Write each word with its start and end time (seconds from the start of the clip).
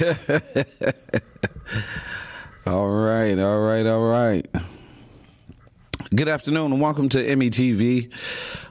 all 2.66 2.88
right, 2.88 3.38
all 3.38 3.60
right, 3.60 3.84
all 3.84 4.08
right. 4.08 4.48
Good 6.14 6.28
afternoon 6.28 6.72
and 6.72 6.80
welcome 6.80 7.10
to 7.10 7.18
METV. 7.18 8.10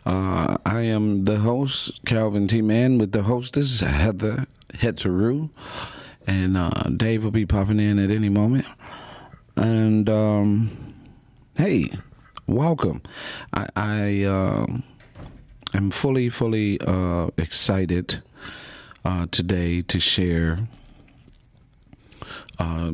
Uh, 0.08 0.58
I 0.66 0.82
am 0.82 1.26
the 1.26 1.38
host, 1.38 2.04
Calvin 2.04 2.48
T. 2.48 2.64
Mann, 2.64 2.98
with 2.98 3.12
the 3.12 3.22
hostess, 3.22 3.82
Heather 3.82 4.48
Hetheru. 4.74 5.52
And 6.26 6.58
uh, 6.58 6.72
Dave 6.98 7.24
will 7.24 7.30
be 7.30 7.46
popping 7.46 7.80
in 7.80 8.00
at 8.00 8.10
any 8.10 8.30
moment. 8.30 8.66
And 9.56 10.10
um, 10.10 10.96
hey, 11.56 11.94
welcome. 12.48 13.04
I, 13.54 13.68
I 13.76 14.24
uh, 14.24 14.66
am 15.76 15.92
fully, 15.92 16.30
fully 16.30 16.82
uh, 16.82 17.30
excited 17.38 18.24
uh, 19.06 19.28
today 19.30 19.84
to 19.84 20.00
share 20.00 20.68
uh, 22.60 22.92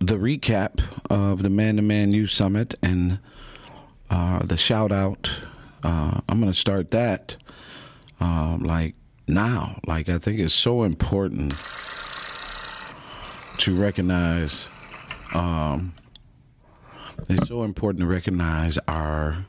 the 0.00 0.16
recap 0.16 0.82
of 1.08 1.42
the 1.42 1.50
Man 1.50 1.76
to 1.76 1.82
Man 1.82 2.12
Youth 2.12 2.30
Summit 2.30 2.74
and 2.82 3.18
uh, 4.10 4.44
the 4.44 4.56
shout 4.56 4.92
out. 4.92 5.30
Uh, 5.82 6.20
I'm 6.28 6.40
going 6.40 6.52
to 6.52 6.58
start 6.58 6.90
that 6.90 7.36
uh, 8.20 8.58
like 8.60 8.94
now. 9.26 9.80
Like, 9.86 10.08
I 10.08 10.18
think 10.18 10.40
it's 10.40 10.54
so 10.54 10.82
important 10.82 11.54
to 13.58 13.74
recognize. 13.74 14.68
Um, 15.32 15.94
it's 17.28 17.48
so 17.48 17.62
important 17.62 18.00
to 18.00 18.06
recognize 18.06 18.78
our 18.88 19.46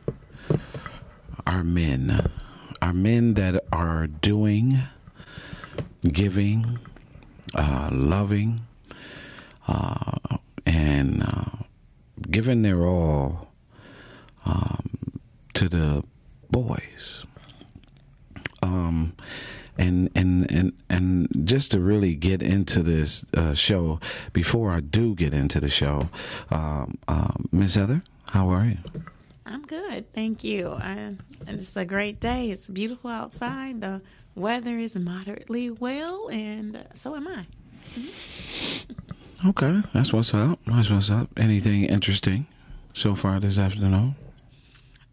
our 1.48 1.64
men, 1.64 2.32
our 2.82 2.94
men 2.94 3.36
that 3.36 3.64
are 3.72 4.08
doing, 4.08 4.80
giving, 6.02 6.80
uh, 7.54 7.90
loving, 7.92 8.62
uh, 9.68 10.38
and 10.66 11.24
uh, 11.24 11.64
giving 12.30 12.62
their 12.62 12.86
all 12.86 13.52
um, 14.46 15.20
to 15.54 15.70
the 15.70 16.04
boys. 16.52 17.26
Um, 18.62 19.14
and 19.78 20.10
and 20.16 20.50
and 20.52 20.74
and 20.90 21.28
just 21.44 21.72
to 21.72 21.80
really 21.80 22.16
get 22.16 22.42
into 22.42 22.82
this 22.82 23.26
uh, 23.36 23.54
show, 23.54 24.00
before 24.34 24.72
I 24.72 24.80
do 24.80 25.16
get 25.16 25.34
into 25.34 25.60
the 25.60 25.70
show, 25.70 26.10
um, 26.50 26.98
uh, 27.08 27.34
Miss 27.52 27.76
Heather, 27.76 28.04
how 28.32 28.50
are 28.50 28.66
you? 28.66 28.78
I'm 29.46 29.64
good, 29.64 30.12
thank 30.14 30.44
you. 30.44 30.70
I, 30.70 31.16
it's 31.48 31.76
a 31.76 31.86
great 31.86 32.20
day. 32.20 32.50
It's 32.50 32.66
beautiful 32.68 33.12
outside. 33.12 33.82
The 33.82 34.02
weather 34.34 34.80
is 34.80 34.96
moderately 34.96 35.70
well, 35.70 36.30
and 36.30 36.88
so 36.94 37.16
am 37.16 37.28
I. 37.28 37.46
Mm-hmm. 37.96 39.15
Okay, 39.48 39.84
that's 39.94 40.12
what's 40.12 40.34
up. 40.34 40.58
That's 40.66 40.90
what's 40.90 41.12
up. 41.12 41.30
Anything 41.38 41.84
interesting 41.84 42.48
so 42.96 43.14
far 43.14 43.40
this 43.40 43.60
afternoon? 43.60 44.16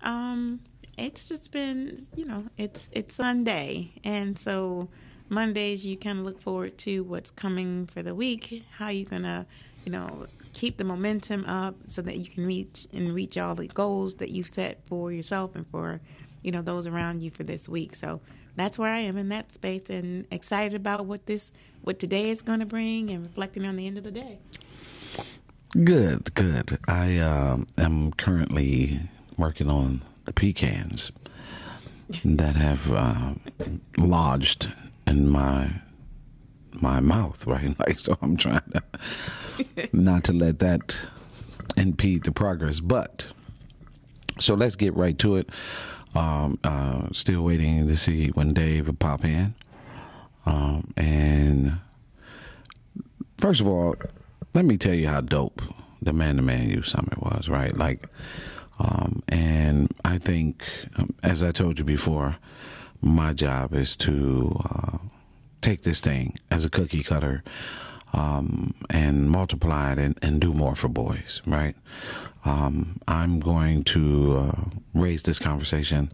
Um, 0.00 0.60
it's 0.96 1.28
just 1.28 1.52
been, 1.52 1.98
you 2.16 2.24
know, 2.24 2.46
it's 2.56 2.88
it's 2.92 3.14
Sunday, 3.14 3.92
and 4.04 4.38
so 4.38 4.88
Mondays 5.28 5.84
you 5.84 5.98
kind 5.98 6.18
of 6.18 6.24
look 6.24 6.40
forward 6.40 6.78
to 6.78 7.00
what's 7.04 7.30
coming 7.30 7.86
for 7.86 8.02
the 8.02 8.14
week, 8.14 8.64
how 8.78 8.88
you're 8.88 9.10
gonna, 9.10 9.44
you 9.84 9.92
know, 9.92 10.26
keep 10.54 10.78
the 10.78 10.84
momentum 10.84 11.44
up 11.44 11.74
so 11.86 12.00
that 12.00 12.16
you 12.16 12.30
can 12.30 12.46
reach 12.46 12.86
and 12.90 13.14
reach 13.14 13.36
all 13.36 13.54
the 13.54 13.66
goals 13.66 14.14
that 14.14 14.30
you've 14.30 14.48
set 14.48 14.82
for 14.86 15.12
yourself 15.12 15.54
and 15.54 15.66
for, 15.66 16.00
you 16.42 16.52
know, 16.52 16.62
those 16.62 16.86
around 16.86 17.22
you 17.22 17.30
for 17.30 17.42
this 17.42 17.68
week. 17.68 17.94
So 17.94 18.22
that's 18.56 18.78
where 18.78 18.90
I 18.90 19.00
am 19.00 19.16
in 19.16 19.28
that 19.30 19.54
space 19.54 19.88
and 19.88 20.26
excited 20.30 20.74
about 20.74 21.06
what 21.06 21.26
this 21.26 21.52
what 21.82 21.98
today 21.98 22.30
is 22.30 22.42
going 22.42 22.60
to 22.60 22.66
bring 22.66 23.10
and 23.10 23.22
reflecting 23.22 23.66
on 23.66 23.76
the 23.76 23.86
end 23.86 23.98
of 23.98 24.04
the 24.04 24.10
day. 24.10 24.38
Good, 25.84 26.34
good. 26.34 26.78
I 26.86 27.16
uh, 27.18 27.58
am 27.78 28.12
currently 28.12 29.00
working 29.36 29.68
on 29.68 30.02
the 30.26 30.32
pecans 30.32 31.10
that 32.24 32.56
have 32.56 32.92
uh, 32.92 33.34
lodged 33.96 34.70
in 35.06 35.28
my 35.28 35.80
my 36.74 37.00
mouth, 37.00 37.46
right? 37.46 37.74
Like, 37.86 37.98
so 37.98 38.18
I'm 38.20 38.36
trying 38.36 38.70
to 38.72 39.88
not 39.92 40.24
to 40.24 40.32
let 40.32 40.58
that 40.58 40.96
impede 41.76 42.24
the 42.24 42.32
progress. 42.32 42.80
But 42.80 43.32
so 44.38 44.54
let's 44.54 44.76
get 44.76 44.94
right 44.94 45.18
to 45.18 45.36
it. 45.36 45.48
Um, 46.14 46.58
uh, 46.62 47.08
still 47.12 47.42
waiting 47.42 47.86
to 47.88 47.96
see 47.96 48.28
when 48.28 48.48
Dave 48.48 48.86
will 48.86 48.94
pop 48.94 49.24
in. 49.24 49.54
Um, 50.44 50.92
and 50.96 51.78
first 53.38 53.60
of 53.60 53.66
all, 53.66 53.96
let 54.54 54.64
me 54.64 54.76
tell 54.76 54.94
you 54.94 55.08
how 55.08 55.22
dope 55.22 55.62
the 56.02 56.12
Man 56.12 56.36
to 56.36 56.42
Man 56.42 56.68
Youth 56.68 56.86
Summit 56.86 57.22
was, 57.22 57.48
right? 57.48 57.74
Like, 57.76 58.08
um, 58.78 59.22
and 59.28 59.94
I 60.04 60.18
think, 60.18 60.64
um, 60.96 61.14
as 61.22 61.42
I 61.42 61.52
told 61.52 61.78
you 61.78 61.84
before, 61.84 62.36
my 63.00 63.32
job 63.32 63.74
is 63.74 63.96
to 63.96 64.60
uh, 64.64 64.98
take 65.60 65.82
this 65.82 66.00
thing 66.00 66.38
as 66.50 66.64
a 66.64 66.70
cookie 66.70 67.02
cutter 67.02 67.42
um, 68.12 68.74
and 68.90 69.30
multiply 69.30 69.92
it 69.92 69.98
and, 69.98 70.18
and, 70.22 70.40
do 70.40 70.52
more 70.52 70.76
for 70.76 70.88
boys, 70.88 71.40
right? 71.46 71.74
Um, 72.44 73.00
I'm 73.08 73.40
going 73.40 73.84
to 73.84 74.36
uh, 74.38 74.62
raise 74.94 75.22
this 75.22 75.38
conversation 75.38 76.12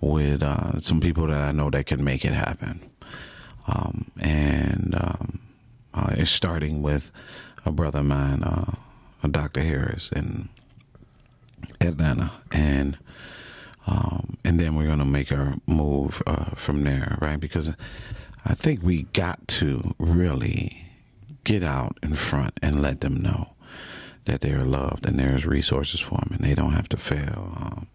with 0.00 0.42
uh, 0.42 0.80
some 0.80 1.00
people 1.00 1.26
that 1.26 1.40
I 1.40 1.52
know 1.52 1.70
that 1.70 1.86
can 1.86 2.02
make 2.02 2.24
it 2.24 2.32
happen. 2.32 2.80
Um, 3.68 4.10
and 4.18 4.94
um, 4.96 5.40
uh, 5.92 6.14
it's 6.16 6.30
starting 6.30 6.82
with 6.82 7.10
a 7.64 7.72
brother 7.72 7.98
of 8.00 8.06
mine, 8.06 8.42
uh, 8.42 8.72
Dr. 9.28 9.62
Harris 9.62 10.10
in 10.12 10.48
Atlanta, 11.80 12.32
and 12.52 12.96
um, 13.88 14.36
and 14.44 14.58
then 14.58 14.74
we're 14.74 14.86
gonna 14.86 15.04
make 15.04 15.32
our 15.32 15.54
move 15.66 16.22
uh, 16.26 16.50
from 16.54 16.84
there, 16.84 17.18
right? 17.20 17.40
Because 17.40 17.74
I 18.44 18.54
think 18.54 18.82
we 18.82 19.04
got 19.04 19.46
to 19.48 19.94
really 19.98 20.85
get 21.46 21.62
out 21.62 21.96
in 22.02 22.14
front 22.14 22.58
and 22.60 22.82
let 22.82 23.00
them 23.00 23.22
know 23.22 23.54
that 24.24 24.40
they're 24.40 24.64
loved 24.64 25.06
and 25.06 25.18
there's 25.18 25.46
resources 25.46 26.00
for 26.00 26.18
them 26.18 26.32
and 26.32 26.44
they 26.44 26.54
don't 26.54 26.72
have 26.72 26.88
to 26.88 26.96
fail. 26.96 27.54
Um, 27.56 27.86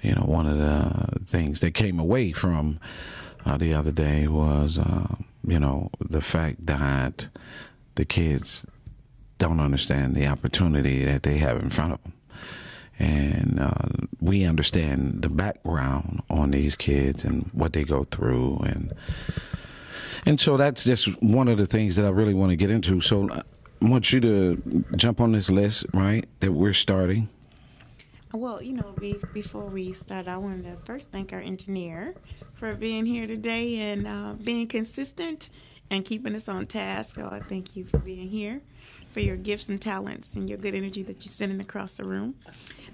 you 0.00 0.14
know, 0.14 0.22
one 0.22 0.46
of 0.46 0.58
the 0.58 1.24
things 1.24 1.60
that 1.60 1.72
came 1.72 1.98
away 1.98 2.30
from 2.32 2.78
uh, 3.44 3.56
the 3.56 3.74
other 3.74 3.90
day 3.90 4.28
was, 4.28 4.78
uh, 4.78 5.16
you 5.44 5.58
know, 5.58 5.90
the 6.00 6.20
fact 6.20 6.66
that 6.66 7.26
the 7.96 8.04
kids 8.04 8.64
don't 9.38 9.60
understand 9.60 10.14
the 10.14 10.28
opportunity 10.28 11.04
that 11.04 11.24
they 11.24 11.38
have 11.38 11.60
in 11.60 11.70
front 11.70 11.94
of 11.94 12.02
them. 12.04 12.12
And 12.98 13.58
uh, 13.58 14.06
we 14.20 14.44
understand 14.44 15.22
the 15.22 15.28
background 15.28 16.22
on 16.30 16.52
these 16.52 16.76
kids 16.76 17.24
and 17.24 17.50
what 17.52 17.72
they 17.72 17.82
go 17.82 18.04
through, 18.04 18.58
and 18.58 18.92
and 20.26 20.40
so 20.40 20.56
that's 20.56 20.84
just 20.84 21.20
one 21.22 21.48
of 21.48 21.58
the 21.58 21.66
things 21.66 21.96
that 21.96 22.04
I 22.04 22.10
really 22.10 22.34
want 22.34 22.50
to 22.50 22.56
get 22.56 22.70
into. 22.70 23.00
So 23.00 23.28
I 23.30 23.42
want 23.80 24.12
you 24.12 24.20
to 24.20 24.84
jump 24.96 25.20
on 25.20 25.32
this 25.32 25.50
list, 25.50 25.86
right? 25.92 26.24
That 26.40 26.52
we're 26.52 26.72
starting. 26.72 27.28
Well, 28.32 28.62
you 28.62 28.72
know, 28.72 28.94
be, 28.98 29.16
before 29.34 29.66
we 29.66 29.92
start, 29.92 30.26
I 30.26 30.38
wanted 30.38 30.64
to 30.64 30.76
first 30.86 31.10
thank 31.10 31.32
our 31.32 31.40
engineer 31.40 32.14
for 32.54 32.74
being 32.74 33.04
here 33.04 33.26
today 33.26 33.76
and 33.76 34.06
uh, 34.06 34.34
being 34.42 34.68
consistent 34.68 35.50
and 35.90 36.04
keeping 36.04 36.34
us 36.34 36.48
on 36.48 36.66
task. 36.66 37.16
So 37.16 37.28
I 37.30 37.40
thank 37.40 37.76
you 37.76 37.84
for 37.84 37.98
being 37.98 38.28
here 38.28 38.62
for 39.12 39.20
your 39.20 39.36
gifts 39.36 39.68
and 39.68 39.80
talents 39.80 40.32
and 40.34 40.48
your 40.48 40.58
good 40.58 40.74
energy 40.74 41.02
that 41.02 41.24
you're 41.24 41.32
sending 41.32 41.60
across 41.60 41.94
the 41.94 42.04
room. 42.04 42.34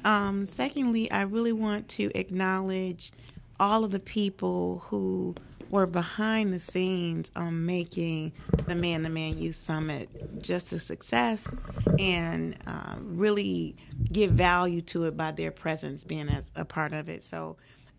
Um, 0.05 0.47
secondly, 0.47 1.11
I 1.11 1.23
really 1.23 1.53
want 1.53 1.89
to 1.91 2.11
acknowledge 2.19 3.13
all 3.61 3.85
of 3.85 3.93
the 3.93 4.01
people 4.01 4.81
who 4.87 5.35
were 5.71 5.87
behind 5.87 6.53
the 6.53 6.59
scenes 6.59 7.31
on 7.37 7.67
making 7.67 8.33
the 8.67 8.75
Man 8.75 9.03
to 9.03 9.09
Man 9.09 9.39
Youth 9.39 9.57
Summit 9.57 10.43
just 10.43 10.73
a 10.73 10.79
success 10.79 11.47
and 11.99 12.57
uh, 12.67 12.97
really 13.01 13.77
give 14.11 14.33
value 14.33 14.81
to 14.83 15.05
it 15.05 15.17
by 15.17 15.33
their 15.33 15.51
presence 15.51 16.05
being 16.05 16.29
as 16.29 16.51
a 16.57 16.65
part 16.65 16.93
of 16.93 17.09
it. 17.09 17.23
So 17.23 17.57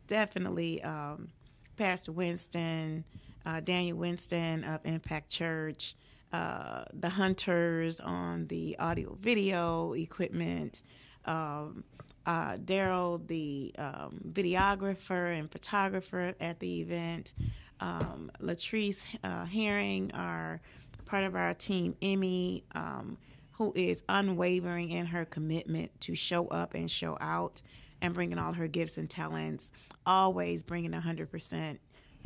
definitely 0.08 0.82
um, 0.84 1.30
Pastor 1.78 2.12
Winston, 2.12 3.06
uh, 3.46 3.60
Daniel 3.62 3.98
Winston 3.98 4.64
of 4.64 4.82
Impact 4.86 5.30
Church, 5.30 5.96
uh, 6.34 6.84
the 6.94 7.10
hunters 7.10 8.00
on 8.00 8.48
the 8.48 8.78
audio 8.80 9.18
video 9.20 9.94
equipment, 9.94 10.82
um, 11.26 11.84
uh, 12.26 12.58
Daryl, 12.58 13.26
the 13.28 13.74
um, 13.78 14.20
videographer 14.32 15.38
and 15.38 15.52
photographer 15.52 16.34
at 16.40 16.60
the 16.60 16.82
event, 16.82 17.34
um, 17.80 18.32
Latrice 18.42 19.04
uh, 19.24 19.46
Herring, 19.46 20.12
our 20.14 20.62
part 21.06 21.24
of 21.24 21.36
our 21.36 21.54
team, 21.54 21.96
EMIY, 22.02 22.64
um, 22.76 23.18
who 23.54 23.74
is 23.76 24.04
unwavering 24.08 24.92
in 24.92 25.06
her 25.08 25.26
commitment 25.26 25.92
to 26.02 26.16
show 26.16 26.48
up 26.48 26.76
and 26.76 26.90
show 26.90 27.18
out 27.20 27.62
and 28.02 28.14
bringing 28.14 28.38
all 28.38 28.54
her 28.54 28.68
gifts 28.68 28.98
and 28.98 29.10
talents, 29.10 29.72
always 30.06 30.64
bringing 30.64 30.92
100% 30.92 31.78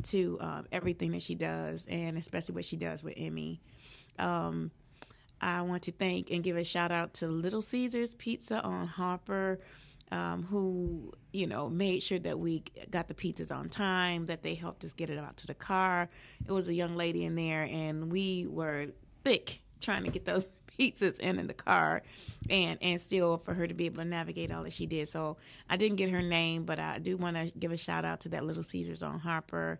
to 0.02 0.38
uh, 0.40 0.62
everything 0.70 1.12
that 1.12 1.22
she 1.22 1.34
does, 1.34 1.86
and 1.88 2.18
especially 2.18 2.54
what 2.54 2.64
she 2.64 2.76
does 2.76 3.02
with 3.02 3.14
EMIY. 3.16 3.58
Um, 4.18 4.70
I 5.40 5.62
want 5.62 5.82
to 5.84 5.92
thank 5.92 6.30
and 6.30 6.42
give 6.42 6.56
a 6.56 6.64
shout 6.64 6.92
out 6.92 7.14
to 7.14 7.26
Little 7.26 7.62
Caesars 7.62 8.14
Pizza 8.14 8.60
on 8.62 8.86
Harper, 8.86 9.60
um, 10.14 10.44
who 10.44 11.12
you 11.32 11.46
know 11.46 11.68
made 11.68 12.02
sure 12.02 12.20
that 12.20 12.38
we 12.38 12.62
got 12.90 13.08
the 13.08 13.14
pizzas 13.14 13.50
on 13.50 13.68
time, 13.68 14.26
that 14.26 14.42
they 14.42 14.54
helped 14.54 14.84
us 14.84 14.92
get 14.92 15.10
it 15.10 15.18
out 15.18 15.36
to 15.38 15.46
the 15.46 15.54
car. 15.54 16.08
It 16.46 16.52
was 16.52 16.68
a 16.68 16.74
young 16.74 16.94
lady 16.94 17.24
in 17.24 17.34
there, 17.34 17.64
and 17.64 18.12
we 18.12 18.46
were 18.48 18.86
thick 19.24 19.60
trying 19.80 20.04
to 20.04 20.10
get 20.10 20.24
those 20.24 20.44
pizzas 20.78 21.18
in 21.18 21.38
in 21.38 21.48
the 21.48 21.54
car 21.54 22.02
and 22.48 22.78
and 22.80 23.00
still 23.00 23.38
for 23.38 23.54
her 23.54 23.66
to 23.66 23.74
be 23.74 23.86
able 23.86 23.98
to 23.98 24.04
navigate 24.04 24.50
all 24.50 24.64
that 24.64 24.72
she 24.72 24.86
did 24.86 25.06
so 25.06 25.36
i 25.70 25.76
didn't 25.76 25.94
get 25.94 26.10
her 26.10 26.20
name 26.20 26.64
but 26.64 26.80
i 26.80 26.98
do 26.98 27.16
want 27.16 27.36
to 27.36 27.46
give 27.60 27.70
a 27.70 27.76
shout 27.76 28.04
out 28.04 28.18
to 28.18 28.28
that 28.28 28.44
little 28.44 28.64
caesars 28.64 29.00
on 29.00 29.20
harper 29.20 29.78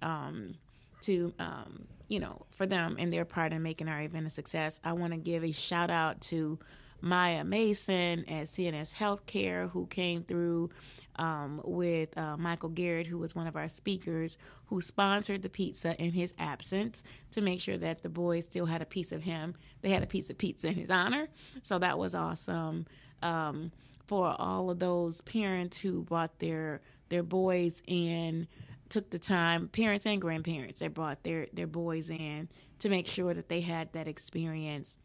um, 0.00 0.56
to 1.00 1.32
um, 1.38 1.86
you 2.08 2.18
know 2.18 2.44
for 2.56 2.66
them 2.66 2.96
and 2.98 3.12
their 3.12 3.24
part 3.24 3.52
in 3.52 3.62
making 3.62 3.88
our 3.88 4.02
event 4.02 4.26
a 4.26 4.30
success 4.30 4.80
i 4.82 4.92
want 4.92 5.12
to 5.12 5.16
give 5.16 5.44
a 5.44 5.52
shout 5.52 5.90
out 5.90 6.20
to 6.20 6.58
Maya 7.02 7.44
Mason 7.44 8.24
at 8.28 8.46
CNS 8.46 8.94
Healthcare, 8.94 9.68
who 9.70 9.86
came 9.86 10.22
through 10.22 10.70
um, 11.16 11.60
with 11.64 12.16
uh, 12.16 12.36
Michael 12.36 12.68
Garrett, 12.70 13.08
who 13.08 13.18
was 13.18 13.34
one 13.34 13.46
of 13.46 13.56
our 13.56 13.68
speakers, 13.68 14.38
who 14.66 14.80
sponsored 14.80 15.42
the 15.42 15.48
pizza 15.48 16.00
in 16.00 16.12
his 16.12 16.32
absence 16.38 17.02
to 17.32 17.40
make 17.40 17.60
sure 17.60 17.76
that 17.76 18.02
the 18.02 18.08
boys 18.08 18.46
still 18.46 18.66
had 18.66 18.80
a 18.80 18.86
piece 18.86 19.12
of 19.12 19.24
him. 19.24 19.54
They 19.82 19.90
had 19.90 20.02
a 20.02 20.06
piece 20.06 20.30
of 20.30 20.38
pizza 20.38 20.68
in 20.68 20.74
his 20.74 20.90
honor. 20.90 21.28
So 21.60 21.78
that 21.80 21.98
was 21.98 22.14
awesome. 22.14 22.86
Um, 23.20 23.72
for 24.06 24.34
all 24.38 24.70
of 24.70 24.78
those 24.78 25.20
parents 25.22 25.78
who 25.78 26.02
brought 26.02 26.38
their 26.38 26.80
their 27.08 27.22
boys 27.22 27.82
in 27.86 28.48
took 28.88 29.10
the 29.10 29.18
time 29.18 29.68
parents 29.68 30.04
and 30.04 30.20
grandparents 30.20 30.80
they 30.80 30.88
brought 30.88 31.22
their 31.22 31.46
their 31.52 31.66
boys 31.66 32.10
in 32.10 32.48
to 32.78 32.88
make 32.88 33.06
sure 33.06 33.32
that 33.32 33.48
they 33.48 33.60
had 33.60 33.92
that 33.92 34.08
experience 34.08 34.96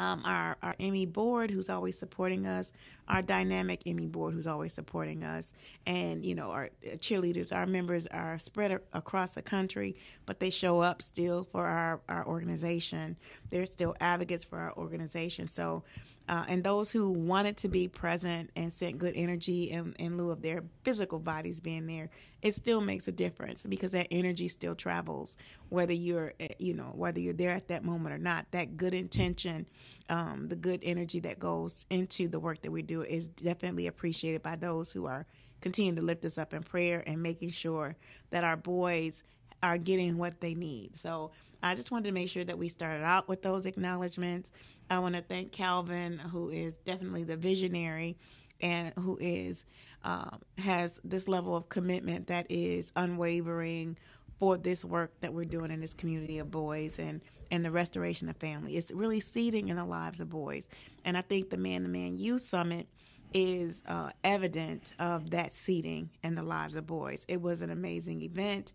um, 0.00 0.22
our 0.24 0.56
our 0.62 0.74
EMIY 0.80 1.12
board 1.12 1.50
who's 1.50 1.68
always 1.68 1.98
supporting 1.98 2.46
us, 2.46 2.72
our 3.06 3.20
dynamic 3.20 3.84
EMIY 3.84 4.10
board 4.10 4.32
who's 4.32 4.46
always 4.46 4.72
supporting 4.72 5.22
us, 5.22 5.52
and 5.86 6.24
you 6.24 6.34
know 6.34 6.50
our 6.50 6.70
uh, 6.86 6.96
cheerleaders. 6.96 7.54
Our 7.54 7.66
members 7.66 8.06
are 8.06 8.38
spread 8.38 8.80
across 8.94 9.32
the 9.32 9.42
country, 9.42 9.96
but 10.24 10.40
they 10.40 10.48
show 10.48 10.80
up 10.80 11.02
still 11.02 11.44
for 11.44 11.66
our 11.66 12.00
our 12.08 12.26
organization. 12.26 13.18
They're 13.50 13.66
still 13.66 13.94
advocates 14.00 14.42
for 14.42 14.58
our 14.58 14.72
organization. 14.78 15.48
So, 15.48 15.84
uh, 16.30 16.46
and 16.48 16.64
those 16.64 16.90
who 16.90 17.10
wanted 17.10 17.58
to 17.58 17.68
be 17.68 17.86
present 17.86 18.50
and 18.56 18.72
sent 18.72 18.96
good 18.96 19.12
energy 19.16 19.64
in, 19.64 19.92
in 19.98 20.16
lieu 20.16 20.30
of 20.30 20.40
their 20.40 20.64
physical 20.82 21.18
bodies 21.18 21.60
being 21.60 21.86
there, 21.86 22.08
it 22.42 22.54
still 22.54 22.80
makes 22.80 23.06
a 23.08 23.12
difference 23.12 23.64
because 23.64 23.92
that 23.92 24.06
energy 24.10 24.48
still 24.48 24.74
travels 24.74 25.36
whether 25.68 25.92
you're 25.92 26.32
eh, 26.40 26.48
you 26.58 26.74
know 26.74 26.92
whether 26.94 27.20
you're 27.20 27.34
there 27.34 27.50
at 27.50 27.68
that 27.68 27.84
moment 27.84 28.14
or 28.14 28.18
not 28.18 28.46
that 28.50 28.76
good 28.76 28.94
intention 28.94 29.66
um, 30.08 30.48
the 30.48 30.56
good 30.56 30.80
energy 30.82 31.20
that 31.20 31.38
goes 31.38 31.86
into 31.90 32.28
the 32.28 32.40
work 32.40 32.62
that 32.62 32.70
we 32.70 32.82
do 32.82 33.02
is 33.02 33.26
definitely 33.28 33.86
appreciated 33.86 34.42
by 34.42 34.56
those 34.56 34.92
who 34.92 35.06
are 35.06 35.26
continuing 35.60 35.96
to 35.96 36.02
lift 36.02 36.24
us 36.24 36.38
up 36.38 36.54
in 36.54 36.62
prayer 36.62 37.02
and 37.06 37.22
making 37.22 37.50
sure 37.50 37.96
that 38.30 38.44
our 38.44 38.56
boys 38.56 39.22
are 39.62 39.78
getting 39.78 40.16
what 40.16 40.40
they 40.40 40.54
need. 40.54 40.96
So 40.98 41.32
I 41.62 41.74
just 41.74 41.90
wanted 41.90 42.06
to 42.08 42.12
make 42.12 42.28
sure 42.28 42.44
that 42.44 42.58
we 42.58 42.68
started 42.68 43.04
out 43.04 43.28
with 43.28 43.42
those 43.42 43.66
acknowledgments. 43.66 44.50
I 44.88 44.98
want 44.98 45.14
to 45.14 45.22
thank 45.22 45.52
Calvin, 45.52 46.18
who 46.18 46.50
is 46.50 46.74
definitely 46.78 47.24
the 47.24 47.36
visionary 47.36 48.16
and 48.60 48.92
who 48.98 49.18
is 49.20 49.64
um, 50.04 50.40
has 50.58 50.98
this 51.04 51.28
level 51.28 51.56
of 51.56 51.68
commitment 51.68 52.28
that 52.28 52.46
is 52.48 52.92
unwavering 52.96 53.96
for 54.38 54.56
this 54.56 54.84
work 54.84 55.12
that 55.20 55.34
we're 55.34 55.44
doing 55.44 55.70
in 55.70 55.80
this 55.80 55.94
community 55.94 56.38
of 56.38 56.50
boys 56.50 56.98
and 56.98 57.20
and 57.52 57.64
the 57.64 57.70
restoration 57.70 58.28
of 58.28 58.36
family. 58.36 58.76
It's 58.76 58.92
really 58.92 59.18
seeding 59.18 59.68
in 59.68 59.76
the 59.76 59.84
lives 59.84 60.20
of 60.20 60.30
boys, 60.30 60.68
and 61.04 61.16
I 61.16 61.22
think 61.22 61.50
the 61.50 61.56
Man 61.56 61.82
to 61.82 61.88
Man 61.88 62.18
Youth 62.18 62.48
Summit 62.48 62.86
is 63.34 63.82
uh, 63.86 64.10
evident 64.24 64.92
of 64.98 65.30
that 65.30 65.54
seeding 65.54 66.10
in 66.22 66.34
the 66.34 66.42
lives 66.42 66.74
of 66.74 66.86
boys. 66.86 67.24
It 67.28 67.40
was 67.40 67.62
an 67.62 67.70
amazing 67.70 68.22
event. 68.22 68.72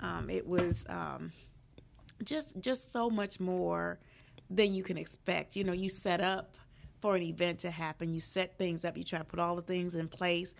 Um, 0.00 0.28
it 0.30 0.46
was 0.46 0.84
um, 0.88 1.32
just 2.22 2.58
just 2.60 2.92
so 2.92 3.08
much 3.10 3.40
more 3.40 3.98
than 4.50 4.74
you 4.74 4.82
can 4.82 4.98
expect. 4.98 5.56
You 5.56 5.64
know, 5.64 5.72
you 5.72 5.88
set 5.88 6.20
up 6.20 6.56
for 7.00 7.16
an 7.16 7.22
event 7.22 7.60
to 7.60 7.70
happen. 7.70 8.12
You 8.12 8.20
set 8.20 8.58
things 8.58 8.84
up. 8.84 8.96
You 8.96 9.04
try 9.04 9.18
to 9.18 9.24
put 9.24 9.38
all 9.38 9.56
the 9.56 9.62
things 9.62 9.94
in 9.94 10.08
place, 10.08 10.54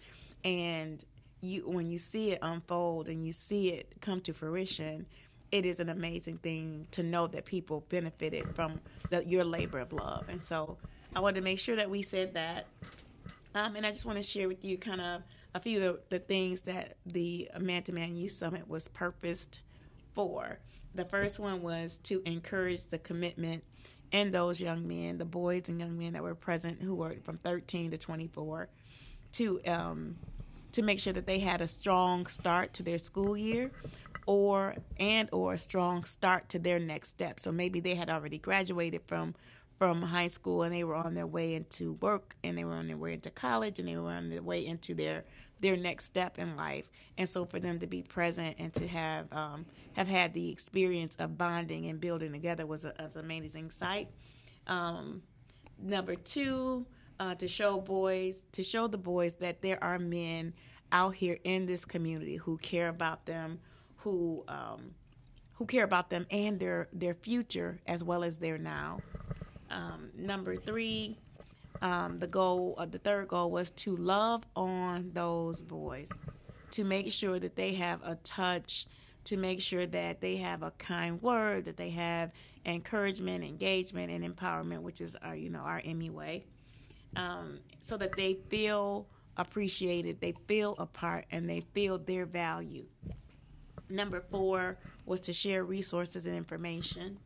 and 0.44 1.02
you 1.40 1.68
when 1.68 1.88
you 1.88 1.98
see 1.98 2.32
it 2.32 2.38
unfold 2.42 3.08
and 3.08 3.24
you 3.24 3.32
see 3.32 3.70
it 3.70 4.00
come 4.00 4.20
to 4.22 4.32
fruition, 4.32 5.06
it 5.52 5.66
is 5.66 5.80
an 5.80 5.88
amazing 5.88 6.38
thing 6.38 6.86
to 6.92 7.02
know 7.02 7.26
that 7.28 7.44
people 7.44 7.84
benefited 7.88 8.54
from 8.54 8.80
the, 9.10 9.24
your 9.26 9.44
labor 9.44 9.78
of 9.78 9.92
love. 9.92 10.28
And 10.28 10.42
so, 10.42 10.76
I 11.14 11.20
wanted 11.20 11.36
to 11.36 11.44
make 11.44 11.58
sure 11.58 11.76
that 11.76 11.88
we 11.88 12.02
said 12.02 12.34
that. 12.34 12.66
Um, 13.54 13.74
and 13.74 13.86
I 13.86 13.90
just 13.90 14.04
want 14.04 14.18
to 14.18 14.22
share 14.22 14.48
with 14.48 14.64
you 14.64 14.76
kind 14.76 15.00
of 15.00 15.22
a 15.54 15.60
few 15.60 15.82
of 15.82 15.82
the, 16.10 16.18
the 16.18 16.18
things 16.18 16.60
that 16.62 16.96
the 17.06 17.50
Man 17.58 17.82
to 17.84 17.92
Man 17.92 18.14
Youth 18.14 18.32
Summit 18.32 18.68
was 18.68 18.88
purposed 18.88 19.60
for. 20.14 20.58
The 20.94 21.06
first 21.06 21.38
one 21.38 21.62
was 21.62 21.98
to 22.04 22.22
encourage 22.26 22.84
the 22.84 22.98
commitment 22.98 23.64
and 24.16 24.32
those 24.32 24.60
young 24.60 24.88
men, 24.88 25.18
the 25.18 25.26
boys 25.26 25.68
and 25.68 25.78
young 25.78 25.98
men 25.98 26.14
that 26.14 26.22
were 26.22 26.34
present 26.34 26.80
who 26.80 26.94
were 26.94 27.14
from 27.22 27.36
13 27.38 27.90
to 27.90 27.98
24, 27.98 28.68
to 29.32 29.60
um, 29.66 30.16
to 30.72 30.82
make 30.82 30.98
sure 30.98 31.12
that 31.12 31.26
they 31.26 31.38
had 31.38 31.60
a 31.60 31.68
strong 31.68 32.26
start 32.26 32.72
to 32.74 32.82
their 32.82 32.98
school 32.98 33.36
year 33.36 33.70
or 34.26 34.74
and 34.98 35.28
or 35.32 35.54
a 35.54 35.58
strong 35.58 36.04
start 36.04 36.48
to 36.48 36.58
their 36.58 36.78
next 36.78 37.10
step. 37.10 37.38
So 37.38 37.52
maybe 37.52 37.80
they 37.80 37.94
had 37.94 38.08
already 38.08 38.38
graduated 38.38 39.02
from 39.06 39.34
from 39.78 40.00
high 40.00 40.28
school 40.28 40.62
and 40.62 40.74
they 40.74 40.84
were 40.84 40.94
on 40.94 41.12
their 41.14 41.26
way 41.26 41.54
into 41.54 41.92
work 42.00 42.34
and 42.42 42.56
they 42.56 42.64
were 42.64 42.72
on 42.72 42.88
their 42.88 42.96
way 42.96 43.12
into 43.12 43.30
college 43.30 43.78
and 43.78 43.86
they 43.86 43.98
were 43.98 44.08
on 44.10 44.30
their 44.30 44.42
way 44.42 44.64
into 44.64 44.94
their 44.94 45.24
their 45.60 45.76
next 45.76 46.04
step 46.04 46.38
in 46.38 46.56
life. 46.56 46.90
And 47.18 47.28
so 47.28 47.44
for 47.44 47.58
them 47.60 47.78
to 47.78 47.86
be 47.86 48.02
present 48.02 48.56
and 48.58 48.72
to 48.74 48.86
have 48.86 49.32
um, 49.32 49.66
have 49.94 50.08
had 50.08 50.34
the 50.34 50.50
experience 50.50 51.16
of 51.16 51.38
bonding 51.38 51.86
and 51.86 52.00
building 52.00 52.32
together 52.32 52.66
was, 52.66 52.84
a, 52.84 52.94
was 52.98 53.16
an 53.16 53.24
amazing 53.24 53.70
sight. 53.70 54.08
Um, 54.66 55.22
number 55.78 56.14
two 56.14 56.86
uh, 57.18 57.34
to 57.36 57.48
show 57.48 57.80
boys 57.80 58.36
to 58.52 58.62
show 58.62 58.86
the 58.86 58.98
boys 58.98 59.34
that 59.34 59.62
there 59.62 59.82
are 59.82 59.98
men 59.98 60.52
out 60.92 61.14
here 61.14 61.38
in 61.44 61.66
this 61.66 61.84
community 61.84 62.36
who 62.36 62.58
care 62.58 62.88
about 62.88 63.26
them 63.26 63.58
who 63.96 64.44
um, 64.48 64.94
who 65.52 65.64
care 65.64 65.84
about 65.84 66.10
them 66.10 66.26
and 66.30 66.60
their 66.60 66.88
their 66.92 67.14
future 67.14 67.80
as 67.86 68.04
well 68.04 68.22
as 68.22 68.38
their 68.38 68.58
now. 68.58 69.00
Um, 69.70 70.10
number 70.16 70.54
three, 70.56 71.18
um, 71.82 72.18
the 72.18 72.26
goal, 72.26 72.74
uh, 72.78 72.86
the 72.86 72.98
third 72.98 73.28
goal 73.28 73.50
was 73.50 73.70
to 73.70 73.96
love 73.96 74.44
on 74.54 75.10
those 75.12 75.62
boys, 75.62 76.10
to 76.72 76.84
make 76.84 77.10
sure 77.12 77.38
that 77.38 77.56
they 77.56 77.74
have 77.74 78.00
a 78.02 78.16
touch, 78.16 78.86
to 79.24 79.36
make 79.36 79.60
sure 79.60 79.86
that 79.86 80.20
they 80.20 80.36
have 80.36 80.62
a 80.62 80.70
kind 80.72 81.20
word, 81.22 81.64
that 81.64 81.76
they 81.76 81.90
have 81.90 82.32
encouragement, 82.64 83.44
engagement, 83.44 84.10
and 84.10 84.24
empowerment, 84.24 84.80
which 84.82 85.00
is 85.00 85.16
our, 85.16 85.36
you 85.36 85.50
know, 85.50 85.60
our 85.60 85.80
EMIY 85.80 86.10
way, 86.10 86.44
um, 87.16 87.58
so 87.80 87.96
that 87.96 88.16
they 88.16 88.34
feel 88.48 89.06
appreciated, 89.36 90.20
they 90.20 90.34
feel 90.46 90.74
a 90.78 90.86
part, 90.86 91.26
and 91.30 91.48
they 91.48 91.60
feel 91.74 91.98
their 91.98 92.26
value. 92.26 92.84
Number 93.88 94.20
four 94.30 94.78
was 95.04 95.20
to 95.22 95.32
share 95.32 95.64
resources 95.64 96.26
and 96.26 96.34
information. 96.36 97.18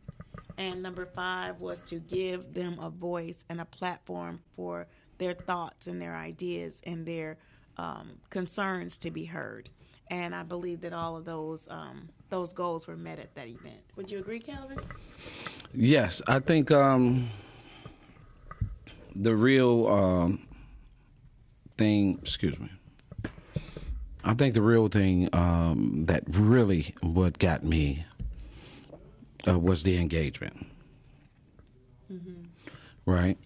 And 0.59 0.83
number 0.83 1.07
five 1.07 1.61
was 1.61 1.81
to 1.91 1.97
give 1.97 2.55
them 2.55 2.79
a 2.81 2.91
voice 2.91 3.45
and 3.49 3.61
a 3.61 3.65
platform 3.65 4.41
for 4.57 4.87
their 5.19 5.35
thoughts 5.35 5.87
and 5.87 6.01
their 6.01 6.17
ideas 6.17 6.81
and 6.85 7.07
their 7.07 7.39
um, 7.77 8.13
concerns 8.31 8.97
to 8.99 9.11
be 9.11 9.25
heard. 9.25 9.71
And 10.09 10.35
I 10.35 10.43
believe 10.43 10.81
that 10.81 10.93
all 10.93 11.17
of 11.17 11.25
those 11.25 11.69
um, 11.71 12.09
those 12.31 12.53
goals 12.53 12.87
were 12.87 12.97
met 12.97 13.19
at 13.19 13.35
that 13.35 13.47
event. 13.47 13.81
Would 13.97 14.11
you 14.11 14.19
agree, 14.19 14.41
Calvin? 14.41 14.79
Yes, 15.73 16.21
I 16.27 16.41
think 16.41 16.71
um, 16.71 17.31
the 19.15 19.35
real 19.37 19.87
um, 19.87 20.47
thing. 21.79 22.19
Excuse 22.23 22.59
me. 22.59 22.71
I 24.23 24.35
think 24.35 24.55
the 24.55 24.63
real 24.63 24.89
thing 24.89 25.29
um, 25.33 26.05
that 26.07 26.25
really 26.29 26.95
what 27.01 27.39
got 27.39 27.65
me 27.65 28.05
uh, 29.47 29.59
was 29.59 29.83
the 29.83 29.99
engagement. 29.99 30.67
Mm-hmm. 32.13 32.43
Right? 33.07 33.39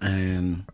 And 0.00 0.64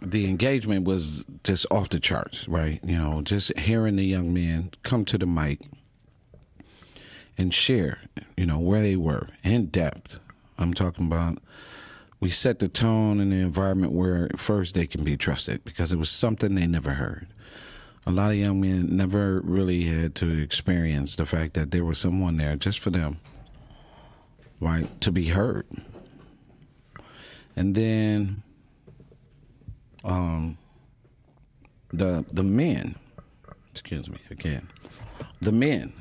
the 0.00 0.28
engagement 0.28 0.84
was 0.84 1.24
just 1.44 1.66
off 1.70 1.88
the 1.88 2.00
charts, 2.00 2.48
right? 2.48 2.80
You 2.84 2.98
know, 2.98 3.22
just 3.22 3.56
hearing 3.58 3.96
the 3.96 4.04
young 4.04 4.32
men 4.32 4.72
come 4.82 5.04
to 5.06 5.18
the 5.18 5.26
mic 5.26 5.60
and 7.36 7.52
share, 7.52 8.00
you 8.36 8.46
know, 8.46 8.58
where 8.58 8.82
they 8.82 8.96
were 8.96 9.28
in 9.42 9.66
depth. 9.66 10.18
I'm 10.58 10.74
talking 10.74 11.06
about 11.06 11.38
we 12.20 12.30
set 12.30 12.58
the 12.58 12.68
tone 12.68 13.20
in 13.20 13.30
the 13.30 13.36
environment 13.36 13.92
where 13.92 14.28
first 14.36 14.74
they 14.74 14.86
can 14.86 15.04
be 15.04 15.16
trusted 15.16 15.64
because 15.64 15.92
it 15.92 15.98
was 15.98 16.10
something 16.10 16.54
they 16.54 16.66
never 16.66 16.92
heard 16.92 17.28
a 18.06 18.10
lot 18.10 18.30
of 18.30 18.36
young 18.36 18.60
men 18.60 18.96
never 18.96 19.40
really 19.40 19.84
had 19.84 20.14
to 20.16 20.42
experience 20.42 21.16
the 21.16 21.26
fact 21.26 21.54
that 21.54 21.70
there 21.70 21.84
was 21.84 21.98
someone 21.98 22.36
there 22.36 22.56
just 22.56 22.78
for 22.78 22.90
them 22.90 23.18
right, 24.60 25.00
to 25.02 25.12
be 25.12 25.26
heard. 25.26 25.66
And 27.56 27.74
then 27.74 28.42
um, 30.02 30.58
the 31.92 32.24
the 32.32 32.42
men, 32.42 32.96
excuse 33.70 34.08
me 34.08 34.18
again, 34.30 34.68
the 35.40 35.52
men, 35.52 35.92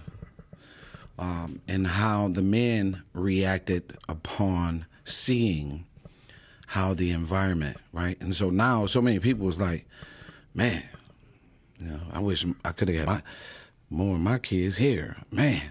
um, 1.20 1.62
and 1.68 1.86
how 1.86 2.30
the 2.30 2.42
men 2.42 3.04
reacted 3.14 3.98
upon 4.10 4.86
seeing 5.04 5.86
how 6.68 6.94
the 6.96 7.12
environment, 7.12 7.78
right? 7.92 8.20
And 8.20 8.34
so 8.34 8.50
now, 8.50 8.88
so 8.88 9.00
many 9.02 9.20
people 9.20 9.46
was 9.46 9.60
like, 9.60 9.86
man, 10.56 10.84
you 11.84 11.90
know, 11.90 12.00
I 12.12 12.20
wish 12.20 12.46
I 12.64 12.72
could 12.72 12.88
have 12.90 13.06
got 13.06 13.08
my, 13.08 13.22
more 13.90 14.16
of 14.16 14.22
my 14.22 14.40
kids 14.40 14.78
here. 14.78 15.18
Man, 15.32 15.62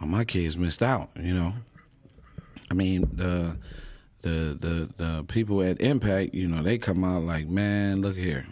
all 0.00 0.06
my 0.06 0.24
kids 0.24 0.56
missed 0.56 0.82
out. 0.82 1.10
You 1.18 1.34
know, 1.34 1.54
I 2.70 2.74
mean 2.74 3.08
the 3.12 3.56
the 4.22 4.56
the 4.60 4.88
the 4.96 5.24
people 5.24 5.62
at 5.62 5.80
Impact, 5.80 6.34
you 6.34 6.46
know, 6.46 6.62
they 6.62 6.78
come 6.78 7.04
out 7.04 7.22
like, 7.22 7.48
man, 7.48 8.02
look 8.02 8.16
here, 8.16 8.46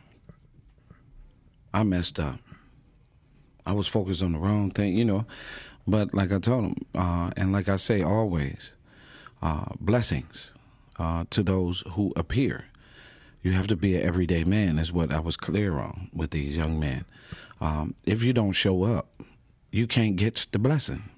I 1.73 1.83
messed 1.83 2.19
up. 2.19 2.39
I 3.67 3.73
was 3.73 3.87
focused 3.87 4.23
on 4.23 4.33
the 4.33 4.39
wrong 4.39 4.71
thing, 4.71 4.97
you 4.97 5.05
know. 5.05 5.27
But 5.87 6.15
like 6.15 6.33
I 6.33 6.39
told 6.39 6.65
them, 6.65 6.87
uh, 6.95 7.31
and 7.37 7.53
like 7.53 7.69
I 7.69 7.77
say 7.77 8.03
always, 8.03 8.73
uh, 9.43 9.67
blessings 9.81 10.53
uh, 10.99 11.25
to 11.31 11.43
those 11.43 11.83
who 11.93 12.13
appear. 12.17 12.67
You 13.45 13.53
have 13.53 13.67
to 13.67 13.77
be 13.77 13.95
an 13.95 14.03
everyday 14.03 14.43
man, 14.43 14.79
is 14.79 14.91
what 14.91 15.13
I 15.13 15.21
was 15.21 15.37
clear 15.37 15.79
on 15.79 16.09
with 16.15 16.31
these 16.31 16.57
young 16.57 16.81
men. 16.81 17.05
Um, 17.61 17.95
if 18.05 18.23
you 18.23 18.33
don't 18.33 18.53
show 18.53 18.85
up, 18.85 19.23
you 19.71 19.87
can't 19.87 20.17
get 20.17 20.47
the 20.51 20.59
blessing. 20.59 21.11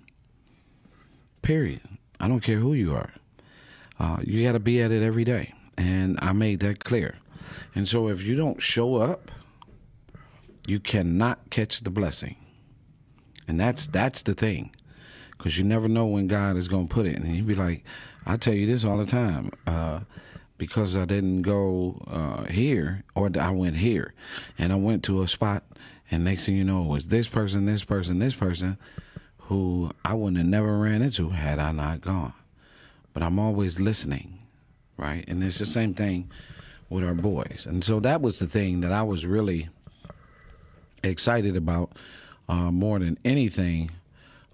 Period. 1.40 1.82
I 2.18 2.26
don't 2.26 2.40
care 2.40 2.58
who 2.58 2.74
you 2.74 2.92
are. 2.92 3.12
Uh, 4.00 4.18
you 4.24 4.42
got 4.42 4.52
to 4.52 4.58
be 4.58 4.82
at 4.82 4.90
it 4.90 5.04
every 5.04 5.22
day. 5.22 5.54
And 5.78 6.18
I 6.20 6.32
made 6.32 6.58
that 6.60 6.82
clear. 6.82 7.14
And 7.76 7.86
so 7.86 8.08
if 8.08 8.22
you 8.22 8.34
don't 8.34 8.60
show 8.60 8.96
up, 8.96 9.30
you 10.66 10.80
cannot 10.80 11.50
catch 11.50 11.82
the 11.82 11.90
blessing. 11.90 12.34
And 13.46 13.60
that's 13.60 13.86
that's 13.86 14.22
the 14.22 14.34
thing. 14.34 14.74
Cuz 15.38 15.58
you 15.58 15.64
never 15.64 15.86
know 15.86 16.06
when 16.06 16.26
God 16.26 16.56
is 16.56 16.66
going 16.66 16.88
to 16.88 16.94
put 16.94 17.06
it. 17.06 17.14
And 17.14 17.26
he'd 17.28 17.46
be 17.46 17.54
like, 17.54 17.84
I 18.26 18.36
tell 18.36 18.54
you 18.54 18.66
this 18.66 18.84
all 18.84 18.98
the 18.98 19.06
time. 19.06 19.52
Uh, 19.64 20.00
because 20.58 20.96
I 20.96 21.04
didn't 21.04 21.42
go 21.42 22.02
uh, 22.06 22.44
here 22.44 23.04
or 23.14 23.30
I 23.38 23.50
went 23.50 23.76
here 23.76 24.14
and 24.58 24.72
I 24.72 24.76
went 24.76 25.04
to 25.04 25.22
a 25.22 25.28
spot 25.28 25.64
and 26.10 26.24
next 26.24 26.46
thing 26.46 26.56
you 26.56 26.64
know 26.64 26.84
it 26.84 26.88
was 26.88 27.08
this 27.08 27.28
person, 27.28 27.66
this 27.66 27.84
person, 27.84 28.18
this 28.18 28.34
person 28.34 28.78
who 29.38 29.90
I 30.04 30.14
wouldn't 30.14 30.38
have 30.38 30.46
never 30.46 30.78
ran 30.78 31.02
into 31.02 31.30
had 31.30 31.58
I 31.58 31.72
not 31.72 32.00
gone. 32.00 32.32
But 33.12 33.22
I'm 33.22 33.38
always 33.38 33.80
listening, 33.80 34.40
right? 34.96 35.24
And 35.26 35.42
it's 35.42 35.58
the 35.58 35.66
same 35.66 35.94
thing 35.94 36.30
with 36.90 37.04
our 37.04 37.14
boys. 37.14 37.66
And 37.68 37.82
so 37.82 38.00
that 38.00 38.20
was 38.20 38.38
the 38.38 38.46
thing 38.46 38.80
that 38.80 38.92
I 38.92 39.02
was 39.02 39.24
really 39.24 39.68
excited 41.02 41.56
about 41.56 41.92
uh, 42.48 42.70
more 42.70 42.98
than 42.98 43.18
anything 43.24 43.90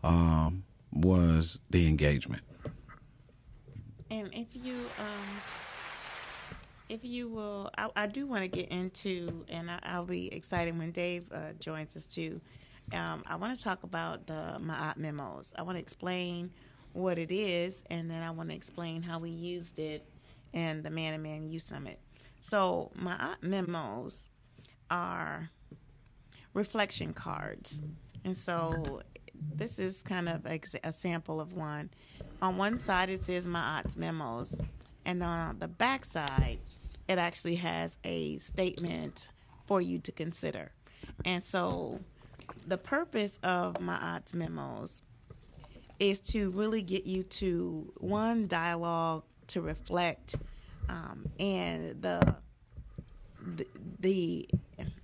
um, 0.03 0.65
was 0.93 1.59
the 1.71 1.87
engagement. 1.87 2.43
And 4.11 4.29
if 4.33 4.49
you 4.53 4.75
um, 4.99 5.41
if 6.93 7.07
you 7.07 7.27
will, 7.27 7.71
I, 7.79 7.89
I 7.97 8.07
do 8.07 8.27
want 8.27 8.43
to 8.43 8.49
get 8.49 8.69
into, 8.69 9.47
and 9.49 9.71
I, 9.71 9.99
will 9.99 10.05
be 10.05 10.31
excited 10.33 10.79
when 10.79 10.91
Dave 10.91 11.25
uh, 11.33 11.55
joins 11.59 11.97
us 11.97 12.05
too. 12.05 12.39
Um, 12.93 13.23
I 13.27 13.37
want 13.37 13.57
to 13.57 13.65
talk 13.65 13.83
about 13.83 14.27
the 14.27 14.59
Ma'at 14.61 14.99
memos. 14.99 15.55
I 15.57 15.63
want 15.63 15.77
to 15.77 15.81
explain 15.81 16.51
what 16.93 17.19
it 17.19 17.33
is, 17.33 17.81
and 17.89 18.11
then 18.11 18.23
I 18.23 18.31
want 18.31 18.51
to 18.51 18.55
explain 18.55 19.01
how 19.01 19.19
we 19.19 19.31
used 19.31 19.79
it 19.79 20.05
in 20.53 20.83
the 20.83 20.91
Man 20.91 21.15
and 21.15 21.23
Man 21.23 21.47
Youth 21.47 21.63
Summit. 21.63 21.99
So, 22.43 22.91
Ma'at 23.01 23.37
memos 23.41 24.29
are 24.91 25.49
reflection 26.53 27.15
cards. 27.15 27.81
And 28.23 28.37
so, 28.37 29.01
this 29.55 29.79
is 29.79 30.03
kind 30.03 30.29
of 30.29 30.45
a, 30.45 30.61
a 30.85 30.93
sample 30.93 31.41
of 31.41 31.55
one. 31.55 31.89
On 32.43 32.59
one 32.59 32.79
side, 32.81 33.09
it 33.09 33.25
says 33.25 33.47
Ma'at's 33.47 33.97
memos, 33.97 34.61
and 35.07 35.23
on 35.23 35.59
the 35.59 35.69
back 35.69 36.05
side, 36.05 36.59
it 37.09 37.19
actually 37.19 37.57
has 37.57 37.97
a 38.05 38.39
statement 38.39 39.29
for 39.67 39.81
you 39.81 39.99
to 40.01 40.13
consider. 40.13 40.73
And 41.25 41.43
so 41.43 42.01
the 42.67 42.79
purpose 42.79 43.39
of 43.43 43.75
Ma'at's 43.75 44.35
memos 44.35 45.03
is 45.99 46.21
to 46.21 46.51
really 46.51 46.83
get 46.83 47.07
you 47.07 47.23
to 47.23 47.93
one 47.99 48.47
dialogue 48.47 49.23
to 49.49 49.61
reflect 49.61 50.37
um, 50.89 51.31
and 51.39 52.03
the, 52.03 52.37
the 53.41 53.67
the 54.01 54.49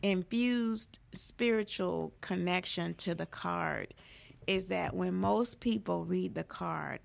infused 0.03 0.99
spiritual 1.13 2.13
connection 2.21 2.95
to 2.95 3.15
the 3.15 3.27
card 3.27 3.95
is 4.47 4.67
that 4.67 4.95
when 4.95 5.15
most 5.15 5.61
people 5.61 6.05
read 6.05 6.35
the 6.35 6.45
card 6.45 7.01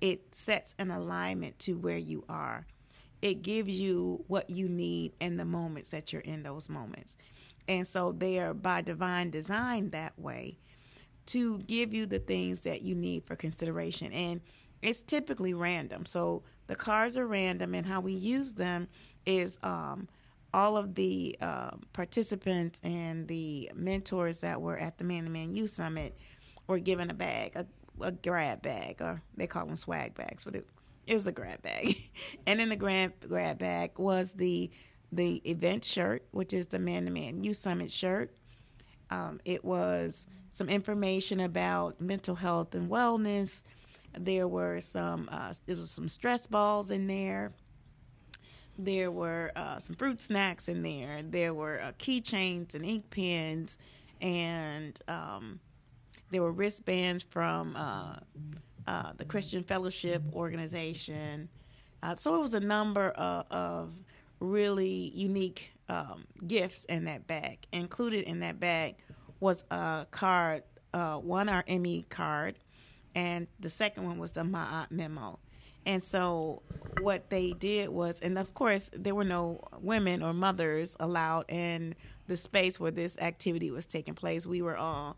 it 0.00 0.34
sets 0.34 0.74
an 0.78 0.90
alignment 0.90 1.58
to 1.58 1.74
where 1.74 1.98
you 1.98 2.24
are 2.28 2.66
it 3.22 3.42
gives 3.42 3.70
you 3.70 4.24
what 4.26 4.50
you 4.50 4.68
need 4.68 5.12
in 5.20 5.36
the 5.36 5.44
moments 5.44 5.90
that 5.90 6.12
you're 6.12 6.22
in 6.22 6.42
those 6.42 6.68
moments. 6.68 7.16
And 7.68 7.86
so 7.86 8.12
they 8.12 8.40
are 8.40 8.52
by 8.52 8.82
divine 8.82 9.30
design 9.30 9.90
that 9.90 10.18
way 10.18 10.58
to 11.26 11.58
give 11.60 11.94
you 11.94 12.06
the 12.06 12.18
things 12.18 12.60
that 12.60 12.82
you 12.82 12.96
need 12.96 13.24
for 13.24 13.36
consideration. 13.36 14.12
And 14.12 14.40
it's 14.82 15.00
typically 15.00 15.54
random. 15.54 16.04
So 16.04 16.42
the 16.66 16.74
cards 16.74 17.16
are 17.16 17.26
random, 17.26 17.74
and 17.74 17.86
how 17.86 18.00
we 18.00 18.12
use 18.12 18.52
them 18.54 18.88
is 19.24 19.56
um, 19.62 20.08
all 20.52 20.76
of 20.76 20.96
the 20.96 21.36
uh, 21.40 21.70
participants 21.92 22.80
and 22.82 23.28
the 23.28 23.70
mentors 23.74 24.38
that 24.38 24.60
were 24.60 24.76
at 24.76 24.98
the 24.98 25.04
Man 25.04 25.24
to 25.24 25.30
Man 25.30 25.54
Youth 25.54 25.70
Summit 25.70 26.16
were 26.66 26.80
given 26.80 27.10
a 27.10 27.14
bag, 27.14 27.52
a, 27.54 27.66
a 28.00 28.10
grab 28.10 28.62
bag, 28.62 29.00
or 29.00 29.22
they 29.36 29.46
call 29.46 29.66
them 29.66 29.76
swag 29.76 30.14
bags, 30.14 30.44
it 31.06 31.14
was 31.14 31.26
a 31.26 31.32
grab 31.32 31.62
bag, 31.62 32.10
and 32.46 32.60
in 32.60 32.68
the 32.68 32.76
grab 32.76 33.12
grab 33.28 33.58
bag 33.58 33.98
was 33.98 34.32
the 34.32 34.70
the 35.10 35.36
event 35.48 35.84
shirt, 35.84 36.26
which 36.30 36.52
is 36.52 36.68
the 36.68 36.78
Man 36.78 37.04
to 37.04 37.10
Man 37.10 37.44
Youth 37.44 37.58
Summit 37.58 37.90
shirt. 37.90 38.34
Um, 39.10 39.40
it 39.44 39.64
was 39.64 40.26
some 40.52 40.68
information 40.68 41.40
about 41.40 42.00
mental 42.00 42.34
health 42.34 42.74
and 42.74 42.90
wellness. 42.90 43.62
There 44.18 44.48
were 44.48 44.80
some 44.80 45.28
uh, 45.30 45.52
there 45.66 45.76
was 45.76 45.90
some 45.90 46.08
stress 46.08 46.46
balls 46.46 46.90
in 46.90 47.06
there. 47.06 47.52
There 48.78 49.10
were 49.10 49.52
uh, 49.54 49.78
some 49.78 49.96
fruit 49.96 50.22
snacks 50.22 50.66
in 50.66 50.82
there. 50.82 51.22
There 51.22 51.52
were 51.52 51.80
uh, 51.80 51.92
keychains 51.98 52.74
and 52.74 52.84
ink 52.84 53.10
pens, 53.10 53.76
and 54.20 54.98
um, 55.08 55.60
there 56.30 56.42
were 56.42 56.52
wristbands 56.52 57.22
from 57.22 57.76
uh, 58.86 59.12
the 59.16 59.24
Christian 59.24 59.62
Fellowship 59.62 60.22
Organization. 60.32 61.48
Uh, 62.02 62.16
so 62.16 62.36
it 62.36 62.40
was 62.40 62.54
a 62.54 62.60
number 62.60 63.10
of, 63.10 63.46
of 63.50 63.92
really 64.40 65.12
unique 65.14 65.72
um, 65.88 66.24
gifts 66.46 66.84
in 66.86 67.04
that 67.04 67.26
bag. 67.26 67.66
Included 67.72 68.24
in 68.24 68.40
that 68.40 68.58
bag 68.58 68.96
was 69.40 69.64
a 69.70 70.06
card, 70.10 70.62
uh, 70.94 71.18
one 71.18 71.48
our 71.48 71.62
EMIY 71.64 72.08
card, 72.08 72.58
and 73.14 73.46
the 73.60 73.70
second 73.70 74.04
one 74.04 74.18
was 74.18 74.32
the 74.32 74.42
Ma'at 74.42 74.90
memo. 74.90 75.38
And 75.84 76.02
so 76.02 76.62
what 77.00 77.28
they 77.28 77.52
did 77.52 77.88
was, 77.88 78.20
and 78.20 78.38
of 78.38 78.54
course 78.54 78.88
there 78.92 79.14
were 79.14 79.24
no 79.24 79.60
women 79.80 80.22
or 80.22 80.32
mothers 80.32 80.96
allowed 81.00 81.50
in 81.50 81.94
the 82.28 82.36
space 82.36 82.78
where 82.78 82.92
this 82.92 83.16
activity 83.18 83.70
was 83.70 83.86
taking 83.86 84.14
place. 84.14 84.46
We 84.46 84.62
were 84.62 84.76
all 84.76 85.16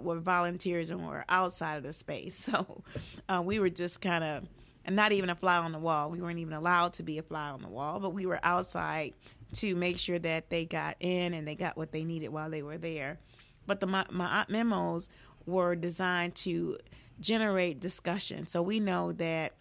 were 0.00 0.18
volunteers 0.18 0.90
and 0.90 1.06
were 1.06 1.24
outside 1.28 1.76
of 1.76 1.82
the 1.82 1.92
space. 1.92 2.40
So 2.50 2.82
uh, 3.28 3.42
we 3.44 3.58
were 3.60 3.70
just 3.70 4.00
kind 4.00 4.24
of, 4.24 4.48
and 4.84 4.96
not 4.96 5.12
even 5.12 5.30
a 5.30 5.34
fly 5.34 5.56
on 5.56 5.72
the 5.72 5.78
wall. 5.78 6.10
We 6.10 6.20
weren't 6.20 6.38
even 6.38 6.52
allowed 6.52 6.94
to 6.94 7.02
be 7.02 7.18
a 7.18 7.22
fly 7.22 7.50
on 7.50 7.62
the 7.62 7.68
wall, 7.68 8.00
but 8.00 8.10
we 8.10 8.26
were 8.26 8.40
outside 8.42 9.14
to 9.54 9.74
make 9.74 9.98
sure 9.98 10.18
that 10.18 10.50
they 10.50 10.64
got 10.64 10.96
in 11.00 11.34
and 11.34 11.46
they 11.46 11.54
got 11.54 11.76
what 11.76 11.92
they 11.92 12.04
needed 12.04 12.28
while 12.28 12.50
they 12.50 12.62
were 12.62 12.78
there. 12.78 13.18
But 13.66 13.80
the 13.80 13.86
my, 13.86 14.04
my 14.10 14.44
memos 14.48 15.08
were 15.46 15.76
designed 15.76 16.34
to 16.36 16.78
generate 17.20 17.80
discussion. 17.80 18.46
So 18.46 18.62
we 18.62 18.80
know 18.80 19.12
that 19.12 19.52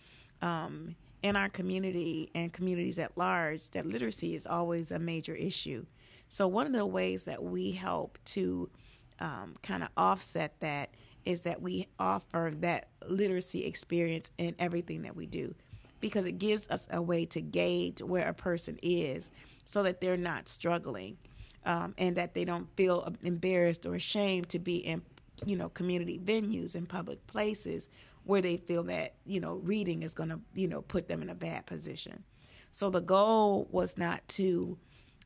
um, 0.42 0.96
in 1.22 1.36
our 1.36 1.50
community 1.50 2.30
and 2.34 2.52
communities 2.52 2.98
at 2.98 3.18
large, 3.18 3.70
that 3.72 3.86
literacy 3.86 4.36
is 4.36 4.48
always 4.48 4.92
a 4.92 5.00
major 5.00 5.36
issue. 5.36 5.86
So 6.30 6.48
one 6.48 6.68
of 6.68 6.74
the 6.74 6.86
ways 6.86 7.24
that 7.24 7.44
we 7.44 7.72
help 7.72 8.18
to 8.26 8.70
um, 9.20 9.56
kind 9.64 9.84
of 9.84 9.90
offset 9.98 10.60
that 10.60 10.90
is 11.26 11.42
that 11.42 11.62
we 11.62 11.88
offer 12.00 12.52
that 12.60 12.88
literacy 13.08 13.66
experience 13.66 14.32
in 14.38 14.56
everything 14.58 15.02
that 15.04 15.16
we 15.16 15.26
do 15.26 15.54
because 16.00 16.26
it 16.26 16.38
gives 16.38 16.68
us 16.70 16.88
a 16.92 17.02
way 17.02 17.26
to 17.26 17.42
gauge 17.42 18.02
where 18.02 18.28
a 18.28 18.34
person 18.34 18.80
is 18.82 19.30
so 19.66 19.84
that 19.84 20.00
they're 20.02 20.18
not 20.18 20.48
struggling 20.48 21.18
um, 21.66 21.94
and 21.98 22.16
that 22.16 22.34
they 22.34 22.46
don't 22.46 22.68
feel 22.76 23.14
embarrassed 23.22 23.86
or 23.86 23.96
ashamed 23.96 24.50
to 24.50 24.60
be 24.60 24.78
in 24.78 25.02
you 25.46 25.56
know 25.56 25.70
community 25.70 26.20
venues 26.20 26.76
and 26.76 26.88
public 26.90 27.26
places 27.28 27.90
where 28.24 28.42
they 28.42 28.58
feel 28.58 28.84
that 28.84 29.14
you 29.26 29.40
know 29.40 29.56
reading 29.64 30.04
is 30.04 30.14
going 30.14 30.30
to 30.30 30.40
you 30.54 30.68
know 30.68 30.82
put 30.82 31.08
them 31.08 31.22
in 31.22 31.30
a 31.30 31.36
bad 31.36 31.66
position. 31.66 32.24
So 32.72 32.90
the 32.90 33.02
goal 33.02 33.68
was 33.72 33.98
not 33.98 34.28
to 34.30 34.78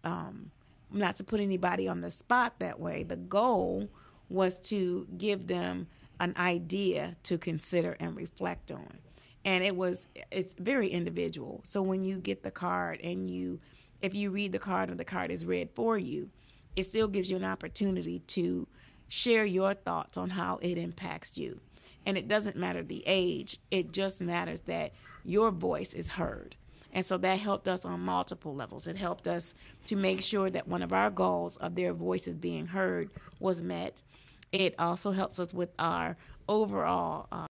um, 0.03 0.51
not 0.93 1.15
to 1.17 1.23
put 1.23 1.39
anybody 1.39 1.87
on 1.87 2.01
the 2.01 2.11
spot 2.11 2.59
that 2.59 2.79
way. 2.79 3.03
The 3.03 3.17
goal 3.17 3.89
was 4.29 4.57
to 4.69 5.07
give 5.17 5.47
them 5.47 5.87
an 6.19 6.33
idea 6.37 7.15
to 7.23 7.37
consider 7.37 7.97
and 7.99 8.15
reflect 8.15 8.71
on. 8.71 8.99
And 9.45 9.63
it 9.63 9.75
was 9.75 10.07
it's 10.31 10.53
very 10.57 10.87
individual. 10.87 11.61
So 11.63 11.81
when 11.81 12.03
you 12.03 12.17
get 12.17 12.43
the 12.43 12.51
card 12.51 13.01
and 13.03 13.29
you 13.29 13.59
if 14.01 14.13
you 14.13 14.31
read 14.31 14.51
the 14.51 14.59
card 14.59 14.89
and 14.89 14.99
the 14.99 15.05
card 15.05 15.31
is 15.31 15.45
read 15.45 15.69
for 15.73 15.97
you, 15.97 16.29
it 16.75 16.85
still 16.85 17.07
gives 17.07 17.29
you 17.29 17.37
an 17.37 17.43
opportunity 17.43 18.19
to 18.19 18.67
share 19.07 19.45
your 19.45 19.73
thoughts 19.73 20.17
on 20.17 20.31
how 20.31 20.59
it 20.61 20.77
impacts 20.77 21.37
you. 21.37 21.59
And 22.05 22.17
it 22.17 22.27
doesn't 22.27 22.55
matter 22.55 22.83
the 22.83 23.03
age, 23.05 23.59
it 23.71 23.91
just 23.91 24.21
matters 24.21 24.61
that 24.61 24.93
your 25.23 25.51
voice 25.51 25.93
is 25.93 26.09
heard. 26.09 26.55
And 26.93 27.03
so 27.05 27.17
that 27.17 27.39
helped 27.39 27.67
us 27.67 27.83
on 27.83 27.99
multiple 27.99 28.55
levels. 28.55 28.87
It 28.87 28.95
helped 28.95 29.27
us 29.27 29.53
to 29.85 29.95
make 29.95 30.21
sure 30.21 30.49
that 30.51 30.67
one 30.67 30.83
of 30.83 30.93
our 30.93 31.09
goals 31.09 31.57
of 31.57 31.75
their 31.75 31.91
voices 31.91 32.35
being 32.35 32.67
heard 32.67 33.09
was 33.39 33.61
met. 33.61 34.03
It 34.51 34.75
also 34.77 35.11
helps 35.11 35.39
us 35.39 35.53
with 35.53 35.71
our 35.79 36.15
overall 36.47 37.27
uh, 37.31 37.47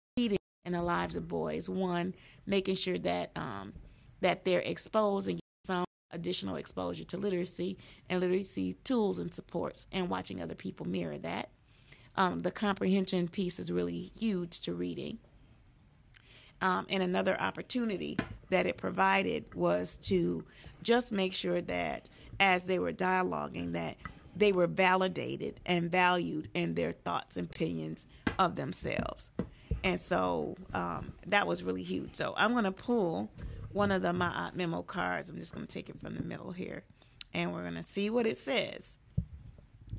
in 0.68 0.72
the 0.72 0.82
lives 0.82 1.16
of 1.16 1.28
boys. 1.28 1.68
One, 1.68 2.14
making 2.46 2.74
sure 2.74 2.98
that 2.98 3.30
um, 3.36 3.72
that 4.20 4.44
they're 4.44 4.60
exposed 4.60 5.28
and 5.28 5.40
some 5.64 5.84
additional 6.10 6.56
exposure 6.56 7.04
to 7.04 7.16
literacy 7.16 7.78
and 8.10 8.20
literacy 8.20 8.74
tools 8.84 9.18
and 9.18 9.32
supports, 9.32 9.86
and 9.92 10.10
watching 10.10 10.42
other 10.42 10.54
people 10.54 10.86
mirror 10.86 11.18
that. 11.18 11.50
Um, 12.16 12.42
the 12.42 12.50
comprehension 12.50 13.28
piece 13.28 13.58
is 13.58 13.70
really 13.70 14.10
huge 14.18 14.60
to 14.60 14.74
reading. 14.74 15.18
Um, 16.60 16.86
and 16.88 17.02
another 17.02 17.40
opportunity 17.40 18.18
that 18.50 18.66
it 18.66 18.76
provided 18.76 19.54
was 19.54 19.96
to 20.02 20.44
just 20.82 21.12
make 21.12 21.32
sure 21.32 21.60
that 21.62 22.08
as 22.40 22.64
they 22.64 22.78
were 22.78 22.92
dialoguing 22.92 23.72
that 23.72 23.96
they 24.36 24.52
were 24.52 24.66
validated 24.68 25.60
and 25.66 25.90
valued 25.90 26.48
in 26.54 26.74
their 26.74 26.92
thoughts 26.92 27.36
and 27.36 27.46
opinions 27.46 28.06
of 28.38 28.54
themselves. 28.54 29.32
And 29.82 30.00
so 30.00 30.56
um, 30.74 31.12
that 31.26 31.46
was 31.46 31.62
really 31.62 31.82
huge. 31.82 32.14
So 32.14 32.34
i'm 32.36 32.52
going 32.52 32.64
to 32.64 32.72
pull 32.72 33.30
one 33.72 33.90
of 33.90 34.02
the 34.02 34.12
Ma'at 34.12 34.54
memo 34.54 34.82
cards. 34.82 35.28
I'm 35.28 35.38
just 35.38 35.52
going 35.52 35.66
to 35.66 35.72
take 35.72 35.88
it 35.88 36.00
from 36.00 36.14
the 36.14 36.22
middle 36.22 36.52
here 36.52 36.84
and 37.34 37.52
we're 37.52 37.62
going 37.62 37.74
to 37.74 37.82
see 37.82 38.10
what 38.10 38.26
it 38.26 38.38
says. 38.38 38.98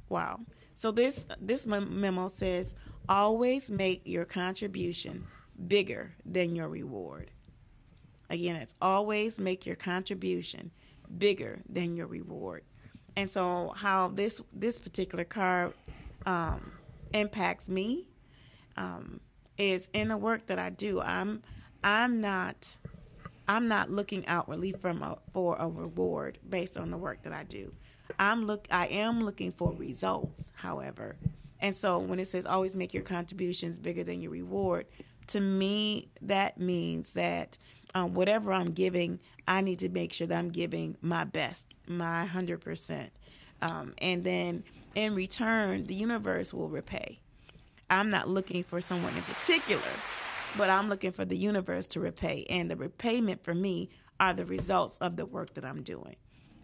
Wow. 0.07 0.39
So 0.73 0.91
this 0.91 1.25
this 1.39 1.67
memo 1.67 2.29
says 2.29 2.73
always 3.07 3.69
make 3.69 4.01
your 4.05 4.25
contribution 4.25 5.27
bigger 5.67 6.13
than 6.25 6.55
your 6.55 6.67
reward. 6.67 7.31
Again, 8.29 8.55
it's 8.55 8.75
always 8.81 9.39
make 9.39 9.65
your 9.65 9.75
contribution 9.75 10.71
bigger 11.17 11.59
than 11.67 11.95
your 11.95 12.07
reward. 12.07 12.63
And 13.15 13.29
so, 13.29 13.73
how 13.75 14.09
this 14.09 14.39
this 14.53 14.79
particular 14.79 15.23
card 15.23 15.73
um, 16.25 16.71
impacts 17.13 17.67
me 17.67 18.07
um, 18.77 19.19
is 19.57 19.87
in 19.93 20.07
the 20.09 20.17
work 20.17 20.47
that 20.47 20.59
I 20.59 20.69
do. 20.69 21.01
I'm 21.01 21.41
I'm 21.83 22.21
not 22.21 22.67
I'm 23.47 23.67
not 23.67 23.89
looking 23.89 24.27
outwardly 24.27 24.73
from 24.73 25.01
a, 25.01 25.17
for 25.33 25.55
a 25.57 25.67
reward 25.67 26.37
based 26.47 26.77
on 26.77 26.91
the 26.91 26.97
work 26.97 27.23
that 27.23 27.33
I 27.33 27.43
do. 27.43 27.73
I'm 28.19 28.45
look 28.45 28.67
I 28.69 28.87
am 28.87 29.25
looking 29.25 29.51
for 29.51 29.73
results, 29.73 30.43
however. 30.53 31.17
And 31.59 31.75
so 31.75 31.99
when 31.99 32.19
it 32.19 32.27
says 32.27 32.45
always 32.45 32.75
make 32.75 32.93
your 32.93 33.03
contributions 33.03 33.79
bigger 33.79 34.03
than 34.03 34.21
your 34.21 34.31
reward, 34.31 34.85
to 35.29 35.39
me, 35.39 36.09
that 36.21 36.59
means 36.59 37.11
that 37.11 37.57
um, 37.95 38.13
whatever 38.13 38.51
I'm 38.51 38.71
giving, 38.71 39.19
I 39.47 39.61
need 39.61 39.79
to 39.79 39.89
make 39.89 40.13
sure 40.13 40.27
that 40.27 40.37
I'm 40.37 40.49
giving 40.49 40.97
my 41.01 41.23
best, 41.23 41.73
my 41.87 42.27
100%. 42.31 43.09
Um, 43.61 43.93
and 43.99 44.23
then 44.23 44.63
in 44.95 45.15
return, 45.15 45.85
the 45.85 45.95
universe 45.95 46.53
will 46.53 46.69
repay. 46.69 47.19
I'm 47.89 48.09
not 48.09 48.29
looking 48.29 48.63
for 48.63 48.81
someone 48.81 49.15
in 49.15 49.23
particular, 49.23 49.81
but 50.57 50.69
I'm 50.69 50.89
looking 50.89 51.11
for 51.11 51.25
the 51.25 51.37
universe 51.37 51.85
to 51.87 51.99
repay. 51.99 52.45
And 52.49 52.69
the 52.69 52.75
repayment 52.75 53.43
for 53.43 53.53
me 53.53 53.89
are 54.19 54.33
the 54.33 54.45
results 54.45 54.97
of 54.97 55.15
the 55.15 55.25
work 55.25 55.53
that 55.55 55.65
I'm 55.65 55.81
doing. 55.83 56.15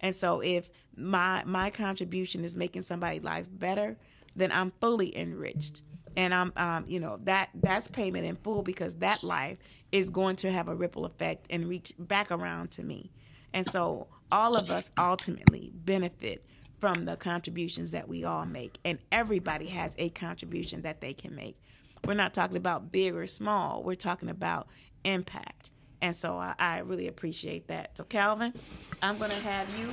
And 0.02 0.16
so 0.16 0.42
if 0.42 0.70
my 0.96 1.44
my 1.46 1.70
contribution 1.70 2.44
is 2.44 2.56
making 2.56 2.84
somebody's 2.84 3.24
life 3.24 3.48
better, 3.50 3.98
then 4.36 4.52
I'm 4.52 4.72
fully 4.80 5.18
enriched 5.18 5.82
and 6.18 6.34
I'm 6.34 6.54
um, 6.56 6.86
you 6.88 7.00
know 7.00 7.20
that 7.24 7.50
that's 7.56 7.88
payment 7.88 8.26
in 8.26 8.36
full 8.38 8.62
because 8.62 8.96
that 8.96 9.24
life 9.24 9.58
is 9.92 10.10
going 10.10 10.36
to 10.38 10.52
have 10.52 10.68
a 10.68 10.76
ripple 10.76 11.06
effect 11.06 11.46
and 11.50 11.68
reach 11.68 11.94
back 11.98 12.32
around 12.32 12.72
to 12.72 12.84
me. 12.84 13.12
And 13.54 13.70
so 13.72 14.08
all 14.32 14.56
of 14.56 14.70
us 14.70 14.92
ultimately 14.98 15.72
benefit 15.74 16.46
from 16.80 17.06
the 17.06 17.16
contributions 17.16 17.92
that 17.92 18.08
we 18.08 18.26
all 18.26 18.46
make. 18.46 18.78
And 18.84 19.00
everybody 19.12 19.68
has 19.68 19.94
a 19.98 20.10
contribution 20.10 20.82
that 20.82 21.00
they 21.00 21.14
can 21.14 21.34
make. 21.34 21.58
We're 22.04 22.16
not 22.16 22.34
talking 22.34 22.58
about 22.58 22.92
big 22.92 23.16
or 23.16 23.26
small. 23.26 23.84
We're 23.84 23.96
talking 23.96 24.30
about 24.30 24.68
impact. 25.06 25.72
And 26.02 26.16
so 26.16 26.36
i, 26.36 26.54
I 26.60 26.80
really 26.80 27.08
appreciate 27.08 27.68
that. 27.70 27.98
So 27.98 28.04
calvin 28.04 28.54
i'm 29.02 29.18
going 29.18 29.32
to 29.32 29.38
have 29.38 29.68
you 29.80 29.92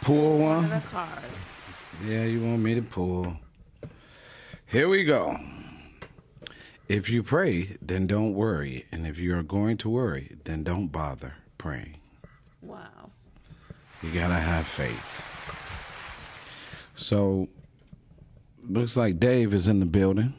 pull 0.00 0.38
one, 0.38 0.56
one. 0.56 0.64
of 0.64 0.70
the 0.82 0.88
cards. 0.88 1.24
Yeah 2.04 2.24
you 2.24 2.42
want 2.42 2.60
me 2.60 2.74
to 2.74 2.82
pull. 2.82 3.36
Here 4.66 4.88
we 4.88 5.04
go 5.04 5.38
if 6.88 7.08
you 7.08 7.22
pray, 7.22 7.76
then 7.80 8.06
don't 8.06 8.34
worry. 8.34 8.86
And 8.92 9.06
if 9.06 9.18
you 9.18 9.36
are 9.36 9.42
going 9.42 9.76
to 9.78 9.90
worry, 9.90 10.36
then 10.44 10.62
don't 10.62 10.88
bother 10.88 11.34
praying. 11.58 11.96
Wow. 12.62 13.10
You 14.02 14.10
got 14.10 14.28
to 14.28 14.34
have 14.34 14.66
faith. 14.66 15.22
So, 16.96 17.48
looks 18.68 18.96
like 18.96 19.18
Dave 19.18 19.54
is 19.54 19.66
in 19.66 19.80
the 19.80 19.86
building. 19.86 20.34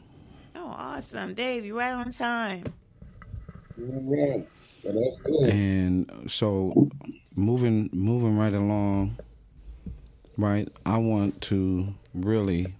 Oh, 0.54 0.66
awesome. 0.66 1.34
Dave, 1.34 1.64
you're 1.64 1.76
right 1.76 1.92
on 1.92 2.10
time. 2.12 2.64
And 5.42 6.30
so, 6.30 6.88
moving 7.34 7.90
moving 7.92 8.38
right 8.38 8.54
along, 8.54 9.18
right, 10.36 10.68
I 10.86 10.98
want 10.98 11.40
to 11.42 11.94
really 12.14 12.74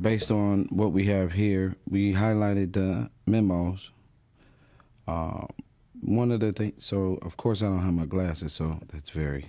based 0.00 0.30
on 0.30 0.66
what 0.70 0.92
we 0.92 1.06
have 1.06 1.32
here, 1.32 1.74
we 1.88 2.12
highlighted 2.12 2.72
the 2.72 3.10
memos. 3.26 3.90
Uh, 5.08 5.46
one 6.00 6.30
of 6.30 6.40
the 6.40 6.52
things, 6.52 6.84
so 6.84 7.18
of 7.22 7.36
course 7.36 7.62
I 7.62 7.66
don't 7.66 7.82
have 7.82 7.94
my 7.94 8.06
glasses, 8.06 8.52
so 8.52 8.78
that's 8.88 9.10
very. 9.10 9.46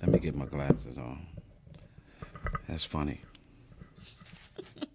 Let 0.00 0.10
me 0.10 0.18
get 0.18 0.34
my 0.34 0.46
glasses 0.46 0.98
on. 0.98 1.26
That's 2.68 2.84
funny. 2.84 3.20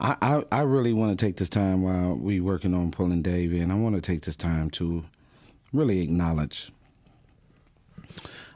I, 0.00 0.16
I, 0.20 0.44
I 0.50 0.60
really 0.62 0.92
want 0.92 1.16
to 1.18 1.24
take 1.24 1.36
this 1.36 1.48
time 1.48 1.82
while 1.82 2.14
we 2.14 2.40
working 2.40 2.74
on 2.74 2.90
pulling 2.90 3.22
Dave 3.22 3.52
in. 3.52 3.70
I 3.70 3.74
want 3.74 3.94
to 3.94 4.00
take 4.00 4.22
this 4.22 4.36
time 4.36 4.70
to 4.70 5.04
really 5.72 6.00
acknowledge 6.00 6.72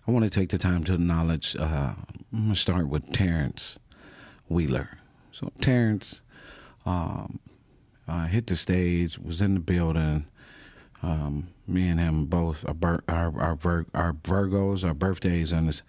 I 0.06 0.12
want 0.12 0.24
to 0.24 0.30
take 0.30 0.50
the 0.50 0.58
time 0.58 0.84
to 0.84 0.94
acknowledge. 0.94 1.56
Uh, 1.56 1.94
I'm 2.32 2.42
going 2.44 2.54
to 2.54 2.60
start 2.60 2.88
with 2.88 3.12
Terrence 3.12 3.78
Wheeler. 4.48 4.98
So, 5.32 5.50
Terrence 5.60 6.20
um, 6.84 7.40
uh, 8.06 8.26
hit 8.26 8.46
the 8.46 8.54
stage, 8.54 9.18
was 9.18 9.40
in 9.40 9.54
the 9.54 9.60
building. 9.60 10.26
Um, 11.02 11.48
me 11.66 11.88
and 11.88 11.98
him 11.98 12.26
both 12.26 12.64
are 12.64 13.02
our 13.08 13.40
our, 13.40 13.54
Vir- 13.56 13.86
our 13.94 14.12
Virgos, 14.12 14.84
our 14.84 14.94
birthdays 14.94 15.52
on 15.52 15.66
this, 15.66 15.82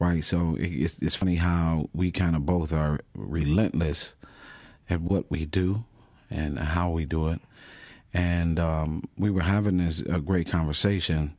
right? 0.00 0.24
So 0.24 0.56
it's 0.58 0.98
it's 0.98 1.14
funny 1.14 1.36
how 1.36 1.88
we 1.94 2.10
kind 2.10 2.34
of 2.34 2.44
both 2.44 2.72
are 2.72 3.00
relentless 3.14 4.12
at 4.90 5.00
what 5.00 5.30
we 5.30 5.46
do 5.46 5.84
and 6.30 6.58
how 6.58 6.90
we 6.90 7.04
do 7.04 7.28
it. 7.28 7.40
And 8.12 8.58
um, 8.58 9.08
we 9.16 9.30
were 9.30 9.42
having 9.42 9.78
this 9.78 10.00
a 10.00 10.20
great 10.20 10.48
conversation 10.48 11.36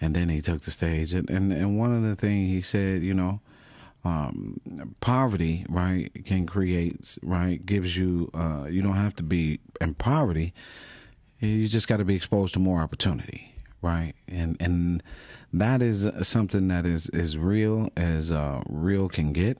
and 0.00 0.14
then 0.14 0.28
he 0.28 0.40
took 0.40 0.62
the 0.62 0.70
stage. 0.70 1.12
And 1.12 1.28
and, 1.30 1.52
and 1.52 1.78
one 1.78 1.94
of 1.94 2.02
the 2.02 2.16
things 2.16 2.50
he 2.50 2.62
said, 2.62 3.02
you 3.02 3.14
know, 3.14 3.40
um, 4.06 4.60
poverty, 5.00 5.66
right, 5.68 6.10
can 6.24 6.46
create, 6.46 7.18
right, 7.22 7.64
gives 7.64 7.96
you, 7.96 8.30
uh, 8.34 8.66
you 8.70 8.80
don't 8.80 8.94
have 8.94 9.16
to 9.16 9.22
be 9.22 9.58
in 9.80 9.94
poverty. 9.94 10.54
You 11.40 11.68
just 11.68 11.88
got 11.88 11.96
to 11.96 12.04
be 12.04 12.14
exposed 12.14 12.54
to 12.54 12.60
more 12.60 12.80
opportunity, 12.80 13.54
right? 13.82 14.14
And 14.28 14.56
and 14.60 15.02
that 15.52 15.82
is 15.82 16.08
something 16.22 16.68
that 16.68 16.86
is 16.86 17.08
is 17.10 17.36
real 17.36 17.90
as 17.96 18.30
uh, 18.30 18.62
real 18.68 19.08
can 19.08 19.32
get. 19.32 19.58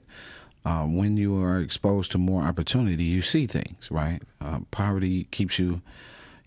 Uh, 0.65 0.83
when 0.83 1.17
you 1.17 1.37
are 1.41 1.59
exposed 1.59 2.11
to 2.11 2.17
more 2.17 2.43
opportunity, 2.43 3.03
you 3.03 3.21
see 3.21 3.47
things, 3.47 3.89
right? 3.91 4.21
Uh, 4.41 4.59
poverty 4.71 5.25
keeps 5.31 5.59
you 5.59 5.81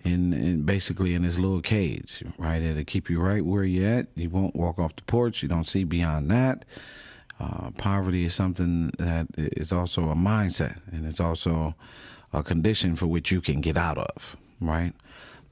in, 0.02 0.32
in 0.32 0.62
basically 0.62 1.14
in 1.14 1.22
this 1.22 1.38
little 1.38 1.60
cage, 1.60 2.24
right? 2.38 2.62
It'll 2.62 2.84
keep 2.84 3.10
you 3.10 3.20
right 3.20 3.44
where 3.44 3.64
you're 3.64 3.88
at. 3.88 4.06
You 4.14 4.30
won't 4.30 4.56
walk 4.56 4.78
off 4.78 4.96
the 4.96 5.02
porch. 5.02 5.42
You 5.42 5.48
don't 5.48 5.68
see 5.68 5.84
beyond 5.84 6.30
that. 6.30 6.64
Uh, 7.38 7.70
poverty 7.72 8.24
is 8.24 8.34
something 8.34 8.90
that 8.98 9.26
is 9.36 9.72
also 9.72 10.10
a 10.10 10.14
mindset, 10.14 10.78
and 10.92 11.06
it's 11.06 11.20
also 11.20 11.74
a 12.32 12.42
condition 12.42 12.96
for 12.96 13.06
which 13.06 13.30
you 13.30 13.40
can 13.40 13.60
get 13.60 13.76
out 13.76 13.98
of, 13.98 14.36
right? 14.60 14.92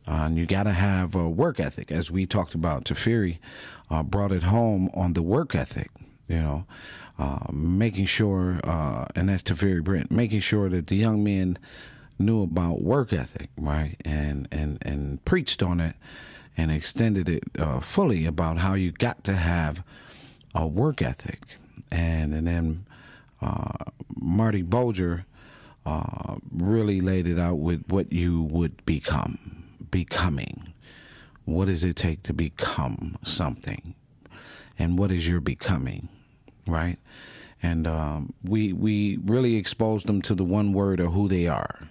Uh, 0.06 0.24
and 0.26 0.38
you 0.38 0.46
got 0.46 0.64
to 0.64 0.72
have 0.72 1.14
a 1.14 1.28
work 1.28 1.58
ethic, 1.58 1.90
as 1.90 2.11
we 2.11 2.26
talked 2.26 2.54
about. 2.54 2.84
Tafiri 2.84 3.38
uh, 3.90 4.02
brought 4.02 4.32
it 4.32 4.44
home 4.44 4.90
on 4.94 5.14
the 5.14 5.22
work 5.22 5.54
ethic, 5.54 5.90
you 6.28 6.40
know, 6.40 6.66
uh, 7.18 7.46
making 7.52 8.06
sure, 8.06 8.61
uh, 8.64 9.06
and 9.14 9.28
that's 9.28 9.42
Tafiri 9.42 9.82
Brent, 9.82 10.11
making 10.11 10.40
sure 10.40 10.68
that 10.68 10.87
the 10.87 10.96
young 10.96 11.24
men 11.24 11.58
knew 12.18 12.42
about 12.42 12.83
work 12.83 13.12
ethic, 13.12 13.50
right, 13.57 13.96
and 14.04 14.48
and 14.50 14.78
and 14.83 15.24
preached 15.24 15.62
on 15.62 15.81
it 15.81 15.96
and 16.57 16.72
extended 16.72 17.28
it 17.28 17.44
uh, 17.59 17.81
fully 17.81 18.26
about 18.26 18.59
how 18.59 18.74
you 18.74 18.90
got 18.90 19.22
to 19.24 19.35
have 19.35 19.83
a 20.54 20.66
work 20.66 21.00
ethic, 21.00 21.57
and 21.90 22.35
and 22.35 22.46
then 22.46 22.87
uh, 23.40 23.85
Marty 24.14 24.62
Bolger 24.62 25.24
uh, 25.87 26.37
really 26.50 27.00
laid 27.00 27.26
it 27.26 27.38
out 27.38 27.59
with 27.59 27.85
what 27.88 28.12
you 28.12 28.42
would 28.42 28.85
become, 28.85 29.64
becoming. 29.90 30.72
What 31.44 31.66
does 31.66 31.83
it 31.85 31.96
take 31.96 32.24
to 32.24 32.35
become 32.35 33.16
something, 33.24 33.94
and 34.78 34.98
what 34.98 35.11
is 35.11 35.26
your 35.26 35.40
becoming, 35.40 36.09
right? 36.66 36.98
And 37.62 37.87
um, 37.87 38.35
we 38.44 38.72
we 38.72 39.18
really 39.24 39.57
exposed 39.57 40.07
them 40.07 40.20
to 40.22 40.35
the 40.35 40.44
one 40.44 40.72
word 40.72 41.00
of 41.00 41.12
who 41.12 41.28
they 41.28 41.46
are. 41.46 41.88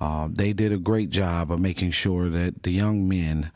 Uh, 0.00 0.28
they 0.30 0.52
did 0.52 0.72
a 0.72 0.78
great 0.78 1.10
job 1.10 1.52
of 1.52 1.60
making 1.60 1.90
sure 1.90 2.30
that 2.30 2.62
the 2.62 2.70
young 2.70 3.06
men 3.08 3.50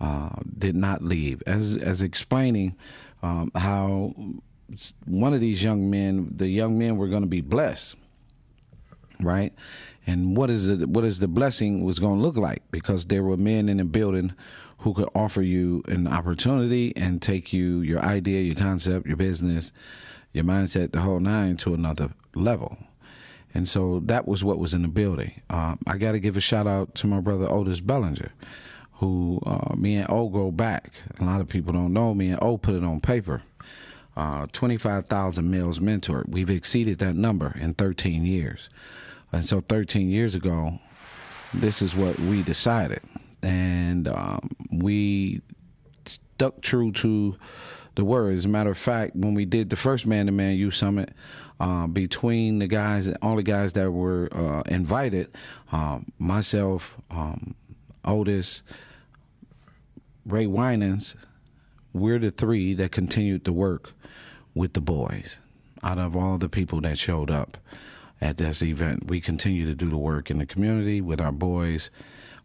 uh, 0.00 0.30
did 0.56 0.76
not 0.76 1.02
leave, 1.02 1.42
as 1.46 1.76
as 1.76 2.02
explaining 2.02 2.76
um, 3.22 3.50
how 3.54 4.14
one 5.06 5.34
of 5.34 5.40
these 5.40 5.62
young 5.62 5.90
men, 5.90 6.30
the 6.34 6.48
young 6.48 6.78
men 6.78 6.96
were 6.96 7.08
going 7.08 7.22
to 7.22 7.28
be 7.28 7.40
blessed, 7.40 7.96
right? 9.20 9.52
And 10.06 10.36
what 10.36 10.50
is 10.50 10.68
it? 10.68 10.88
What 10.88 11.04
is 11.04 11.18
the 11.18 11.28
blessing 11.28 11.84
was 11.84 11.98
going 11.98 12.18
to 12.18 12.22
look 12.22 12.36
like? 12.36 12.62
Because 12.70 13.06
there 13.06 13.24
were 13.24 13.36
men 13.36 13.68
in 13.68 13.78
the 13.78 13.84
building 13.84 14.34
who 14.78 14.94
could 14.94 15.08
offer 15.14 15.42
you 15.42 15.82
an 15.88 16.06
opportunity 16.06 16.92
and 16.96 17.20
take 17.20 17.52
you 17.52 17.80
your 17.80 18.00
idea, 18.00 18.40
your 18.40 18.54
concept, 18.54 19.06
your 19.06 19.16
business, 19.16 19.72
your 20.32 20.44
mindset, 20.44 20.92
the 20.92 21.00
whole 21.00 21.18
nine 21.18 21.56
to 21.56 21.74
another 21.74 22.10
level. 22.34 22.78
And 23.54 23.68
so 23.68 24.00
that 24.04 24.28
was 24.28 24.44
what 24.44 24.58
was 24.58 24.74
in 24.74 24.82
the 24.82 24.88
building. 24.88 25.40
Uh, 25.48 25.76
I 25.86 25.96
got 25.96 26.12
to 26.12 26.20
give 26.20 26.36
a 26.36 26.40
shout 26.40 26.66
out 26.66 26.94
to 26.96 27.06
my 27.06 27.20
brother 27.20 27.50
Otis 27.50 27.80
Bellinger, 27.80 28.32
who 28.94 29.40
uh, 29.46 29.74
me 29.74 29.96
and 29.96 30.10
O 30.10 30.28
go 30.28 30.50
back. 30.50 30.92
A 31.18 31.24
lot 31.24 31.40
of 31.40 31.48
people 31.48 31.72
don't 31.72 31.92
know 31.92 32.14
me 32.14 32.28
and 32.28 32.42
O 32.42 32.58
put 32.58 32.74
it 32.74 32.84
on 32.84 33.00
paper. 33.00 33.42
Uh, 34.16 34.46
25,000 34.52 35.48
males 35.48 35.78
mentored. 35.78 36.28
We've 36.28 36.50
exceeded 36.50 36.98
that 36.98 37.14
number 37.14 37.56
in 37.58 37.74
13 37.74 38.26
years. 38.26 38.68
And 39.32 39.46
so 39.46 39.60
13 39.60 40.08
years 40.08 40.34
ago, 40.34 40.80
this 41.54 41.80
is 41.80 41.94
what 41.94 42.18
we 42.18 42.42
decided. 42.42 43.00
And 43.42 44.08
um, 44.08 44.50
we 44.72 45.40
stuck 46.06 46.60
true 46.60 46.92
to 46.92 47.36
the 47.94 48.04
word. 48.04 48.34
As 48.34 48.44
a 48.44 48.48
matter 48.48 48.70
of 48.70 48.78
fact, 48.78 49.14
when 49.14 49.34
we 49.34 49.44
did 49.44 49.70
the 49.70 49.76
first 49.76 50.06
Man 50.06 50.26
to 50.26 50.32
Man 50.32 50.56
Youth 50.56 50.74
Summit, 50.74 51.12
uh, 51.60 51.86
between 51.86 52.58
the 52.58 52.66
guys, 52.66 53.08
all 53.20 53.36
the 53.36 53.42
guys 53.42 53.72
that 53.72 53.90
were 53.90 54.28
uh, 54.32 54.62
invited, 54.66 55.28
um, 55.72 56.12
myself, 56.18 56.96
um, 57.10 57.54
Otis, 58.04 58.62
Ray 60.24 60.46
Winans, 60.46 61.16
we're 61.92 62.18
the 62.18 62.30
three 62.30 62.74
that 62.74 62.92
continued 62.92 63.44
to 63.44 63.52
work 63.52 63.92
with 64.54 64.74
the 64.74 64.80
boys. 64.80 65.40
Out 65.82 65.98
of 65.98 66.16
all 66.16 66.38
the 66.38 66.48
people 66.48 66.80
that 66.82 66.98
showed 66.98 67.30
up 67.30 67.58
at 68.20 68.36
this 68.36 68.62
event, 68.62 69.06
we 69.06 69.20
continue 69.20 69.64
to 69.64 69.74
do 69.74 69.88
the 69.88 69.96
work 69.96 70.30
in 70.30 70.38
the 70.38 70.46
community 70.46 71.00
with 71.00 71.20
our 71.20 71.32
boys, 71.32 71.90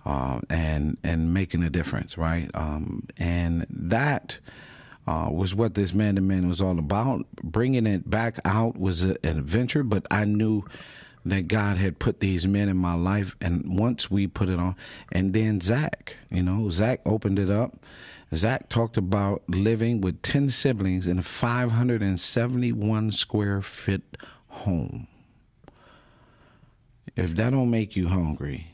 uh, 0.05 0.39
and 0.49 0.97
and 1.03 1.33
making 1.33 1.63
a 1.63 1.69
difference, 1.69 2.17
right? 2.17 2.49
Um, 2.53 3.07
and 3.17 3.65
that 3.69 4.39
uh, 5.05 5.27
was 5.31 5.53
what 5.53 5.73
this 5.73 5.93
man 5.93 6.15
to 6.15 6.21
man 6.21 6.47
was 6.47 6.61
all 6.61 6.79
about. 6.79 7.25
Bringing 7.43 7.85
it 7.85 8.09
back 8.09 8.39
out 8.45 8.77
was 8.79 9.03
a, 9.03 9.15
an 9.23 9.37
adventure, 9.37 9.83
but 9.83 10.05
I 10.09 10.25
knew 10.25 10.65
that 11.25 11.47
God 11.47 11.77
had 11.77 11.99
put 11.99 12.19
these 12.19 12.47
men 12.47 12.69
in 12.69 12.77
my 12.77 12.95
life. 12.95 13.35
And 13.41 13.77
once 13.77 14.11
we 14.11 14.27
put 14.27 14.49
it 14.49 14.59
on, 14.59 14.75
and 15.11 15.33
then 15.33 15.61
Zach, 15.61 16.17
you 16.29 16.43
know, 16.43 16.69
Zach 16.69 17.01
opened 17.05 17.39
it 17.39 17.49
up. 17.49 17.77
Zach 18.35 18.67
talked 18.67 18.97
about 18.97 19.43
living 19.47 20.01
with 20.01 20.21
10 20.21 20.49
siblings 20.49 21.05
in 21.05 21.19
a 21.19 21.21
571 21.21 23.11
square 23.11 23.61
foot 23.61 24.17
home. 24.47 25.07
If 27.15 27.35
that 27.35 27.51
don't 27.51 27.69
make 27.69 27.95
you 27.95 28.07
hungry, 28.07 28.71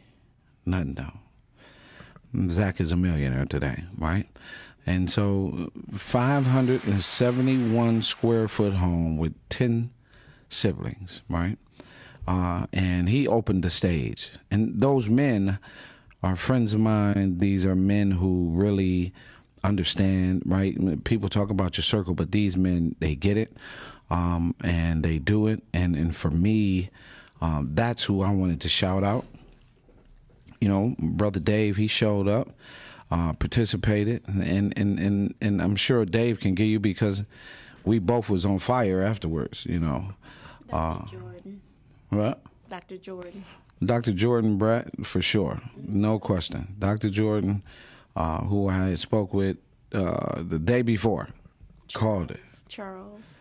nothing 0.66 0.94
don't. 0.94 1.20
Zach 2.52 2.80
is 2.80 2.92
a 2.92 2.96
millionaire 2.96 3.46
today, 3.46 3.84
right? 3.98 4.28
And 4.90 5.10
so, 5.12 5.72
571 5.96 8.02
square 8.02 8.48
foot 8.48 8.74
home 8.74 9.18
with 9.18 9.36
10 9.50 9.92
siblings, 10.50 11.22
right? 11.30 11.60
Uh, 12.28 12.66
and 12.74 13.08
he 13.08 13.28
opened 13.28 13.64
the 13.64 13.70
stage. 13.70 14.32
And 14.50 14.82
those 14.82 15.08
men 15.08 15.60
are 16.24 16.36
friends 16.36 16.74
of 16.74 16.80
mine. 16.80 17.38
These 17.38 17.66
are 17.66 17.76
men 17.76 18.10
who 18.10 18.50
really 18.52 19.14
understand, 19.64 20.42
right? 20.48 21.04
People 21.04 21.30
talk 21.30 21.52
about 21.52 21.78
your 21.78 21.84
circle, 21.84 22.16
but 22.16 22.32
these 22.32 22.58
men, 22.58 22.96
they 23.00 23.14
get 23.14 23.38
it 23.38 23.56
um, 24.10 24.56
and 24.64 25.04
they 25.04 25.20
do 25.20 25.46
it. 25.46 25.62
And, 25.72 25.96
and 25.96 26.16
for 26.16 26.32
me, 26.32 26.90
um, 27.42 27.70
that's 27.76 28.06
who 28.06 28.24
I 28.24 28.32
wanted 28.32 28.60
to 28.62 28.70
shout 28.70 29.04
out. 29.04 29.28
You 30.60 30.68
know, 30.68 30.96
Brother 30.98 31.40
Dave, 31.40 31.78
he 31.78 31.86
showed 31.86 32.28
up 32.28 32.50
uh, 33.12 33.34
participated, 33.34 34.28
and, 34.28 34.78
and 34.78 35.00
and 35.00 35.34
and 35.42 35.62
I'm 35.62 35.76
sure 35.76 36.06
Dave 36.06 36.40
can 36.40 36.56
give 36.56 36.68
you 36.68 36.80
because 36.80 37.24
we 37.84 38.00
both 38.00 38.30
was 38.30 38.46
on 38.46 38.60
fire 38.60 39.02
afterwards. 39.02 39.66
You 39.66 39.80
know. 39.80 40.14
Dr. 40.70 40.76
Uh, 40.76 41.06
Jordan. 41.12 41.62
What? 42.10 42.42
Dr. 42.70 42.98
Jordan. 42.98 43.44
Dr. 43.84 44.12
Jordan 44.12 44.58
Brett, 44.58 45.06
for 45.06 45.22
sure, 45.22 45.62
no 45.78 46.20
question. 46.20 46.76
Dr. 46.78 47.10
Jordan, 47.10 47.64
uh, 48.16 48.42
who 48.42 48.68
I 48.68 48.96
spoke 48.96 49.34
with 49.34 49.58
uh, 49.94 50.44
the 50.44 50.60
day 50.60 50.82
before, 50.82 51.30
Charles. 51.88 51.94
called 51.94 52.32
it. 52.32 52.42
Charles. 52.68 53.36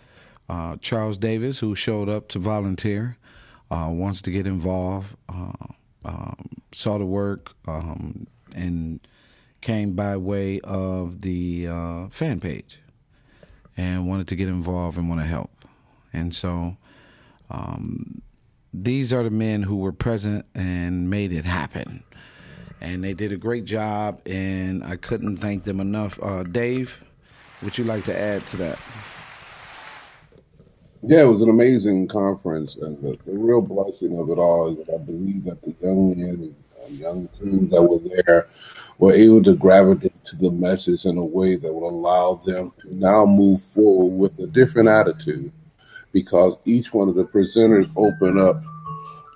Uh, 0.48 0.76
Charles 0.80 1.18
Davis, 1.18 1.58
who 1.58 1.74
showed 1.74 2.08
up 2.08 2.28
to 2.28 2.38
volunteer, 2.38 3.18
uh, 3.70 3.88
wants 3.90 4.22
to 4.22 4.30
get 4.30 4.46
involved, 4.46 5.14
uh, 5.28 5.52
um, 6.04 6.48
saw 6.72 6.96
the 6.98 7.04
work, 7.04 7.52
um, 7.66 8.26
and 8.54 9.00
came 9.60 9.92
by 9.92 10.16
way 10.16 10.60
of 10.60 11.22
the 11.22 11.66
uh, 11.68 12.08
fan 12.10 12.40
page 12.40 12.78
and 13.76 14.08
wanted 14.08 14.28
to 14.28 14.36
get 14.36 14.48
involved 14.48 14.98
and 14.98 15.08
want 15.08 15.20
to 15.20 15.26
help. 15.26 15.50
And 16.12 16.34
so 16.34 16.76
um, 17.50 18.22
these 18.72 19.12
are 19.12 19.22
the 19.22 19.30
men 19.30 19.62
who 19.62 19.76
were 19.76 19.92
present 19.92 20.46
and 20.54 21.08
made 21.08 21.32
it 21.32 21.44
happen. 21.44 22.02
And 22.80 23.02
they 23.02 23.12
did 23.12 23.32
a 23.32 23.36
great 23.36 23.64
job, 23.64 24.20
and 24.24 24.84
I 24.84 24.96
couldn't 24.96 25.38
thank 25.38 25.64
them 25.64 25.80
enough. 25.80 26.18
Uh, 26.22 26.44
Dave, 26.44 27.02
would 27.62 27.76
you 27.76 27.84
like 27.84 28.04
to 28.04 28.16
add 28.16 28.46
to 28.48 28.56
that? 28.58 28.78
Yeah, 31.02 31.22
it 31.22 31.26
was 31.28 31.42
an 31.42 31.48
amazing 31.48 32.08
conference, 32.08 32.76
and 32.76 33.00
the, 33.02 33.18
the 33.24 33.32
real 33.32 33.60
blessing 33.60 34.18
of 34.18 34.30
it 34.30 34.38
all 34.38 34.70
is 34.70 34.76
that 34.78 34.94
I 34.94 34.98
believe 34.98 35.44
that 35.44 35.62
the 35.62 35.74
young 35.80 36.10
men 36.10 36.54
and 36.88 36.98
young 36.98 37.28
teens 37.38 37.70
that 37.70 37.82
were 37.82 37.98
there 37.98 38.48
were 38.98 39.12
able 39.12 39.42
to 39.42 39.54
gravitate 39.54 40.24
to 40.24 40.36
the 40.36 40.50
message 40.50 41.04
in 41.04 41.16
a 41.18 41.24
way 41.24 41.56
that 41.56 41.72
would 41.72 41.88
allow 41.88 42.34
them 42.34 42.72
to 42.80 42.94
now 42.96 43.24
move 43.24 43.60
forward 43.60 44.16
with 44.16 44.38
a 44.40 44.46
different 44.46 44.88
attitude 44.88 45.52
because 46.12 46.56
each 46.64 46.92
one 46.92 47.08
of 47.08 47.14
the 47.14 47.24
presenters 47.24 47.90
open 47.96 48.38
up 48.38 48.62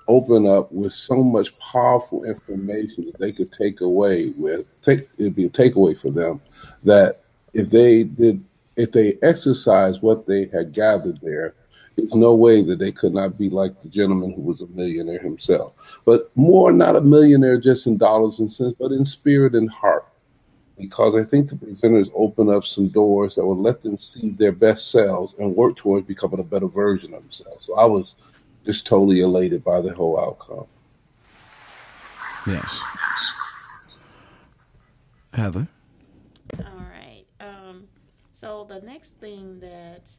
open 0.07 0.45
up 0.45 0.69
with 0.71 0.91
so 0.91 1.23
much 1.23 1.57
powerful 1.59 2.25
information 2.25 3.05
that 3.05 3.17
they 3.19 3.31
could 3.31 3.51
take 3.53 3.79
away 3.79 4.29
with 4.37 4.65
take 4.81 5.07
it'd 5.17 5.35
be 5.35 5.45
a 5.45 5.49
takeaway 5.49 5.97
for 5.97 6.11
them 6.11 6.41
that 6.83 7.21
if 7.53 7.69
they 7.69 8.03
did 8.03 8.43
if 8.75 8.91
they 8.91 9.17
exercise 9.21 10.01
what 10.01 10.25
they 10.25 10.45
had 10.47 10.73
gathered 10.73 11.19
there 11.21 11.53
there's 11.95 12.15
no 12.15 12.33
way 12.33 12.63
that 12.63 12.79
they 12.79 12.91
could 12.91 13.13
not 13.13 13.37
be 13.37 13.49
like 13.49 13.79
the 13.81 13.89
gentleman 13.89 14.33
who 14.33 14.41
was 14.41 14.61
a 14.61 14.67
millionaire 14.67 15.19
himself. 15.19 15.73
But 16.05 16.31
more 16.35 16.71
not 16.71 16.95
a 16.95 17.01
millionaire 17.01 17.59
just 17.59 17.87
in 17.87 17.97
dollars 17.97 18.39
and 18.39 18.51
cents, 18.51 18.75
but 18.79 18.91
in 18.91 19.05
spirit 19.05 19.53
and 19.53 19.69
heart. 19.69 20.07
Because 20.77 21.15
I 21.15 21.23
think 21.23 21.49
the 21.49 21.55
presenters 21.55 22.09
open 22.15 22.49
up 22.49 22.65
some 22.65 22.87
doors 22.87 23.35
that 23.35 23.45
will 23.45 23.61
let 23.61 23.83
them 23.83 23.99
see 23.99 24.31
their 24.31 24.51
best 24.51 24.89
selves 24.89 25.35
and 25.37 25.55
work 25.55 25.75
towards 25.75 26.07
becoming 26.07 26.39
a 26.39 26.43
better 26.43 26.67
version 26.67 27.13
of 27.13 27.21
themselves. 27.21 27.67
So 27.67 27.75
I 27.75 27.85
was 27.85 28.15
just 28.65 28.87
totally 28.87 29.21
elated 29.21 29.63
by 29.63 29.81
the 29.81 29.93
whole 29.93 30.19
outcome. 30.19 30.65
Yes. 32.47 32.81
Heather? 35.33 35.67
All 36.59 36.85
right. 36.91 37.25
Um, 37.39 37.87
so 38.33 38.65
the 38.67 38.81
next 38.81 39.11
thing 39.19 39.59
that 39.59 40.09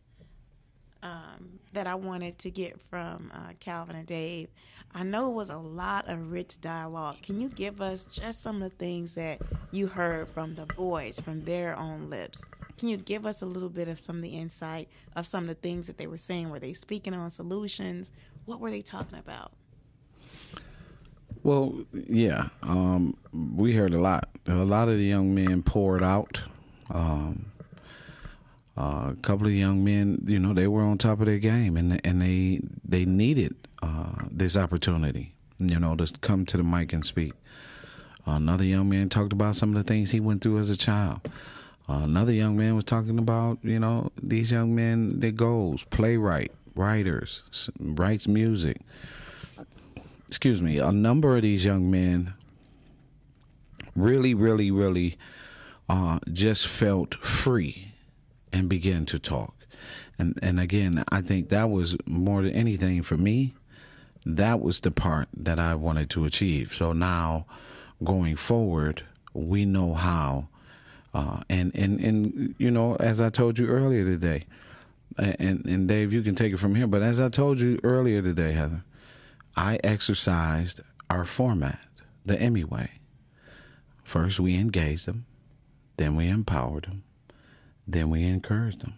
um, 1.04 1.60
that 1.74 1.86
I 1.86 1.94
wanted 1.94 2.38
to 2.40 2.50
get 2.50 2.80
from 2.90 3.30
uh, 3.32 3.52
Calvin 3.60 3.94
and 3.94 4.06
Dave. 4.06 4.48
I 4.94 5.02
know 5.02 5.28
it 5.28 5.34
was 5.34 5.50
a 5.50 5.58
lot 5.58 6.08
of 6.08 6.32
rich 6.32 6.60
dialogue. 6.60 7.16
Can 7.22 7.40
you 7.40 7.48
give 7.50 7.80
us 7.80 8.06
just 8.06 8.42
some 8.42 8.62
of 8.62 8.70
the 8.70 8.76
things 8.76 9.14
that 9.14 9.40
you 9.70 9.86
heard 9.86 10.28
from 10.28 10.54
the 10.54 10.66
boys, 10.66 11.20
from 11.20 11.44
their 11.44 11.76
own 11.76 12.08
lips? 12.08 12.40
Can 12.78 12.88
you 12.88 12.96
give 12.96 13.26
us 13.26 13.42
a 13.42 13.46
little 13.46 13.68
bit 13.68 13.88
of 13.88 13.98
some 13.98 14.16
of 14.16 14.22
the 14.22 14.30
insight 14.30 14.88
of 15.14 15.26
some 15.26 15.44
of 15.44 15.48
the 15.48 15.54
things 15.54 15.86
that 15.88 15.98
they 15.98 16.06
were 16.06 16.18
saying? 16.18 16.48
Were 16.48 16.58
they 16.58 16.72
speaking 16.72 17.12
on 17.12 17.30
solutions? 17.30 18.10
What 18.46 18.60
were 18.60 18.70
they 18.70 18.82
talking 18.82 19.18
about? 19.18 19.52
Well, 21.42 21.84
yeah, 21.92 22.48
um, 22.62 23.16
we 23.32 23.74
heard 23.74 23.92
a 23.92 24.00
lot. 24.00 24.30
A 24.46 24.54
lot 24.54 24.88
of 24.88 24.96
the 24.96 25.04
young 25.04 25.34
men 25.34 25.62
poured 25.62 26.02
out. 26.02 26.40
Um, 26.90 27.46
uh, 28.76 29.12
a 29.12 29.16
couple 29.22 29.46
of 29.46 29.52
young 29.52 29.84
men, 29.84 30.22
you 30.26 30.38
know, 30.38 30.52
they 30.52 30.66
were 30.66 30.82
on 30.82 30.98
top 30.98 31.20
of 31.20 31.26
their 31.26 31.38
game, 31.38 31.76
and 31.76 32.04
and 32.04 32.20
they 32.20 32.60
they 32.84 33.04
needed 33.04 33.54
uh, 33.82 34.24
this 34.30 34.56
opportunity, 34.56 35.32
you 35.58 35.78
know, 35.78 35.94
to 35.94 36.12
come 36.20 36.44
to 36.46 36.56
the 36.56 36.64
mic 36.64 36.92
and 36.92 37.04
speak. 37.04 37.32
Another 38.26 38.64
young 38.64 38.88
man 38.88 39.08
talked 39.08 39.32
about 39.32 39.54
some 39.54 39.68
of 39.70 39.76
the 39.76 39.84
things 39.84 40.10
he 40.10 40.18
went 40.18 40.42
through 40.42 40.58
as 40.58 40.70
a 40.70 40.76
child. 40.76 41.20
Another 41.86 42.32
young 42.32 42.56
man 42.56 42.74
was 42.74 42.84
talking 42.84 43.18
about, 43.18 43.58
you 43.62 43.78
know, 43.78 44.10
these 44.20 44.50
young 44.50 44.74
men, 44.74 45.20
their 45.20 45.30
goals, 45.30 45.84
playwright, 45.84 46.50
writers, 46.74 47.42
writes 47.78 48.26
music. 48.26 48.80
Excuse 50.26 50.62
me. 50.62 50.78
A 50.78 50.90
number 50.90 51.36
of 51.36 51.42
these 51.42 51.66
young 51.66 51.90
men 51.90 52.32
really, 53.94 54.32
really, 54.32 54.70
really 54.70 55.18
uh, 55.88 56.18
just 56.32 56.66
felt 56.66 57.16
free 57.16 57.93
and 58.54 58.68
begin 58.68 59.04
to 59.06 59.18
talk. 59.18 59.66
And 60.18 60.38
and 60.40 60.60
again, 60.60 61.04
I 61.10 61.20
think 61.20 61.48
that 61.48 61.68
was 61.68 61.96
more 62.06 62.42
than 62.42 62.52
anything 62.52 63.02
for 63.02 63.16
me. 63.16 63.54
That 64.24 64.60
was 64.60 64.80
the 64.80 64.90
part 64.90 65.28
that 65.36 65.58
I 65.58 65.74
wanted 65.74 66.08
to 66.10 66.24
achieve. 66.24 66.72
So 66.74 66.92
now, 66.94 67.44
going 68.02 68.36
forward, 68.36 69.02
we 69.34 69.66
know 69.66 69.92
how. 69.92 70.48
Uh, 71.12 71.42
and 71.50 71.74
and 71.74 72.00
and 72.00 72.54
you 72.58 72.70
know, 72.70 72.96
as 72.96 73.20
I 73.20 73.28
told 73.28 73.58
you 73.58 73.66
earlier 73.66 74.04
today, 74.04 74.44
and 75.18 75.64
and 75.66 75.88
Dave, 75.88 76.12
you 76.12 76.22
can 76.22 76.34
take 76.34 76.52
it 76.52 76.58
from 76.58 76.74
here. 76.76 76.86
But 76.86 77.02
as 77.02 77.20
I 77.20 77.28
told 77.28 77.58
you 77.58 77.78
earlier 77.82 78.22
today, 78.22 78.52
Heather, 78.52 78.84
I 79.56 79.78
exercised 79.84 80.80
our 81.10 81.24
format, 81.24 81.80
the 82.24 82.36
EMIY 82.36 82.64
way. 82.64 82.90
First, 84.04 84.38
we 84.40 84.56
engaged 84.56 85.06
them, 85.06 85.26
then 85.96 86.16
we 86.16 86.28
empowered 86.28 86.84
them, 86.84 87.04
then 87.86 88.10
we 88.10 88.24
encourage 88.24 88.78
them. 88.78 88.94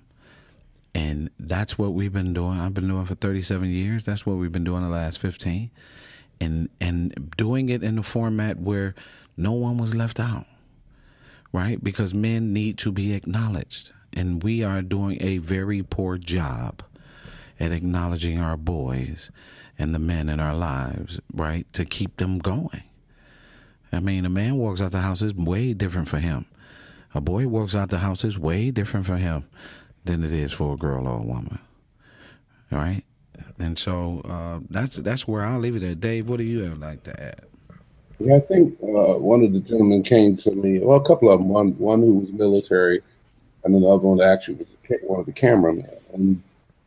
And 0.95 1.31
that's 1.39 1.77
what 1.77 1.93
we've 1.93 2.13
been 2.13 2.33
doing. 2.33 2.59
I've 2.59 2.73
been 2.73 2.89
doing 2.89 3.05
for 3.05 3.15
37 3.15 3.69
years. 3.69 4.05
That's 4.05 4.25
what 4.25 4.37
we've 4.37 4.53
been 4.53 4.65
doing 4.65 4.83
the 4.83 4.89
last 4.89 5.19
15. 5.19 5.71
And 6.41 6.69
and 6.81 7.35
doing 7.37 7.69
it 7.69 7.83
in 7.83 7.99
a 7.99 8.03
format 8.03 8.59
where 8.59 8.95
no 9.37 9.53
one 9.53 9.77
was 9.77 9.95
left 9.95 10.19
out. 10.19 10.47
Right? 11.53 11.83
Because 11.83 12.15
men 12.15 12.53
need 12.53 12.79
to 12.79 12.93
be 12.93 13.13
acknowledged. 13.13 13.93
And 14.13 14.43
we 14.43 14.65
are 14.65 14.83
doing 14.83 15.19
a 15.21 15.39
very 15.39 15.83
poor 15.83 16.17
job 16.17 16.83
at 17.61 17.73
acknowledging 17.73 18.39
our 18.39 18.57
boys 18.57 19.31
and 19.79 19.95
the 19.95 19.99
men 19.99 20.29
in 20.29 20.41
our 20.41 20.55
lives, 20.55 21.21
right? 21.33 21.71
To 21.75 21.85
keep 21.85 22.17
them 22.17 22.39
going. 22.39 22.83
I 23.93 24.01
mean, 24.01 24.25
a 24.25 24.31
man 24.31 24.57
walks 24.57 24.81
out 24.81 24.93
the 24.93 25.01
house 25.01 25.23
is 25.23 25.35
way 25.35 25.75
different 25.75 26.09
for 26.09 26.19
him 26.19 26.47
a 27.15 27.21
boy 27.21 27.49
walks 27.49 27.75
out 27.75 27.89
the 27.89 27.99
house 27.99 28.25
is 28.25 28.39
way 28.39 28.71
different 28.71 29.07
for 29.07 29.17
him 29.17 29.45
than 30.05 30.25
it 30.25 30.33
is 30.33 30.53
for 30.53 30.75
a 30.75 30.77
girl 30.77 31.07
or 31.07 31.19
a 31.19 31.23
woman. 31.23 31.59
All 32.73 32.79
right? 32.79 33.03
And 33.59 33.79
so 33.79 34.21
uh, 34.25 34.61
that's 34.71 34.97
that's 34.97 35.27
where 35.27 35.45
I'll 35.45 35.59
leave 35.59 35.77
it 35.77 35.83
at. 35.83 36.01
Dave, 36.01 36.29
what 36.29 36.39
do 36.39 36.45
you 36.45 36.61
have 36.65 36.79
like 36.79 37.03
to 37.05 37.23
add? 37.23 37.43
Yeah, 38.19 38.37
I 38.37 38.41
think 38.41 38.79
uh, 38.83 39.19
one 39.19 39.43
of 39.43 39.53
the 39.53 39.61
gentlemen 39.61 40.03
came 40.03 40.37
to 40.39 40.51
me. 40.53 40.79
Well, 40.79 40.97
a 40.97 41.05
couple 41.05 41.31
of 41.31 41.39
them. 41.39 41.49
One 41.49 41.79
one 41.79 42.01
who 42.01 42.19
was 42.19 42.33
military, 42.33 43.03
and 43.65 43.75
another 43.75 44.09
one 44.09 44.21
actually 44.21 44.57
was 44.57 45.01
one 45.03 45.21
of 45.21 45.27
the 45.27 45.33
cameramen. 45.33 45.89
And 46.13 46.43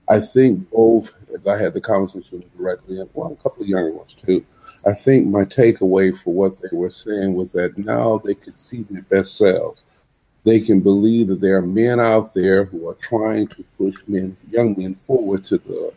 I 0.07 0.19
think 0.19 0.69
both, 0.71 1.11
as 1.33 1.45
I 1.45 1.57
had 1.57 1.73
the 1.73 1.81
conversation 1.81 2.43
directly, 2.57 2.99
and 2.99 3.09
well, 3.13 3.31
a 3.31 3.43
couple 3.43 3.63
of 3.63 3.69
younger 3.69 3.91
ones 3.91 4.15
too. 4.25 4.45
I 4.85 4.93
think 4.93 5.27
my 5.27 5.43
takeaway 5.43 6.17
for 6.17 6.33
what 6.33 6.61
they 6.61 6.69
were 6.71 6.89
saying 6.89 7.33
was 7.33 7.51
that 7.51 7.77
now 7.77 8.21
they 8.23 8.33
could 8.33 8.55
see 8.55 8.83
their 8.83 9.01
best 9.01 9.37
selves 9.37 9.81
they 10.43 10.59
can 10.59 10.79
believe 10.79 11.27
that 11.27 11.41
there 11.41 11.57
are 11.57 11.61
men 11.61 11.99
out 11.99 12.33
there 12.33 12.65
who 12.65 12.87
are 12.87 12.95
trying 12.95 13.47
to 13.47 13.63
push 13.77 13.95
men, 14.07 14.35
young 14.49 14.75
men 14.77 14.95
forward 14.95 15.45
to 15.45 15.57
the 15.57 15.93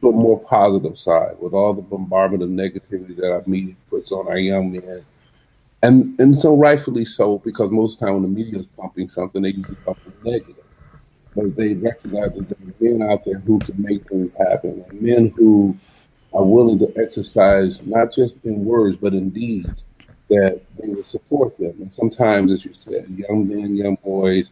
to 0.00 0.10
more 0.10 0.40
positive 0.40 0.98
side 0.98 1.36
with 1.38 1.52
all 1.52 1.72
the 1.72 1.80
bombardment 1.80 2.42
of 2.42 2.48
negativity 2.48 3.14
that 3.14 3.30
our 3.32 3.42
media 3.46 3.74
puts 3.88 4.10
on 4.10 4.26
our 4.26 4.38
young 4.38 4.72
men. 4.72 5.04
And 5.82 6.18
and 6.18 6.40
so 6.40 6.56
rightfully 6.56 7.04
so, 7.04 7.38
because 7.38 7.70
most 7.70 7.94
of 7.94 8.00
the 8.00 8.06
time 8.06 8.14
when 8.14 8.22
the 8.22 8.28
media 8.28 8.60
is 8.60 8.66
pumping 8.76 9.08
something, 9.10 9.42
they 9.42 9.50
usually 9.50 9.76
pump 9.76 9.98
negative. 10.24 10.56
But 11.34 11.56
they 11.56 11.74
recognize 11.74 12.32
that 12.34 12.48
there 12.48 12.68
are 12.68 12.98
men 12.98 13.10
out 13.10 13.24
there 13.24 13.38
who 13.38 13.58
can 13.60 13.80
make 13.80 14.08
things 14.08 14.34
happen, 14.34 14.84
and 14.88 15.00
men 15.00 15.32
who 15.36 15.76
are 16.34 16.44
willing 16.44 16.78
to 16.78 16.92
exercise 16.96 17.82
not 17.82 18.12
just 18.12 18.34
in 18.44 18.64
words 18.64 18.96
but 18.96 19.12
in 19.12 19.30
deeds 19.30 19.84
that 20.32 20.60
they 20.78 20.88
would 20.88 21.08
support 21.08 21.56
them. 21.58 21.74
And 21.80 21.92
sometimes, 21.92 22.50
as 22.52 22.64
you 22.64 22.72
said, 22.74 23.06
young 23.08 23.46
men, 23.46 23.76
young 23.76 23.96
boys 24.02 24.50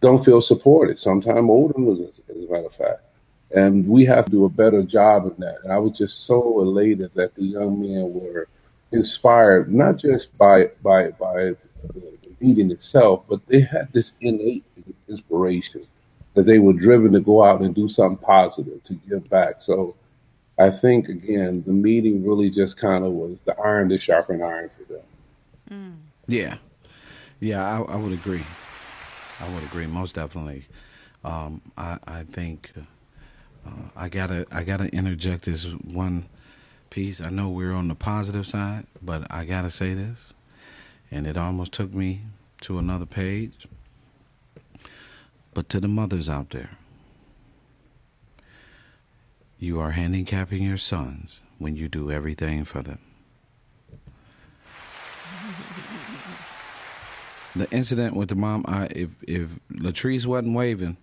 don't 0.00 0.24
feel 0.24 0.40
supported. 0.40 1.00
Sometimes 1.00 1.50
older 1.50 1.74
ones, 1.76 2.00
as, 2.00 2.36
as 2.36 2.44
a 2.44 2.52
matter 2.52 2.66
of 2.66 2.72
fact. 2.74 3.02
And 3.50 3.86
we 3.88 4.04
have 4.06 4.26
to 4.26 4.30
do 4.30 4.44
a 4.44 4.48
better 4.48 4.82
job 4.82 5.26
of 5.26 5.36
that. 5.38 5.58
And 5.64 5.72
I 5.72 5.78
was 5.78 5.98
just 5.98 6.26
so 6.26 6.60
elated 6.60 7.12
that 7.14 7.34
the 7.34 7.44
young 7.44 7.80
men 7.80 8.12
were 8.12 8.48
inspired, 8.92 9.72
not 9.72 9.98
just 9.98 10.36
by 10.38 10.70
by 10.82 11.10
by 11.10 11.52
the 11.94 12.12
meeting 12.40 12.70
itself, 12.70 13.24
but 13.28 13.44
they 13.46 13.60
had 13.60 13.88
this 13.92 14.12
innate 14.20 14.64
inspiration 15.08 15.86
that 16.34 16.46
they 16.46 16.58
were 16.58 16.72
driven 16.72 17.12
to 17.12 17.20
go 17.20 17.42
out 17.42 17.60
and 17.62 17.74
do 17.74 17.88
something 17.88 18.18
positive 18.18 18.82
to 18.84 18.94
give 19.08 19.28
back. 19.28 19.62
So 19.62 19.94
I 20.58 20.70
think 20.70 21.08
again, 21.08 21.64
the 21.66 21.72
meeting 21.72 22.24
really 22.24 22.48
just 22.48 22.76
kind 22.76 23.04
of 23.04 23.12
was 23.12 23.36
the 23.44 23.58
iron 23.58 23.88
to 23.88 23.98
sharpen 23.98 24.40
iron 24.40 24.68
for 24.68 24.84
them. 24.84 25.02
Mm. 25.70 25.96
Yeah, 26.26 26.56
yeah, 27.40 27.66
I, 27.66 27.82
I, 27.82 27.96
would 27.96 28.12
agree. 28.12 28.44
I 29.40 29.52
would 29.52 29.64
agree 29.64 29.86
most 29.86 30.14
definitely. 30.14 30.66
Um, 31.24 31.60
I, 31.76 31.98
I, 32.06 32.22
think 32.22 32.72
uh, 33.66 33.70
I 33.96 34.08
gotta 34.08 34.46
I 34.52 34.62
gotta 34.62 34.88
interject 34.88 35.44
this 35.44 35.64
one 35.64 36.26
piece. 36.90 37.20
I 37.20 37.30
know 37.30 37.48
we're 37.48 37.72
on 37.72 37.88
the 37.88 37.94
positive 37.94 38.46
side, 38.46 38.86
but 39.02 39.26
I 39.30 39.44
gotta 39.44 39.70
say 39.70 39.92
this, 39.94 40.32
and 41.10 41.26
it 41.26 41.36
almost 41.36 41.72
took 41.72 41.92
me 41.92 42.20
to 42.62 42.78
another 42.78 43.06
page. 43.06 43.66
But 45.52 45.68
to 45.70 45.80
the 45.80 45.88
mothers 45.88 46.28
out 46.28 46.50
there 46.50 46.78
you 49.58 49.80
are 49.80 49.92
handicapping 49.92 50.62
your 50.62 50.78
sons 50.78 51.42
when 51.58 51.76
you 51.76 51.88
do 51.88 52.10
everything 52.10 52.64
for 52.64 52.82
them. 52.82 52.98
the 57.56 57.70
incident 57.70 58.16
with 58.16 58.28
the 58.28 58.34
mom, 58.34 58.64
I 58.66 58.86
if 58.86 59.10
if 59.22 59.48
Latrice 59.72 60.26
wasn't 60.26 60.54
waving, 60.54 60.96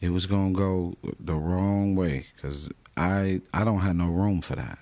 it 0.00 0.10
was 0.10 0.26
gonna 0.26 0.52
go 0.52 0.96
the 1.18 1.34
wrong 1.34 1.94
way 1.94 2.26
because 2.34 2.70
I 2.96 3.40
I 3.52 3.64
don't 3.64 3.80
have 3.80 3.96
no 3.96 4.08
room 4.08 4.40
for 4.40 4.56
that. 4.56 4.78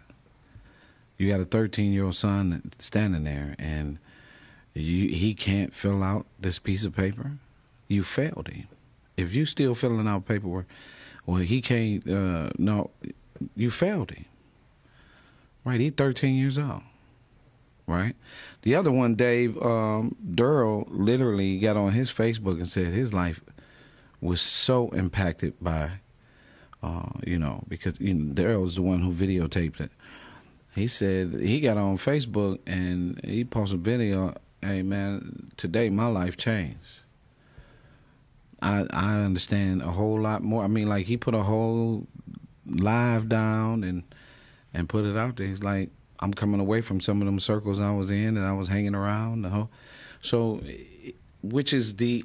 You 1.17 1.31
got 1.31 1.41
a 1.41 1.45
13 1.45 1.93
year 1.93 2.05
old 2.05 2.17
son 2.17 2.71
standing 2.79 3.25
there 3.25 3.55
and 3.59 3.99
you, 4.75 5.09
he 5.09 5.33
can't 5.33 5.75
fill 5.75 6.03
out 6.03 6.27
this 6.39 6.59
piece 6.59 6.85
of 6.85 6.95
paper. 6.95 7.33
You 7.89 8.03
failed 8.03 8.49
him. 8.49 8.69
If 9.17 9.35
you 9.35 9.47
still 9.47 9.75
filling 9.75 10.07
out 10.07 10.27
paperwork, 10.27 10.67
well, 11.27 11.39
he 11.39 11.61
can't. 11.61 12.09
Uh, 12.09 12.51
no, 12.57 12.91
you 13.55 13.71
failed 13.71 14.13
him. 14.13 14.25
Right, 15.65 15.81
he's 15.81 15.93
13 15.93 16.37
years 16.37 16.59
old. 16.59 16.83
Right. 17.89 18.17
The 18.63 18.75
other 18.75 18.91
one, 18.91 19.15
Dave 19.15 19.61
um, 19.63 20.17
Durrell, 20.35 20.87
literally 20.89 21.59
got 21.59 21.77
on 21.77 21.93
his 21.93 22.11
Facebook 22.11 22.57
and 22.57 22.69
said 22.69 22.89
his 22.89 23.13
life 23.13 23.41
was 24.21 24.41
so 24.41 24.89
impacted 24.91 25.55
by, 25.61 26.01
uh, 26.83 27.11
you 27.25 27.39
know, 27.39 27.63
because 27.69 28.01
you 28.01 28.15
know, 28.15 28.35
Daryl 28.35 28.63
was 28.63 28.75
the 28.77 28.83
one 28.83 29.03
who 29.03 29.13
videotaped 29.13 29.81
it. 29.81 29.93
He 30.75 30.89
said 30.89 31.35
he 31.35 31.61
got 31.61 31.77
on 31.77 31.97
Facebook 31.97 32.59
and 32.67 33.21
he 33.25 33.45
posted 33.45 33.81
a 33.81 33.83
video. 33.83 34.35
Hey 34.61 34.83
man, 34.83 35.53
today 35.57 35.89
my 35.89 36.07
life 36.07 36.37
changed. 36.37 37.01
I 38.63 38.87
I 38.91 39.21
understand 39.21 39.83
a 39.83 39.91
whole 39.91 40.21
lot 40.21 40.43
more. 40.43 40.65
I 40.65 40.69
mean, 40.69 40.89
like 40.89 41.07
he 41.07 41.17
put 41.17 41.35
a 41.35 41.43
whole 41.43 42.07
live 42.67 43.29
down 43.29 43.85
and 43.85 44.03
and 44.75 44.89
put 44.89 45.05
it 45.05 45.17
out 45.17 45.37
there. 45.37 45.47
He's 45.47 45.63
like, 45.63 45.91
I'm 46.21 46.35
coming 46.35 46.61
away 46.61 46.81
from 46.81 47.01
some 47.01 47.21
of 47.23 47.27
them 47.27 47.41
circles 47.41 47.81
I 47.81 47.93
was 47.93 48.11
in 48.11 48.37
and 48.37 48.45
I 48.45 48.53
was 48.53 48.69
hanging 48.69 48.95
around. 48.95 49.43
The 49.43 49.49
whole, 49.51 49.71
so, 50.21 50.61
which 51.43 51.73
is 51.73 51.97
the 51.97 52.25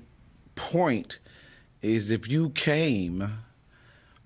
point 0.56 1.20
is 1.82 2.12
if 2.12 2.28
you 2.28 2.50
came 2.52 3.22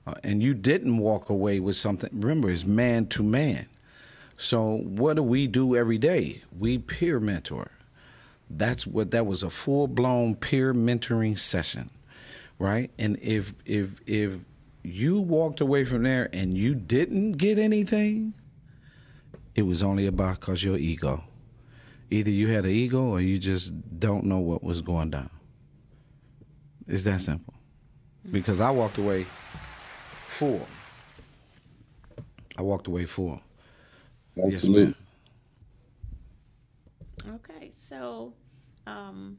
uh, 0.08 0.14
and 0.24 0.42
you 0.42 0.54
didn't 0.54 0.98
walk 0.98 1.30
away 1.30 1.60
with 1.60 1.76
something, 1.76 2.10
remember, 2.14 2.50
it's 2.50 2.66
man 2.66 3.08
to 3.08 3.24
man. 3.24 3.68
So 4.38 4.78
what 4.78 5.16
do 5.16 5.24
we 5.24 5.48
do 5.48 5.76
every 5.76 5.98
day? 5.98 6.44
We 6.58 6.78
peer 6.78 7.20
mentor. 7.20 7.72
That's 8.50 8.86
what 8.86 9.12
that 9.12 9.26
was 9.26 9.44
a 9.44 9.50
full 9.50 9.88
blown 9.88 10.36
peer 10.36 10.74
mentoring 10.74 11.40
session, 11.40 11.90
right? 12.60 12.92
And 12.98 13.18
if 13.22 13.54
if 13.66 13.90
if 14.06 14.34
you 14.84 15.20
walked 15.20 15.62
away 15.62 15.86
from 15.86 16.04
there 16.04 16.30
and 16.32 16.58
you 16.58 16.76
didn't 16.76 17.34
get 17.34 17.58
anything, 17.58 18.34
it 19.56 19.64
was 19.64 19.82
only 19.82 20.06
about 20.08 20.40
cause 20.40 20.64
your 20.64 20.78
ego. 20.78 21.24
Either 22.12 22.30
you 22.30 22.50
had 22.50 22.66
an 22.66 22.72
ego 22.72 23.04
or 23.04 23.20
you 23.20 23.40
just 23.40 23.74
don't 24.00 24.26
know 24.26 24.38
what 24.40 24.64
was 24.64 24.82
going 24.82 25.10
down. 25.10 25.30
It's 26.88 27.04
that 27.04 27.22
simple. 27.22 27.54
Because 28.32 28.62
I 28.62 28.70
walked 28.70 28.98
away 28.98 29.26
full. 30.28 30.68
I 32.58 32.62
walked 32.62 32.88
away 32.88 33.06
full. 33.06 33.42
Absolutely. 34.38 34.86
Yes, 34.86 34.96
Okay, 37.28 37.72
so 37.90 38.34
um, 38.86 39.38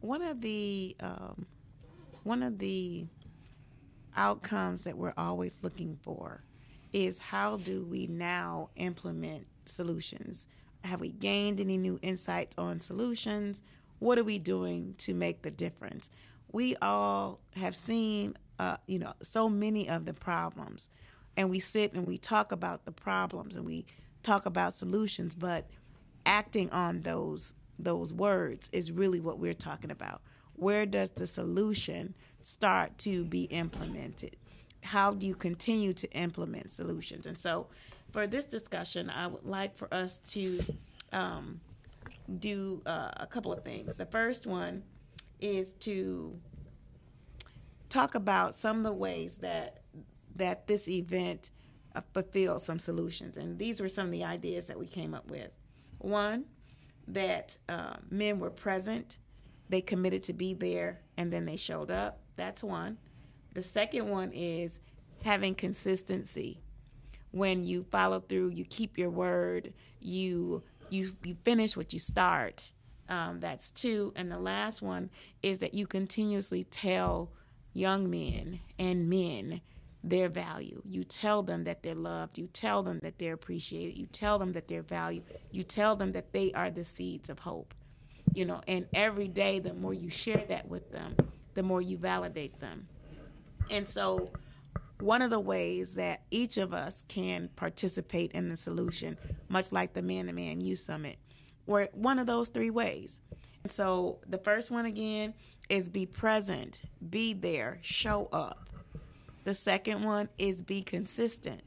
one 0.00 0.20
of 0.20 0.42
the 0.42 0.94
um, 1.00 1.46
one 2.24 2.42
of 2.42 2.58
the 2.58 3.06
outcomes 4.16 4.84
that 4.84 4.96
we're 4.96 5.14
always 5.16 5.58
looking 5.62 5.98
for 6.02 6.42
is 6.92 7.18
how 7.18 7.56
do 7.56 7.84
we 7.84 8.06
now 8.06 8.70
implement 8.76 9.46
solutions? 9.64 10.46
Have 10.84 11.00
we 11.00 11.10
gained 11.10 11.60
any 11.60 11.76
new 11.76 11.98
insights 12.02 12.56
on 12.58 12.80
solutions? 12.80 13.62
What 13.98 14.18
are 14.18 14.24
we 14.24 14.38
doing 14.38 14.94
to 14.98 15.14
make 15.14 15.42
the 15.42 15.50
difference? 15.50 16.08
We 16.50 16.76
all 16.76 17.40
have 17.56 17.76
seen, 17.76 18.36
uh, 18.58 18.78
you 18.86 18.98
know, 18.98 19.12
so 19.22 19.48
many 19.48 19.88
of 19.88 20.06
the 20.06 20.14
problems, 20.14 20.88
and 21.36 21.50
we 21.50 21.60
sit 21.60 21.92
and 21.92 22.06
we 22.06 22.16
talk 22.16 22.52
about 22.52 22.84
the 22.84 22.92
problems 22.92 23.54
and 23.56 23.66
we 23.66 23.86
talk 24.22 24.46
about 24.46 24.76
solutions, 24.76 25.34
but 25.34 25.68
acting 26.26 26.70
on 26.70 27.02
those 27.02 27.54
those 27.78 28.12
words 28.12 28.68
is 28.72 28.90
really 28.90 29.20
what 29.20 29.38
we're 29.38 29.54
talking 29.54 29.90
about. 29.90 30.20
Where 30.58 30.86
does 30.86 31.10
the 31.10 31.26
solution 31.26 32.14
start 32.42 32.98
to 32.98 33.24
be 33.24 33.44
implemented? 33.44 34.36
How 34.82 35.12
do 35.12 35.26
you 35.26 35.34
continue 35.34 35.92
to 35.94 36.10
implement 36.12 36.72
solutions? 36.72 37.26
And 37.26 37.36
so, 37.36 37.66
for 38.12 38.26
this 38.26 38.44
discussion, 38.44 39.10
I 39.10 39.26
would 39.26 39.44
like 39.44 39.76
for 39.76 39.92
us 39.92 40.20
to 40.28 40.60
um, 41.12 41.60
do 42.38 42.82
uh, 42.86 43.10
a 43.16 43.26
couple 43.26 43.52
of 43.52 43.64
things. 43.64 43.96
The 43.96 44.06
first 44.06 44.46
one 44.46 44.82
is 45.40 45.74
to 45.74 46.38
talk 47.88 48.14
about 48.14 48.54
some 48.54 48.78
of 48.78 48.84
the 48.84 48.92
ways 48.92 49.36
that 49.38 49.82
that 50.36 50.66
this 50.66 50.86
event 50.88 51.50
uh, 51.94 52.00
fulfills 52.12 52.64
some 52.64 52.78
solutions, 52.78 53.36
and 53.36 53.58
these 53.58 53.80
were 53.80 53.88
some 53.88 54.06
of 54.06 54.12
the 54.12 54.24
ideas 54.24 54.66
that 54.66 54.78
we 54.78 54.86
came 54.86 55.14
up 55.14 55.30
with. 55.30 55.50
One, 55.98 56.44
that 57.08 57.58
uh, 57.68 57.94
men 58.10 58.38
were 58.38 58.50
present, 58.50 59.18
they 59.68 59.80
committed 59.80 60.22
to 60.24 60.32
be 60.32 60.54
there, 60.54 61.00
and 61.16 61.32
then 61.32 61.46
they 61.46 61.56
showed 61.56 61.90
up. 61.90 62.20
That's 62.36 62.62
one. 62.62 62.98
The 63.54 63.62
second 63.62 64.08
one 64.08 64.32
is 64.32 64.78
having 65.24 65.54
consistency. 65.54 66.60
When 67.30 67.64
you 67.64 67.84
follow 67.90 68.20
through, 68.20 68.48
you 68.50 68.64
keep 68.64 68.96
your 68.96 69.10
word, 69.10 69.74
you 70.00 70.62
you 70.90 71.14
you 71.22 71.36
finish 71.44 71.76
what 71.76 71.92
you 71.92 71.98
start. 71.98 72.72
Um, 73.08 73.40
that's 73.40 73.70
two. 73.70 74.12
And 74.16 74.30
the 74.30 74.38
last 74.38 74.82
one 74.82 75.10
is 75.42 75.58
that 75.58 75.74
you 75.74 75.86
continuously 75.86 76.64
tell 76.64 77.30
young 77.72 78.10
men 78.10 78.60
and 78.78 79.08
men 79.08 79.60
their 80.04 80.28
value. 80.28 80.82
You 80.84 81.04
tell 81.04 81.42
them 81.42 81.64
that 81.64 81.82
they're 81.82 81.94
loved. 81.94 82.38
You 82.38 82.46
tell 82.46 82.82
them 82.82 83.00
that 83.02 83.18
they're 83.18 83.34
appreciated. 83.34 83.98
You 83.98 84.06
tell 84.06 84.38
them 84.38 84.52
that 84.52 84.68
they're 84.68 84.82
valued. 84.82 85.24
You 85.50 85.62
tell 85.62 85.96
them 85.96 86.12
that 86.12 86.32
they 86.32 86.52
are 86.52 86.70
the 86.70 86.84
seeds 86.84 87.28
of 87.28 87.40
hope. 87.40 87.74
You 88.34 88.44
know, 88.44 88.60
and 88.68 88.86
every 88.92 89.28
day, 89.28 89.58
the 89.58 89.74
more 89.74 89.94
you 89.94 90.10
share 90.10 90.44
that 90.48 90.68
with 90.68 90.90
them, 90.92 91.16
the 91.54 91.62
more 91.62 91.80
you 91.80 91.96
validate 91.96 92.60
them. 92.60 92.86
And 93.70 93.86
so, 93.88 94.30
one 95.00 95.22
of 95.22 95.30
the 95.30 95.40
ways 95.40 95.92
that 95.92 96.22
each 96.30 96.56
of 96.56 96.72
us 96.72 97.04
can 97.08 97.48
participate 97.56 98.32
in 98.32 98.48
the 98.48 98.56
solution, 98.56 99.16
much 99.48 99.72
like 99.72 99.94
the 99.94 100.02
Man 100.02 100.26
to 100.26 100.32
Man 100.32 100.60
Youth 100.60 100.80
Summit, 100.80 101.18
were 101.66 101.88
one 101.92 102.18
of 102.18 102.26
those 102.26 102.48
three 102.48 102.70
ways. 102.70 103.20
And 103.62 103.72
so, 103.72 104.18
the 104.26 104.38
first 104.38 104.70
one 104.70 104.86
again 104.86 105.34
is 105.68 105.88
be 105.88 106.06
present, 106.06 106.80
be 107.10 107.34
there, 107.34 107.78
show 107.82 108.28
up 108.32 108.68
the 109.48 109.54
second 109.54 110.04
one 110.04 110.28
is 110.36 110.60
be 110.60 110.82
consistent. 110.82 111.62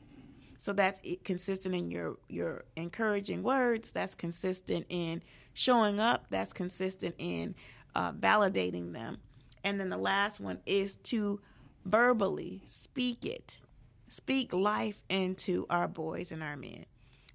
So 0.60 0.72
that's 0.72 1.00
consistent 1.24 1.74
in 1.74 1.90
your 1.90 2.18
your 2.30 2.66
encouraging 2.76 3.42
words. 3.42 3.90
That's 3.90 4.14
consistent 4.14 4.86
in 4.88 5.24
showing 5.54 6.00
up. 6.00 6.26
That's 6.30 6.54
consistent 6.54 7.16
in 7.18 7.56
uh, 7.96 8.14
validating 8.14 8.94
them. 8.94 9.20
And 9.64 9.80
then 9.80 9.90
the 9.90 9.98
last 9.98 10.40
one 10.40 10.60
is 10.66 10.96
to 10.96 11.40
verbally 11.86 12.62
speak 12.66 13.26
it, 13.26 13.62
speak 14.08 14.54
life 14.54 15.02
into 15.10 15.66
our 15.70 15.88
boys 15.88 16.32
and 16.32 16.42
our 16.42 16.56
men. 16.56 16.86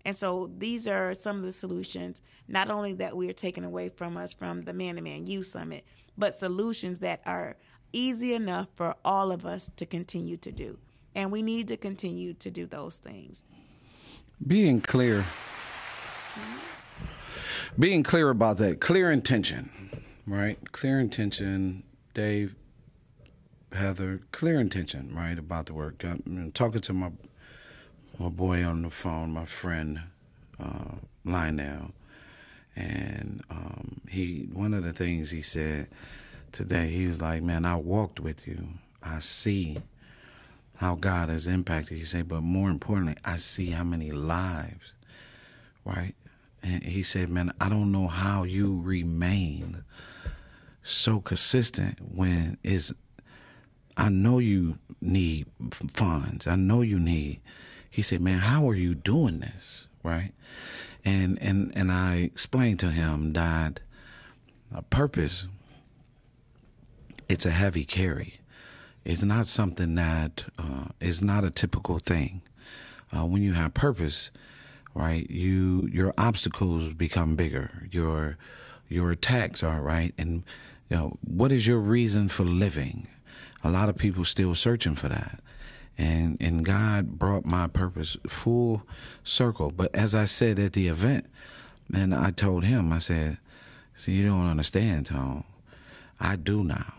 And 0.05 0.17
so 0.17 0.51
these 0.57 0.87
are 0.87 1.15
some 1.15 1.39
of 1.39 1.43
the 1.43 1.53
solutions, 1.53 2.23
not 2.47 2.71
only 2.71 2.93
that 2.95 3.17
we 3.17 3.29
are 3.29 3.35
taking 3.35 3.65
away 3.65 3.89
from 3.89 4.17
us 4.17 4.33
from 4.33 4.63
the 4.63 4.73
Man 4.73 4.97
to 4.97 5.03
Man 5.03 5.27
Youth 5.27 5.47
Summit, 5.47 5.85
but 6.17 6.39
solutions 6.39 7.01
that 7.01 7.21
are 7.27 7.57
easy 7.93 8.35
enough 8.35 8.69
for 8.75 8.95
all 9.05 9.33
of 9.33 9.45
us 9.45 9.71
to 9.77 9.87
continue 9.87 10.37
to 10.37 10.53
do. 10.53 10.79
And 11.15 11.33
we 11.33 11.43
need 11.43 11.67
to 11.69 11.77
continue 11.77 12.35
to 12.35 12.51
do 12.51 12.67
those 12.67 12.97
things. 12.97 13.43
Being 14.47 14.81
clear. 14.81 15.25
Being 17.79 18.03
clear 18.03 18.31
about 18.31 18.57
that. 18.59 18.81
Clear 18.81 19.13
intention, 19.13 19.91
right? 20.27 20.59
Clear 20.73 20.99
intention. 20.99 21.83
Dave, 22.15 22.55
Heather, 23.73 24.23
clear 24.33 24.59
intention, 24.59 25.15
right, 25.15 25.39
about 25.39 25.67
the 25.67 25.75
work. 25.75 26.03
I'm 26.03 26.53
talking 26.55 26.81
to 26.81 26.93
my 26.95 27.11
my 28.19 28.31
boy 28.31 28.65
on 28.65 28.81
the 28.81 28.89
phone, 28.89 29.33
my 29.33 29.45
friend 29.45 30.01
uh, 30.59 30.95
Lionel, 31.27 31.91
and 32.75 33.43
um, 33.51 34.01
he 34.09 34.49
one 34.55 34.73
of 34.73 34.83
the 34.83 34.95
things 34.95 35.31
he 35.31 35.43
said 35.43 35.89
today. 36.53 36.89
He 36.89 37.07
was 37.07 37.21
like, 37.21 37.43
Man, 37.43 37.67
I 37.67 37.77
walked 37.77 38.21
with 38.21 38.47
you. 38.47 38.69
I 39.03 39.21
see 39.21 39.79
how 40.77 40.95
God 40.95 41.29
has 41.29 41.47
impacted. 41.47 41.99
He 41.99 42.05
said, 42.05 42.27
But 42.27 42.41
more 42.41 42.71
importantly, 42.71 43.17
I 43.23 43.37
see 43.37 43.67
how 43.71 43.85
many 43.85 44.13
lives, 44.13 44.93
right? 45.85 46.15
And 46.67 46.83
he 46.83 47.03
said, 47.03 47.29
Man, 47.31 47.53
I 47.61 47.69
don't 47.69 47.93
know 47.93 48.09
how 48.09 48.43
you 48.43 48.81
remain 48.81 49.85
so 50.83 51.21
consistent 51.21 51.99
when 52.01 52.59
it's 52.63 52.93
I 53.97 54.09
know 54.09 54.39
you 54.39 54.79
need 55.01 55.47
funds. 55.93 56.47
I 56.47 56.57
know 56.57 56.83
you 56.83 56.99
need. 56.99 57.41
He 57.89 58.03
said, 58.03 58.21
"Man, 58.21 58.41
how 58.41 58.69
are 58.69 58.75
you 58.75 58.95
doing 58.95 59.41
this?" 59.41 59.87
Right? 60.03 60.33
And 61.05 61.41
and 61.41 61.73
and 61.75 61.91
I 61.91 62.17
explained 62.17 62.79
to 62.81 62.91
him 62.91 63.33
that 63.33 63.81
a 64.75 64.83
purpose 64.83 65.47
it's 67.29 67.47
a 67.47 67.51
heavy 67.51 67.85
carry. 67.85 68.41
It's 69.05 69.23
not 69.23 69.47
something 69.47 69.95
that 69.95 70.45
uh, 70.59 70.87
is 71.01 71.23
not 71.23 71.45
a 71.45 71.51
typical 71.51 71.99
thing. 71.99 72.43
Uh, 73.17 73.25
when 73.25 73.43
you 73.43 73.53
have 73.53 73.75
purpose, 73.75 74.31
right, 74.97 75.29
you 75.31 75.89
your 75.93 76.15
obstacles 76.17 76.93
become 76.93 77.37
bigger. 77.37 77.89
Your 77.91 78.39
your 78.89 79.11
attacks 79.11 79.63
are 79.63 79.81
right, 79.81 80.15
and 80.17 80.43
you 80.89 80.97
know 80.97 81.19
what 81.23 81.53
is 81.53 81.67
your 81.67 81.79
reason 81.79 82.29
for 82.29 82.45
living? 82.45 83.09
A 83.63 83.71
lot 83.71 83.89
of 83.89 83.97
people 83.97 84.25
still 84.25 84.55
searching 84.55 84.95
for 84.95 85.09
that, 85.09 85.41
and 85.99 86.37
and 86.41 86.65
God 86.65 87.19
brought 87.19 87.45
my 87.45 87.67
purpose 87.67 88.17
full 88.27 88.83
circle. 89.25 89.71
But 89.71 89.95
as 89.95 90.15
I 90.15 90.25
said 90.25 90.59
at 90.59 90.73
the 90.73 90.89
event, 90.89 91.27
and 91.93 92.15
I 92.15 92.31
told 92.31 92.65
him, 92.65 92.93
I 92.93 92.99
said, 92.99 93.39
"See, 93.95 94.13
you 94.13 94.27
don't 94.27 94.47
understand, 94.47 95.07
Tom. 95.07 95.45
I 96.19 96.37
do 96.37 96.65
now." 96.65 96.95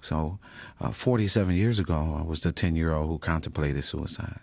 So, 0.00 0.38
uh, 0.80 0.92
47 0.92 1.56
years 1.56 1.80
ago, 1.80 2.16
I 2.16 2.22
was 2.22 2.40
the 2.42 2.52
10 2.52 2.76
year 2.76 2.92
old 2.92 3.08
who 3.08 3.18
contemplated 3.18 3.82
suicide. 3.82 4.38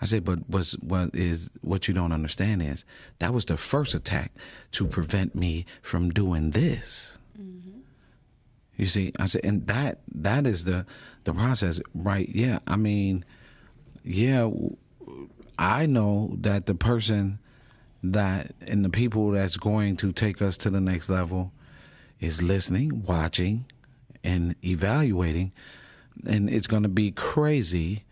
I 0.00 0.04
said, 0.04 0.24
but 0.24 0.40
what's, 0.48 0.72
what 0.74 1.14
is 1.14 1.50
what 1.62 1.88
you 1.88 1.94
don't 1.94 2.12
understand 2.12 2.62
is 2.62 2.84
that 3.18 3.32
was 3.32 3.46
the 3.46 3.56
first 3.56 3.94
attack 3.94 4.32
to 4.72 4.86
prevent 4.86 5.34
me 5.34 5.64
from 5.80 6.10
doing 6.10 6.50
this. 6.50 7.16
Mm-hmm. 7.40 7.80
You 8.76 8.86
see, 8.86 9.12
I 9.18 9.26
said, 9.26 9.42
and 9.44 9.66
that 9.68 10.00
that 10.14 10.46
is 10.46 10.64
the 10.64 10.84
the 11.24 11.32
process, 11.32 11.80
right? 11.94 12.28
Yeah, 12.28 12.58
I 12.66 12.76
mean, 12.76 13.24
yeah, 14.04 14.50
I 15.58 15.86
know 15.86 16.36
that 16.40 16.66
the 16.66 16.74
person 16.74 17.38
that 18.02 18.54
and 18.66 18.84
the 18.84 18.90
people 18.90 19.30
that's 19.30 19.56
going 19.56 19.96
to 19.96 20.12
take 20.12 20.42
us 20.42 20.56
to 20.58 20.70
the 20.70 20.80
next 20.80 21.08
level 21.08 21.52
is 22.20 22.42
listening, 22.42 23.02
watching, 23.04 23.64
and 24.22 24.54
evaluating. 24.64 25.52
And 26.26 26.48
it's 26.48 26.66
going 26.66 26.82
to 26.82 26.88
be 26.88 27.10
crazy 27.10 28.04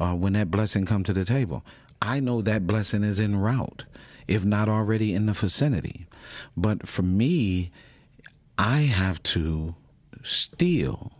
uh, 0.00 0.14
when 0.14 0.34
that 0.34 0.50
blessing 0.50 0.86
come 0.86 1.04
to 1.04 1.12
the 1.12 1.24
table. 1.24 1.64
I 2.00 2.20
know 2.20 2.42
that 2.42 2.66
blessing 2.66 3.02
is 3.02 3.18
en 3.18 3.36
route, 3.36 3.84
if 4.26 4.44
not 4.44 4.68
already 4.68 5.14
in 5.14 5.26
the 5.26 5.32
vicinity. 5.32 6.06
But 6.56 6.86
for 6.86 7.02
me, 7.02 7.70
I 8.56 8.82
have 8.82 9.22
to 9.24 9.74
still, 10.22 11.12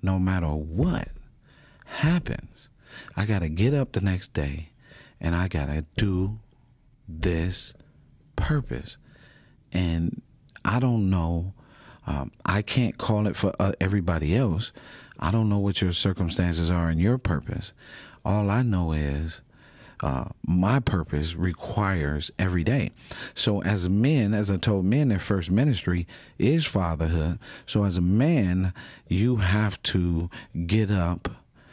no 0.00 0.18
matter 0.18 0.48
what 0.48 1.08
happens, 1.86 2.68
I 3.16 3.24
got 3.24 3.40
to 3.40 3.48
get 3.48 3.74
up 3.74 3.92
the 3.92 4.00
next 4.00 4.32
day 4.32 4.70
and 5.20 5.34
I 5.34 5.48
got 5.48 5.66
to 5.66 5.84
do 5.96 6.40
this 7.08 7.74
purpose. 8.36 8.96
And 9.72 10.22
I 10.64 10.78
don't 10.78 11.10
know. 11.10 11.54
Um, 12.06 12.32
I 12.44 12.62
can't 12.62 12.98
call 12.98 13.26
it 13.26 13.36
for 13.36 13.52
uh, 13.60 13.72
everybody 13.80 14.36
else. 14.36 14.72
I 15.18 15.30
don't 15.30 15.48
know 15.48 15.58
what 15.58 15.80
your 15.80 15.92
circumstances 15.92 16.70
are 16.70 16.88
and 16.88 17.00
your 17.00 17.18
purpose. 17.18 17.72
All 18.24 18.50
I 18.50 18.62
know 18.62 18.92
is 18.92 19.40
uh, 20.02 20.24
my 20.44 20.80
purpose 20.80 21.34
requires 21.34 22.30
every 22.38 22.64
day. 22.64 22.90
So 23.34 23.62
as 23.62 23.84
a 23.84 23.90
man, 23.90 24.34
as 24.34 24.50
I 24.50 24.56
told 24.56 24.84
men, 24.84 25.08
their 25.08 25.18
first 25.18 25.50
ministry 25.50 26.06
is 26.38 26.66
fatherhood. 26.66 27.38
So 27.66 27.84
as 27.84 27.96
a 27.96 28.02
man, 28.02 28.74
you 29.06 29.36
have 29.36 29.80
to 29.84 30.28
get 30.66 30.90
up 30.90 31.28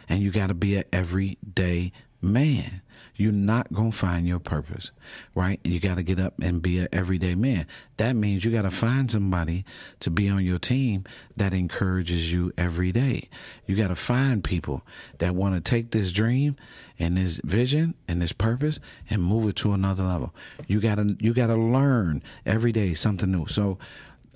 and 0.07 0.21
you 0.21 0.31
got 0.31 0.47
to 0.47 0.53
be 0.53 0.75
an 0.75 0.83
everyday 0.91 1.91
man 2.21 2.81
you're 3.19 3.33
not 3.33 3.73
going 3.73 3.91
to 3.91 3.97
find 3.97 4.25
your 4.25 4.39
purpose, 4.39 4.91
right? 5.35 5.59
You 5.65 5.81
got 5.81 5.95
to 5.95 6.03
get 6.03 6.21
up 6.21 6.35
and 6.41 6.61
be 6.61 6.79
an 6.79 6.87
everyday 6.93 7.35
man. 7.35 7.67
That 7.97 8.13
means 8.13 8.45
you 8.45 8.51
got 8.51 8.61
to 8.61 8.71
find 8.71 9.11
somebody 9.11 9.65
to 9.99 10.09
be 10.09 10.29
on 10.29 10.45
your 10.45 10.57
team 10.57 11.03
that 11.35 11.53
encourages 11.53 12.31
you 12.31 12.53
every 12.57 12.93
day. 12.93 13.27
You 13.65 13.75
got 13.75 13.89
to 13.89 13.95
find 13.97 14.41
people 14.41 14.83
that 15.17 15.35
want 15.35 15.53
to 15.55 15.59
take 15.59 15.91
this 15.91 16.13
dream 16.13 16.55
and 16.97 17.17
this 17.17 17.41
vision 17.43 17.93
and 18.07 18.21
this 18.21 18.31
purpose 18.31 18.79
and 19.09 19.21
move 19.21 19.49
it 19.49 19.57
to 19.57 19.73
another 19.73 20.03
level. 20.03 20.33
You 20.67 20.79
got 20.79 20.95
to 20.95 21.17
you 21.19 21.33
got 21.33 21.47
to 21.47 21.57
learn 21.57 22.23
every 22.45 22.71
day 22.71 22.93
something 22.93 23.29
new. 23.29 23.47
So 23.47 23.77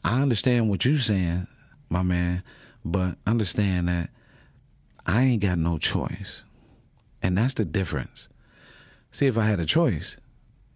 I 0.03 0.21
understand 0.21 0.69
what 0.69 0.83
you're 0.83 0.99
saying, 0.99 1.47
my 1.87 2.03
man, 2.03 2.43
but 2.83 3.15
understand 3.25 3.87
that 3.87 4.09
I 5.05 5.21
ain't 5.23 5.41
got 5.41 5.57
no 5.57 5.77
choice. 5.77 6.43
And 7.21 7.37
that's 7.37 7.53
the 7.53 7.63
difference. 7.63 8.27
See, 9.13 9.27
if 9.27 9.37
I 9.37 9.45
had 9.45 9.59
a 9.59 9.65
choice, 9.65 10.17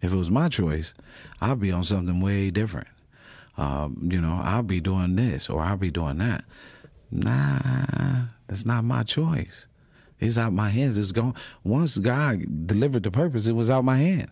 if 0.00 0.12
it 0.12 0.16
was 0.16 0.30
my 0.30 0.48
choice, 0.48 0.94
I'd 1.40 1.58
be 1.58 1.72
on 1.72 1.82
something 1.82 2.20
way 2.20 2.50
different. 2.50 2.86
Um, 3.56 4.08
you 4.10 4.20
know, 4.20 4.40
I'll 4.42 4.62
be 4.62 4.80
doing 4.80 5.16
this 5.16 5.50
or 5.50 5.60
I'll 5.60 5.76
be 5.76 5.90
doing 5.90 6.18
that. 6.18 6.44
Nah, 7.10 8.26
that's 8.46 8.64
not 8.64 8.84
my 8.84 9.02
choice. 9.02 9.66
It's 10.20 10.38
out 10.38 10.52
my 10.52 10.68
hands. 10.68 10.98
It's 10.98 11.10
gone. 11.10 11.34
Once 11.64 11.98
God 11.98 12.66
delivered 12.66 13.02
the 13.02 13.10
purpose, 13.10 13.48
it 13.48 13.52
was 13.52 13.70
out 13.70 13.84
my 13.84 13.96
hands. 13.96 14.30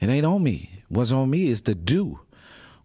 It 0.00 0.10
ain't 0.10 0.26
on 0.26 0.42
me. 0.42 0.82
What's 0.88 1.10
on 1.10 1.30
me 1.30 1.48
is 1.48 1.62
to 1.62 1.74
do 1.74 2.20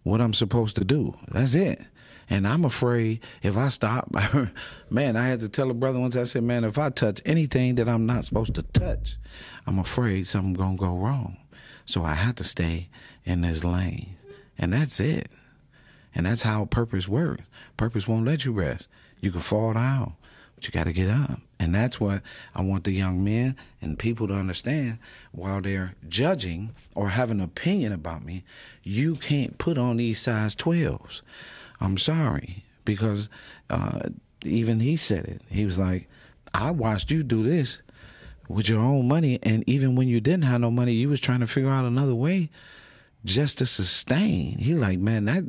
what 0.03 0.21
I'm 0.21 0.33
supposed 0.33 0.77
to 0.77 0.85
do. 0.85 1.15
That's 1.31 1.53
it. 1.53 1.81
And 2.29 2.47
I'm 2.47 2.65
afraid 2.65 3.21
if 3.43 3.55
I 3.55 3.69
stop, 3.69 4.09
man, 4.89 5.15
I 5.15 5.27
had 5.27 5.39
to 5.41 5.49
tell 5.49 5.69
a 5.69 5.73
brother 5.73 5.99
once, 5.99 6.15
I 6.15 6.23
said, 6.23 6.43
man, 6.43 6.63
if 6.63 6.77
I 6.77 6.89
touch 6.89 7.21
anything 7.25 7.75
that 7.75 7.87
I'm 7.87 8.05
not 8.05 8.25
supposed 8.25 8.55
to 8.55 8.63
touch, 8.63 9.17
I'm 9.67 9.79
afraid 9.79 10.25
something's 10.25 10.57
going 10.57 10.77
to 10.77 10.81
go 10.81 10.95
wrong. 10.95 11.37
So 11.85 12.03
I 12.03 12.13
have 12.13 12.35
to 12.35 12.43
stay 12.43 12.89
in 13.25 13.41
this 13.41 13.63
lane. 13.63 14.15
And 14.57 14.73
that's 14.73 14.99
it. 14.99 15.29
And 16.15 16.25
that's 16.25 16.43
how 16.43 16.65
purpose 16.65 17.07
works. 17.07 17.43
Purpose 17.77 18.07
won't 18.07 18.25
let 18.25 18.45
you 18.45 18.53
rest. 18.53 18.87
You 19.19 19.31
can 19.31 19.41
fall 19.41 19.73
down, 19.73 20.13
but 20.55 20.65
you 20.65 20.71
got 20.71 20.85
to 20.85 20.93
get 20.93 21.09
up. 21.09 21.41
And 21.59 21.75
that's 21.75 21.99
what 21.99 22.21
I 22.53 22.61
want 22.61 22.83
the 22.85 22.91
young 22.91 23.23
men 23.23 23.55
and 23.81 23.99
people 23.99 24.27
to 24.27 24.33
understand 24.33 24.99
while 25.31 25.61
they're 25.61 25.95
judging 26.07 26.73
or 26.95 27.09
have 27.09 27.31
an 27.31 27.41
opinion 27.41 27.91
about 27.91 28.23
me. 28.25 28.43
You 28.83 29.15
can't 29.15 29.57
put 29.57 29.77
on 29.77 29.97
these 29.97 30.21
size 30.21 30.55
12s. 30.55 31.21
I'm 31.79 31.97
sorry 31.97 32.63
because 32.83 33.29
uh, 33.69 34.09
even 34.43 34.79
he 34.79 34.95
said 34.95 35.25
it. 35.25 35.41
He 35.49 35.65
was 35.65 35.77
like, 35.77 36.07
I 36.53 36.71
watched 36.71 37.11
you 37.11 37.23
do 37.23 37.43
this 37.43 37.81
with 38.47 38.69
your 38.69 38.79
own 38.79 39.07
money, 39.07 39.39
and 39.43 39.63
even 39.67 39.95
when 39.95 40.07
you 40.07 40.21
didn't 40.21 40.43
have 40.43 40.61
no 40.61 40.71
money, 40.71 40.93
you 40.93 41.09
was 41.09 41.19
trying 41.19 41.39
to 41.39 41.47
figure 41.47 41.71
out 41.71 41.85
another 41.85 42.15
way 42.15 42.49
just 43.25 43.57
to 43.57 43.65
sustain. 43.65 44.59
He 44.59 44.75
like, 44.75 44.99
man, 44.99 45.25
that 45.25 45.45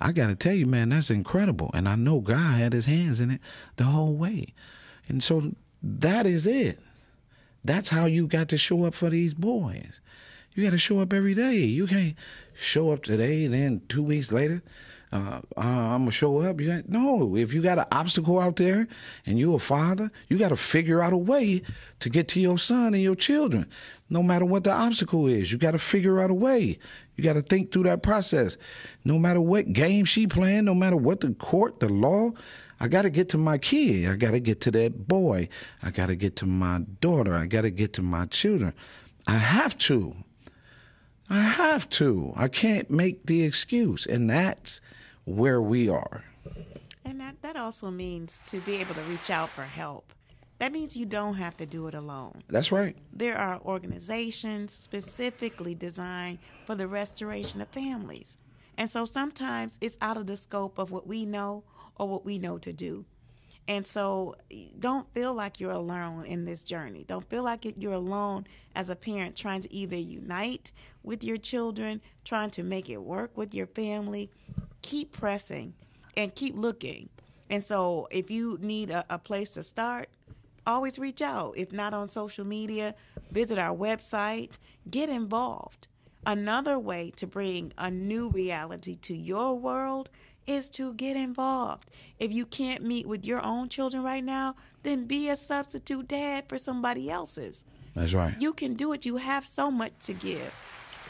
I 0.00 0.12
got 0.12 0.28
to 0.28 0.34
tell 0.34 0.54
you, 0.54 0.66
man, 0.66 0.88
that's 0.88 1.10
incredible, 1.10 1.70
and 1.74 1.88
I 1.88 1.94
know 1.94 2.20
God 2.20 2.58
had 2.58 2.72
His 2.72 2.86
hands 2.86 3.20
in 3.20 3.30
it 3.30 3.40
the 3.76 3.84
whole 3.84 4.14
way, 4.14 4.54
and 5.08 5.22
so 5.22 5.52
that 5.82 6.26
is 6.26 6.46
it. 6.46 6.78
That's 7.64 7.90
how 7.90 8.06
you 8.06 8.26
got 8.26 8.48
to 8.48 8.58
show 8.58 8.84
up 8.84 8.94
for 8.94 9.10
these 9.10 9.34
boys. 9.34 10.00
You 10.54 10.64
got 10.64 10.70
to 10.70 10.78
show 10.78 11.00
up 11.00 11.12
every 11.12 11.34
day. 11.34 11.58
You 11.58 11.86
can't 11.86 12.16
show 12.54 12.92
up 12.92 13.02
today 13.02 13.44
and 13.44 13.54
then 13.54 13.82
two 13.88 14.02
weeks 14.02 14.30
later 14.32 14.62
uh, 15.12 15.40
I'm 15.58 16.02
gonna 16.02 16.10
show 16.10 16.40
up. 16.40 16.60
You 16.60 16.82
no, 16.88 17.36
if 17.36 17.52
you 17.52 17.60
got 17.60 17.78
an 17.78 17.84
obstacle 17.92 18.40
out 18.40 18.56
there 18.56 18.88
and 19.26 19.38
you're 19.38 19.56
a 19.56 19.60
father, 19.60 20.10
you 20.28 20.38
got 20.38 20.48
to 20.48 20.56
figure 20.56 21.02
out 21.02 21.12
a 21.12 21.18
way 21.18 21.62
to 22.00 22.08
get 22.08 22.28
to 22.28 22.40
your 22.40 22.58
son 22.58 22.94
and 22.94 23.02
your 23.02 23.14
children, 23.14 23.68
no 24.08 24.22
matter 24.22 24.46
what 24.46 24.64
the 24.64 24.72
obstacle 24.72 25.26
is. 25.26 25.52
You 25.52 25.58
got 25.58 25.72
to 25.72 25.78
figure 25.78 26.18
out 26.18 26.30
a 26.30 26.34
way. 26.34 26.78
You 27.16 27.24
got 27.24 27.34
to 27.34 27.42
think 27.42 27.72
through 27.72 27.82
that 27.84 28.02
process. 28.02 28.56
No 29.04 29.18
matter 29.18 29.40
what 29.40 29.74
game 29.74 30.06
she 30.06 30.26
playing, 30.26 30.64
no 30.64 30.74
matter 30.74 30.96
what 30.96 31.20
the 31.20 31.32
court, 31.32 31.80
the 31.80 31.90
law, 31.90 32.30
I 32.80 32.88
got 32.88 33.02
to 33.02 33.10
get 33.10 33.28
to 33.30 33.38
my 33.38 33.58
kid. 33.58 34.08
I 34.08 34.16
got 34.16 34.30
to 34.30 34.40
get 34.40 34.62
to 34.62 34.70
that 34.72 35.06
boy. 35.06 35.50
I 35.82 35.90
got 35.90 36.06
to 36.06 36.16
get 36.16 36.36
to 36.36 36.46
my 36.46 36.80
daughter. 37.00 37.34
I 37.34 37.46
got 37.46 37.62
to 37.62 37.70
get 37.70 37.92
to 37.94 38.02
my 38.02 38.26
children. 38.26 38.72
I 39.26 39.36
have 39.36 39.76
to. 39.78 40.16
I 41.28 41.42
have 41.42 41.88
to. 41.90 42.32
I 42.34 42.48
can't 42.48 42.90
make 42.90 43.26
the 43.26 43.44
excuse. 43.44 44.06
And 44.06 44.30
that's 44.30 44.80
where 45.24 45.60
we 45.60 45.88
are. 45.88 46.24
And 47.04 47.20
that, 47.20 47.42
that 47.42 47.56
also 47.56 47.90
means 47.90 48.40
to 48.46 48.60
be 48.60 48.76
able 48.76 48.94
to 48.94 49.02
reach 49.02 49.30
out 49.30 49.48
for 49.48 49.62
help. 49.62 50.12
That 50.58 50.72
means 50.72 50.96
you 50.96 51.06
don't 51.06 51.34
have 51.34 51.56
to 51.56 51.66
do 51.66 51.88
it 51.88 51.94
alone. 51.94 52.44
That's 52.48 52.70
right. 52.70 52.96
There 53.12 53.36
are 53.36 53.60
organizations 53.62 54.72
specifically 54.72 55.74
designed 55.74 56.38
for 56.66 56.76
the 56.76 56.86
restoration 56.86 57.60
of 57.60 57.68
families. 57.68 58.36
And 58.78 58.88
so 58.88 59.04
sometimes 59.04 59.76
it's 59.80 59.98
out 60.00 60.16
of 60.16 60.26
the 60.26 60.36
scope 60.36 60.78
of 60.78 60.92
what 60.92 61.06
we 61.06 61.26
know 61.26 61.64
or 61.96 62.08
what 62.08 62.24
we 62.24 62.38
know 62.38 62.58
to 62.58 62.72
do. 62.72 63.04
And 63.68 63.86
so 63.86 64.36
eh, 64.50 64.66
don't 64.78 65.12
feel 65.12 65.34
like 65.34 65.60
you're 65.60 65.70
alone 65.70 66.24
in 66.26 66.44
this 66.44 66.64
journey. 66.64 67.04
Don't 67.06 67.28
feel 67.28 67.42
like 67.42 67.64
you're 67.76 67.92
alone 67.92 68.46
as 68.74 68.88
a 68.88 68.96
parent 68.96 69.36
trying 69.36 69.60
to 69.62 69.72
either 69.72 69.96
unite 69.96 70.72
with 71.02 71.22
your 71.24 71.36
children, 71.36 72.00
trying 72.24 72.50
to 72.50 72.62
make 72.62 72.88
it 72.88 72.98
work 72.98 73.36
with 73.36 73.54
your 73.54 73.66
family, 73.66 74.30
keep 74.82 75.12
pressing 75.12 75.74
and 76.16 76.34
keep 76.34 76.56
looking. 76.56 77.08
And 77.48 77.64
so 77.64 78.08
if 78.10 78.30
you 78.30 78.58
need 78.60 78.90
a, 78.90 79.04
a 79.10 79.18
place 79.18 79.50
to 79.50 79.62
start, 79.62 80.08
always 80.66 80.98
reach 80.98 81.22
out. 81.22 81.54
If 81.56 81.72
not 81.72 81.94
on 81.94 82.08
social 82.08 82.44
media, 82.44 82.94
visit 83.30 83.58
our 83.58 83.76
website, 83.76 84.52
get 84.90 85.08
involved. 85.08 85.88
Another 86.24 86.78
way 86.78 87.10
to 87.16 87.26
bring 87.26 87.72
a 87.76 87.90
new 87.90 88.28
reality 88.28 88.94
to 88.96 89.16
your 89.16 89.54
world 89.54 90.08
is 90.46 90.68
to 90.70 90.94
get 90.94 91.16
involved. 91.16 91.88
If 92.18 92.32
you 92.32 92.46
can't 92.46 92.84
meet 92.84 93.06
with 93.06 93.24
your 93.24 93.42
own 93.42 93.68
children 93.68 94.02
right 94.02 94.24
now, 94.24 94.56
then 94.82 95.06
be 95.06 95.28
a 95.28 95.36
substitute 95.36 96.08
dad 96.08 96.44
for 96.48 96.58
somebody 96.58 97.10
else's. 97.10 97.64
That's 97.94 98.14
right. 98.14 98.34
You 98.40 98.52
can 98.52 98.74
do 98.74 98.92
it. 98.92 99.04
You 99.04 99.16
have 99.16 99.44
so 99.44 99.70
much 99.70 99.92
to 100.04 100.14
give. 100.14 100.52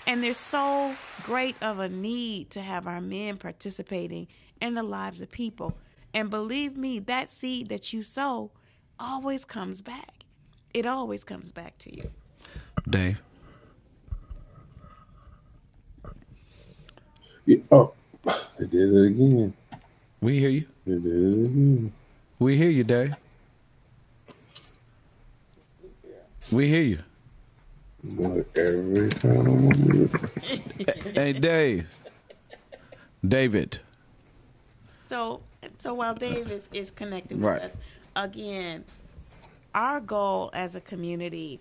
And 0.07 0.23
there's 0.23 0.37
so 0.37 0.95
great 1.23 1.57
of 1.63 1.79
a 1.79 1.89
need 1.89 2.51
to 2.51 2.61
have 2.61 2.87
our 2.87 3.01
men 3.01 3.37
participating 3.39 4.29
in 4.61 4.75
the 4.75 4.83
lives 4.83 5.21
of 5.21 5.31
people. 5.31 5.77
And 6.15 6.29
believe 6.31 6.77
me, 6.77 6.99
that 7.01 7.31
seed 7.31 7.69
that 7.69 7.93
you 7.93 8.03
sow 8.03 8.51
always 8.99 9.45
comes 9.45 9.83
back. 9.83 10.25
It 10.75 10.87
always 10.87 11.25
comes 11.25 11.53
back 11.53 11.79
to 11.79 11.97
you. 11.97 12.11
Dave. 12.89 13.21
Yeah, 17.47 17.59
oh, 17.71 17.93
I 18.27 18.35
did 18.61 18.75
it 18.75 19.07
again. 19.07 19.55
We 20.21 20.39
hear 20.39 20.51
you. 20.51 20.67
I 20.87 20.91
did 20.91 21.07
it 21.07 21.47
again. 21.47 21.93
We 22.39 22.57
hear 22.57 22.71
you, 22.71 22.85
Dave. 22.85 23.15
We 26.53 26.69
hear 26.69 26.83
you. 26.83 26.99
Every 28.57 29.09
time 29.11 30.09
Hey, 31.15 31.33
Dave. 31.33 31.87
David. 33.27 33.79
So, 35.09 35.43
so 35.79 35.95
while 35.95 36.15
Dave 36.15 36.51
is, 36.51 36.69
is 36.73 36.91
connected 36.91 37.37
with 37.41 37.45
Right. 37.45 37.63
us, 37.63 37.73
again, 38.17 38.85
our 39.75 40.01
goal 40.01 40.51
as 40.53 40.75
a 40.75 40.81
community 40.81 41.61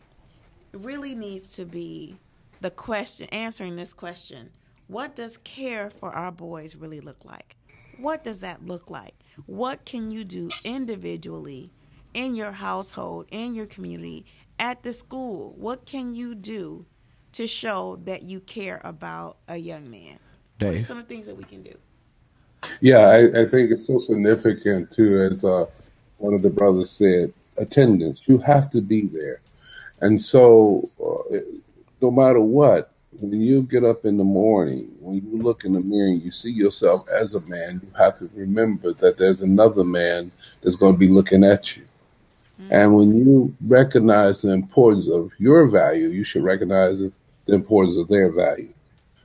really 0.74 1.14
needs 1.16 1.54
to 1.54 1.66
be 1.66 2.16
the 2.62 2.72
question, 2.72 3.28
answering 3.32 3.76
this 3.76 3.94
question 3.94 4.50
What 4.88 5.16
does 5.16 5.38
care 5.38 5.90
for 5.90 6.12
our 6.12 6.32
boys 6.32 6.76
really 6.76 7.02
look 7.02 7.24
like? 7.26 7.56
What 7.98 8.24
does 8.24 8.40
that 8.40 8.66
look 8.66 8.90
like? 8.90 9.14
What 9.46 9.86
can 9.86 10.12
you 10.12 10.24
do 10.24 10.50
individually 10.64 11.70
in 12.14 12.36
your 12.36 12.52
household, 12.52 13.28
in 13.32 13.54
your 13.54 13.66
community, 13.66 14.26
at 14.62 14.84
the 14.84 14.94
school, 14.94 15.54
what 15.58 15.86
can 15.86 16.14
you 16.14 16.36
do 16.36 16.86
to 17.34 17.48
show 17.48 18.00
that 18.06 18.22
you 18.22 18.40
care 18.40 18.80
about 18.84 19.38
a 19.48 19.58
young 19.58 19.90
man? 19.90 20.20
Dave, 20.60 20.88
some 20.88 21.00
of 21.00 21.08
the 21.08 21.14
things 21.14 21.26
that 21.26 21.36
we 21.36 21.44
can 21.44 21.64
do. 21.64 21.76
Yeah, 22.80 23.00
I, 23.00 23.42
I 23.42 23.48
think 23.48 23.72
it's 23.72 23.88
so 23.88 24.00
significant 24.00 24.92
too, 24.92 25.20
as 25.20 25.44
uh, 25.44 25.66
one 26.18 26.36
of 26.36 26.44
the 26.44 26.52
brothers 26.52 26.92
said, 26.92 27.34
attendance. 27.58 28.22
You 28.28 28.38
have 28.38 28.70
to 28.72 28.82
be 28.82 29.08
there, 29.08 29.42
and 30.00 30.22
so 30.22 30.84
uh, 31.04 31.38
no 32.00 32.12
matter 32.12 32.40
what, 32.40 32.92
when 33.20 33.42
you 33.42 33.64
get 33.64 33.84
up 33.84 34.06
in 34.06 34.18
the 34.18 34.24
morning, 34.24 34.92
when 35.00 35.16
you 35.16 35.42
look 35.42 35.66
in 35.66 35.74
the 35.74 35.80
mirror 35.80 36.08
and 36.08 36.22
you 36.22 36.32
see 36.32 36.52
yourself 36.52 37.08
as 37.10 37.34
a 37.34 37.50
man, 37.50 37.82
you 37.84 37.92
have 37.98 38.18
to 38.20 38.30
remember 38.36 38.94
that 38.94 39.18
there's 39.18 39.42
another 39.42 39.84
man 39.84 40.32
that's 40.62 40.76
going 40.76 40.94
to 40.94 41.00
be 41.00 41.08
looking 41.08 41.44
at 41.44 41.76
you. 41.76 41.84
Mm-hmm. 42.62 42.74
And 42.74 42.96
when 42.96 43.18
you 43.18 43.56
recognize 43.68 44.42
the 44.42 44.52
importance 44.52 45.10
of 45.10 45.32
your 45.38 45.68
value, 45.68 46.08
you 46.08 46.24
should 46.24 46.44
recognize 46.44 47.00
the 47.00 47.54
importance 47.54 47.98
of 47.98 48.08
their 48.08 48.32
value. 48.32 48.74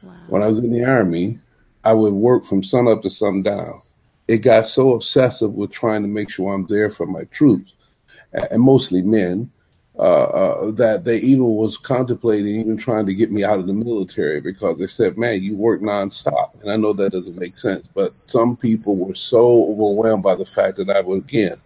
Wow. 0.02 0.12
When 0.28 0.42
I 0.42 0.46
was 0.46 0.58
in 0.58 0.72
the 0.72 0.84
army, 0.84 1.38
I 1.84 1.92
would 1.92 2.14
work 2.14 2.44
from 2.44 2.62
sun 2.62 2.88
up 2.88 3.02
to 3.02 3.10
sun 3.10 3.42
down. 3.42 3.80
It 4.26 4.38
got 4.38 4.66
so 4.66 4.94
obsessive 4.94 5.52
with 5.54 5.70
trying 5.70 6.02
to 6.02 6.08
make 6.08 6.30
sure 6.30 6.52
I'm 6.52 6.66
there 6.66 6.90
for 6.90 7.06
my 7.06 7.24
troops, 7.24 7.74
and 8.32 8.60
mostly 8.60 9.02
men, 9.02 9.52
uh, 9.98 10.24
uh, 10.24 10.70
that 10.72 11.04
they 11.04 11.18
even 11.18 11.46
was 11.54 11.78
contemplating 11.78 12.56
even 12.56 12.76
trying 12.76 13.06
to 13.06 13.14
get 13.14 13.30
me 13.30 13.44
out 13.44 13.58
of 13.58 13.66
the 13.66 13.72
military 13.72 14.40
because 14.40 14.78
they 14.78 14.86
said, 14.88 15.16
"Man, 15.16 15.42
you 15.42 15.56
work 15.56 15.80
nonstop." 15.80 16.60
And 16.60 16.70
I 16.70 16.76
know 16.76 16.92
that 16.92 17.12
doesn't 17.12 17.38
make 17.38 17.56
sense, 17.56 17.88
but 17.94 18.12
some 18.14 18.56
people 18.56 19.06
were 19.06 19.14
so 19.14 19.70
overwhelmed 19.70 20.24
by 20.24 20.34
the 20.34 20.44
fact 20.44 20.76
that 20.78 20.90
I 20.90 21.00
was 21.00 21.22
again 21.22 21.56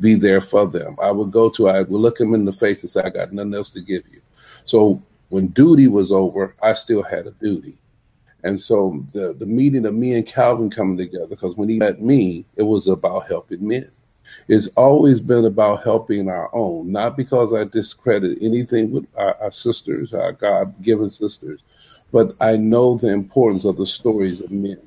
be 0.00 0.14
there 0.14 0.40
for 0.40 0.68
them. 0.70 0.96
I 1.02 1.10
would 1.10 1.32
go 1.32 1.50
to, 1.50 1.68
I 1.68 1.80
would 1.80 1.90
look 1.92 2.18
them 2.18 2.34
in 2.34 2.44
the 2.44 2.52
face 2.52 2.82
and 2.82 2.90
say, 2.90 3.02
"I 3.02 3.10
got 3.10 3.32
nothing 3.32 3.54
else 3.54 3.70
to 3.70 3.80
give 3.80 4.02
you." 4.12 4.20
So 4.64 5.02
when 5.28 5.48
duty 5.48 5.88
was 5.88 6.12
over, 6.12 6.54
I 6.62 6.72
still 6.74 7.02
had 7.02 7.26
a 7.26 7.32
duty. 7.32 7.78
And 8.42 8.58
so 8.58 9.04
the, 9.12 9.34
the 9.34 9.46
meeting 9.46 9.86
of 9.86 9.94
me 9.94 10.14
and 10.14 10.26
Calvin 10.26 10.70
coming 10.70 10.96
together, 10.96 11.26
because 11.26 11.56
when 11.56 11.68
he 11.68 11.78
met 11.78 12.00
me, 12.00 12.46
it 12.56 12.62
was 12.62 12.88
about 12.88 13.28
helping 13.28 13.66
men. 13.66 13.90
It's 14.48 14.68
always 14.68 15.20
been 15.20 15.44
about 15.44 15.82
helping 15.82 16.28
our 16.28 16.54
own, 16.54 16.92
not 16.92 17.16
because 17.16 17.52
I 17.52 17.64
discredit 17.64 18.38
anything 18.40 18.90
with 18.90 19.06
our, 19.16 19.36
our 19.42 19.52
sisters, 19.52 20.14
our 20.14 20.32
God 20.32 20.80
given 20.82 21.10
sisters, 21.10 21.60
but 22.12 22.34
I 22.40 22.56
know 22.56 22.96
the 22.96 23.08
importance 23.08 23.64
of 23.64 23.76
the 23.76 23.86
stories 23.86 24.40
of 24.40 24.50
men. 24.50 24.80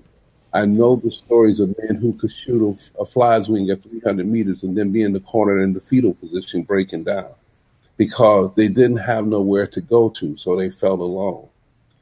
I 0.53 0.65
know 0.65 0.95
the 0.95 1.11
stories 1.11 1.59
of 1.59 1.75
men 1.79 1.95
who 1.95 2.13
could 2.13 2.31
shoot 2.31 2.77
a, 2.97 3.01
a 3.01 3.05
fly's 3.05 3.49
wing 3.49 3.69
at 3.71 3.81
300 3.81 4.25
meters 4.25 4.63
and 4.63 4.77
then 4.77 4.91
be 4.91 5.01
in 5.01 5.11
the 5.11 5.19
corner 5.19 5.63
in 5.63 5.73
the 5.73 5.79
fetal 5.79 6.13
position 6.13 6.61
breaking 6.61 7.05
down 7.05 7.31
because 7.97 8.53
they 8.55 8.67
didn't 8.67 8.97
have 8.97 9.25
nowhere 9.25 9.67
to 9.67 9.81
go 9.81 10.09
to, 10.09 10.37
so 10.37 10.55
they 10.55 10.69
felt 10.69 10.99
alone. 10.99 11.47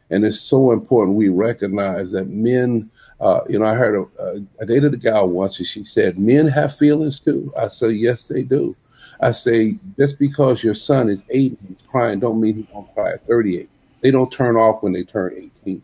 And 0.09 0.25
it's 0.25 0.41
so 0.41 0.71
important 0.71 1.17
we 1.17 1.29
recognize 1.29 2.11
that 2.11 2.27
men, 2.27 2.89
uh, 3.21 3.41
you 3.47 3.59
know, 3.59 3.65
I 3.65 3.75
heard 3.75 4.07
a, 4.19 4.45
I 4.61 4.65
dated 4.65 4.93
a 4.93 4.97
gal 4.97 5.29
once 5.29 5.57
and 5.59 5.67
she 5.67 5.85
said, 5.85 6.19
men 6.19 6.47
have 6.47 6.75
feelings 6.75 7.19
too. 7.19 7.53
I 7.57 7.69
said, 7.69 7.95
yes, 7.95 8.27
they 8.27 8.43
do. 8.43 8.75
I 9.21 9.31
say, 9.31 9.77
just 9.97 10.19
because 10.19 10.63
your 10.63 10.75
son 10.75 11.07
is 11.07 11.23
eight 11.29 11.57
and 11.59 11.69
he's 11.69 11.87
crying 11.87 12.19
don't 12.19 12.41
mean 12.41 12.55
he 12.55 12.67
won't 12.73 12.93
cry 12.93 13.13
at 13.13 13.25
38. 13.25 13.69
They 14.01 14.11
don't 14.11 14.31
turn 14.31 14.57
off 14.57 14.83
when 14.83 14.91
they 14.91 15.03
turn 15.03 15.51
18. 15.65 15.81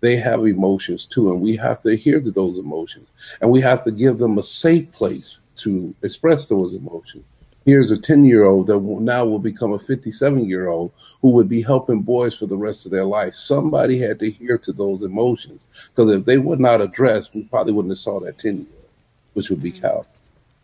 They 0.00 0.16
have 0.16 0.46
emotions 0.46 1.06
too, 1.06 1.30
and 1.32 1.40
we 1.40 1.56
have 1.56 1.82
to 1.82 1.88
adhere 1.88 2.20
to 2.20 2.30
those 2.30 2.58
emotions. 2.58 3.08
And 3.40 3.50
we 3.50 3.60
have 3.62 3.82
to 3.84 3.90
give 3.90 4.18
them 4.18 4.38
a 4.38 4.42
safe 4.42 4.90
place 4.92 5.38
to 5.56 5.94
express 6.02 6.46
those 6.46 6.74
emotions 6.74 7.24
here's 7.66 7.90
a 7.90 7.98
10 7.98 8.24
year 8.24 8.44
old 8.44 8.68
that 8.68 8.78
will, 8.78 9.00
now 9.00 9.26
will 9.26 9.40
become 9.40 9.72
a 9.72 9.78
57 9.78 10.48
year 10.48 10.68
old 10.68 10.92
who 11.20 11.32
would 11.32 11.48
be 11.48 11.60
helping 11.60 12.00
boys 12.00 12.38
for 12.38 12.46
the 12.46 12.56
rest 12.56 12.86
of 12.86 12.92
their 12.92 13.04
life. 13.04 13.34
Somebody 13.34 13.98
had 13.98 14.20
to 14.20 14.30
hear 14.30 14.56
to 14.58 14.72
those 14.72 15.02
emotions 15.02 15.66
because 15.94 16.10
if 16.12 16.24
they 16.24 16.38
were 16.38 16.56
not 16.56 16.80
addressed, 16.80 17.34
we 17.34 17.42
probably 17.42 17.74
wouldn't 17.74 17.92
have 17.92 17.98
saw 17.98 18.20
that 18.20 18.38
10 18.38 18.58
year 18.58 18.66
old, 18.66 18.88
which 19.34 19.50
would 19.50 19.62
be 19.62 19.72
mm-hmm. 19.72 19.82
Cal. 19.82 20.06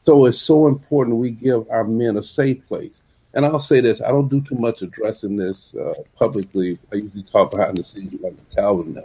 So 0.02 0.24
it's 0.24 0.40
so 0.40 0.66
important 0.66 1.18
we 1.18 1.32
give 1.32 1.68
our 1.70 1.84
men 1.84 2.16
a 2.16 2.22
safe 2.22 2.66
place. 2.66 3.02
And 3.34 3.46
I'll 3.46 3.60
say 3.60 3.80
this: 3.80 4.02
I 4.02 4.08
don't 4.08 4.28
do 4.28 4.42
too 4.42 4.56
much 4.56 4.82
addressing 4.82 5.36
this 5.36 5.74
uh, 5.74 5.94
publicly. 6.16 6.76
I 6.92 6.96
usually 6.96 7.22
talk 7.22 7.52
behind 7.52 7.78
the 7.78 7.84
scenes 7.84 8.20
like 8.20 8.34
Calvin 8.54 8.92
does. 8.92 9.04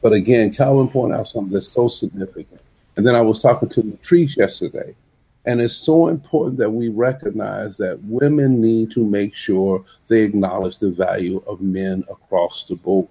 But 0.00 0.12
again, 0.12 0.52
Calvin 0.52 0.88
pointed 0.88 1.18
out 1.18 1.26
something 1.26 1.52
that's 1.52 1.72
so 1.72 1.88
significant. 1.88 2.60
And 2.96 3.06
then 3.06 3.14
I 3.14 3.20
was 3.20 3.42
talking 3.42 3.68
to 3.70 3.82
Latrice 3.82 4.36
yesterday, 4.36 4.94
and 5.44 5.60
it's 5.60 5.74
so 5.74 6.08
important 6.08 6.58
that 6.58 6.70
we 6.70 6.88
recognize 6.88 7.76
that 7.78 8.02
women 8.04 8.60
need 8.60 8.90
to 8.92 9.04
make 9.04 9.34
sure 9.34 9.84
they 10.08 10.22
acknowledge 10.22 10.78
the 10.78 10.90
value 10.90 11.42
of 11.46 11.60
men 11.60 12.04
across 12.10 12.64
the 12.64 12.74
board. 12.74 13.08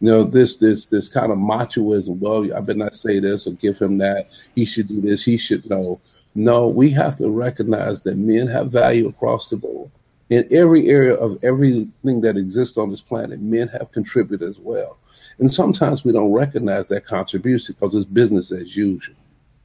You 0.00 0.10
know, 0.10 0.22
this 0.22 0.56
this 0.56 0.86
this 0.86 1.08
kind 1.08 1.32
of 1.32 1.38
machoism, 1.38 2.18
well, 2.20 2.44
I 2.54 2.60
better 2.60 2.78
not 2.78 2.94
say 2.94 3.18
this 3.18 3.46
or 3.46 3.52
give 3.52 3.78
him 3.78 3.98
that. 3.98 4.28
He 4.54 4.64
should 4.64 4.88
do 4.88 5.00
this, 5.00 5.24
he 5.24 5.36
should 5.36 5.68
know. 5.68 6.00
No, 6.34 6.68
we 6.68 6.90
have 6.90 7.16
to 7.18 7.28
recognize 7.28 8.02
that 8.02 8.16
men 8.16 8.46
have 8.46 8.70
value 8.70 9.08
across 9.08 9.50
the 9.50 9.56
board. 9.56 9.90
In 10.30 10.46
every 10.50 10.88
area 10.88 11.14
of 11.14 11.42
everything 11.42 12.20
that 12.20 12.36
exists 12.36 12.76
on 12.76 12.90
this 12.90 13.00
planet, 13.00 13.40
men 13.40 13.68
have 13.68 13.92
contributed 13.92 14.46
as 14.48 14.58
well. 14.58 14.98
And 15.38 15.52
sometimes 15.52 16.04
we 16.04 16.12
don't 16.12 16.32
recognize 16.32 16.88
that 16.88 17.06
contribution 17.06 17.74
because 17.78 17.94
it's 17.94 18.04
business 18.04 18.52
as 18.52 18.76
usual. 18.76 19.14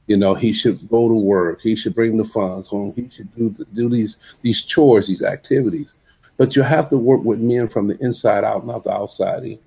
You 0.06 0.16
know, 0.16 0.34
he 0.34 0.52
should 0.52 0.88
go 0.88 1.08
to 1.08 1.14
work. 1.14 1.60
He 1.62 1.76
should 1.76 1.94
bring 1.94 2.16
the 2.16 2.24
funds 2.24 2.68
home. 2.68 2.92
He 2.94 3.10
should 3.14 3.34
do 3.36 3.50
the, 3.50 3.64
do 3.66 3.88
these 3.88 4.16
these 4.42 4.62
chores, 4.62 5.06
these 5.06 5.22
activities. 5.22 5.94
But 6.36 6.56
you 6.56 6.62
have 6.62 6.88
to 6.90 6.98
work 6.98 7.22
with 7.24 7.40
men 7.40 7.68
from 7.68 7.86
the 7.86 7.98
inside 7.98 8.44
out, 8.44 8.66
not 8.66 8.84
the 8.84 8.90
outside 8.90 9.44
in. 9.44 9.58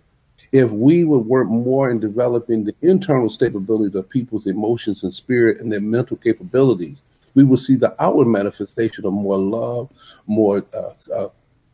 If 0.51 0.71
we 0.71 1.03
would 1.03 1.25
work 1.25 1.47
more 1.47 1.89
in 1.89 1.99
developing 1.99 2.63
the 2.63 2.75
internal 2.81 3.29
stability 3.29 3.97
of 3.97 4.09
people's 4.09 4.47
emotions 4.47 5.03
and 5.03 5.13
spirit 5.13 5.59
and 5.59 5.71
their 5.71 5.81
mental 5.81 6.17
capabilities, 6.17 7.01
we 7.37 7.43
will 7.43 7.55
see 7.55 7.75
the 7.75 7.93
outward 8.03 8.25
manifestation 8.25 9.05
of 9.05 9.13
more 9.13 9.37
love, 9.37 9.91
more 10.25 10.65
uh, 10.73 11.13
uh, 11.13 11.29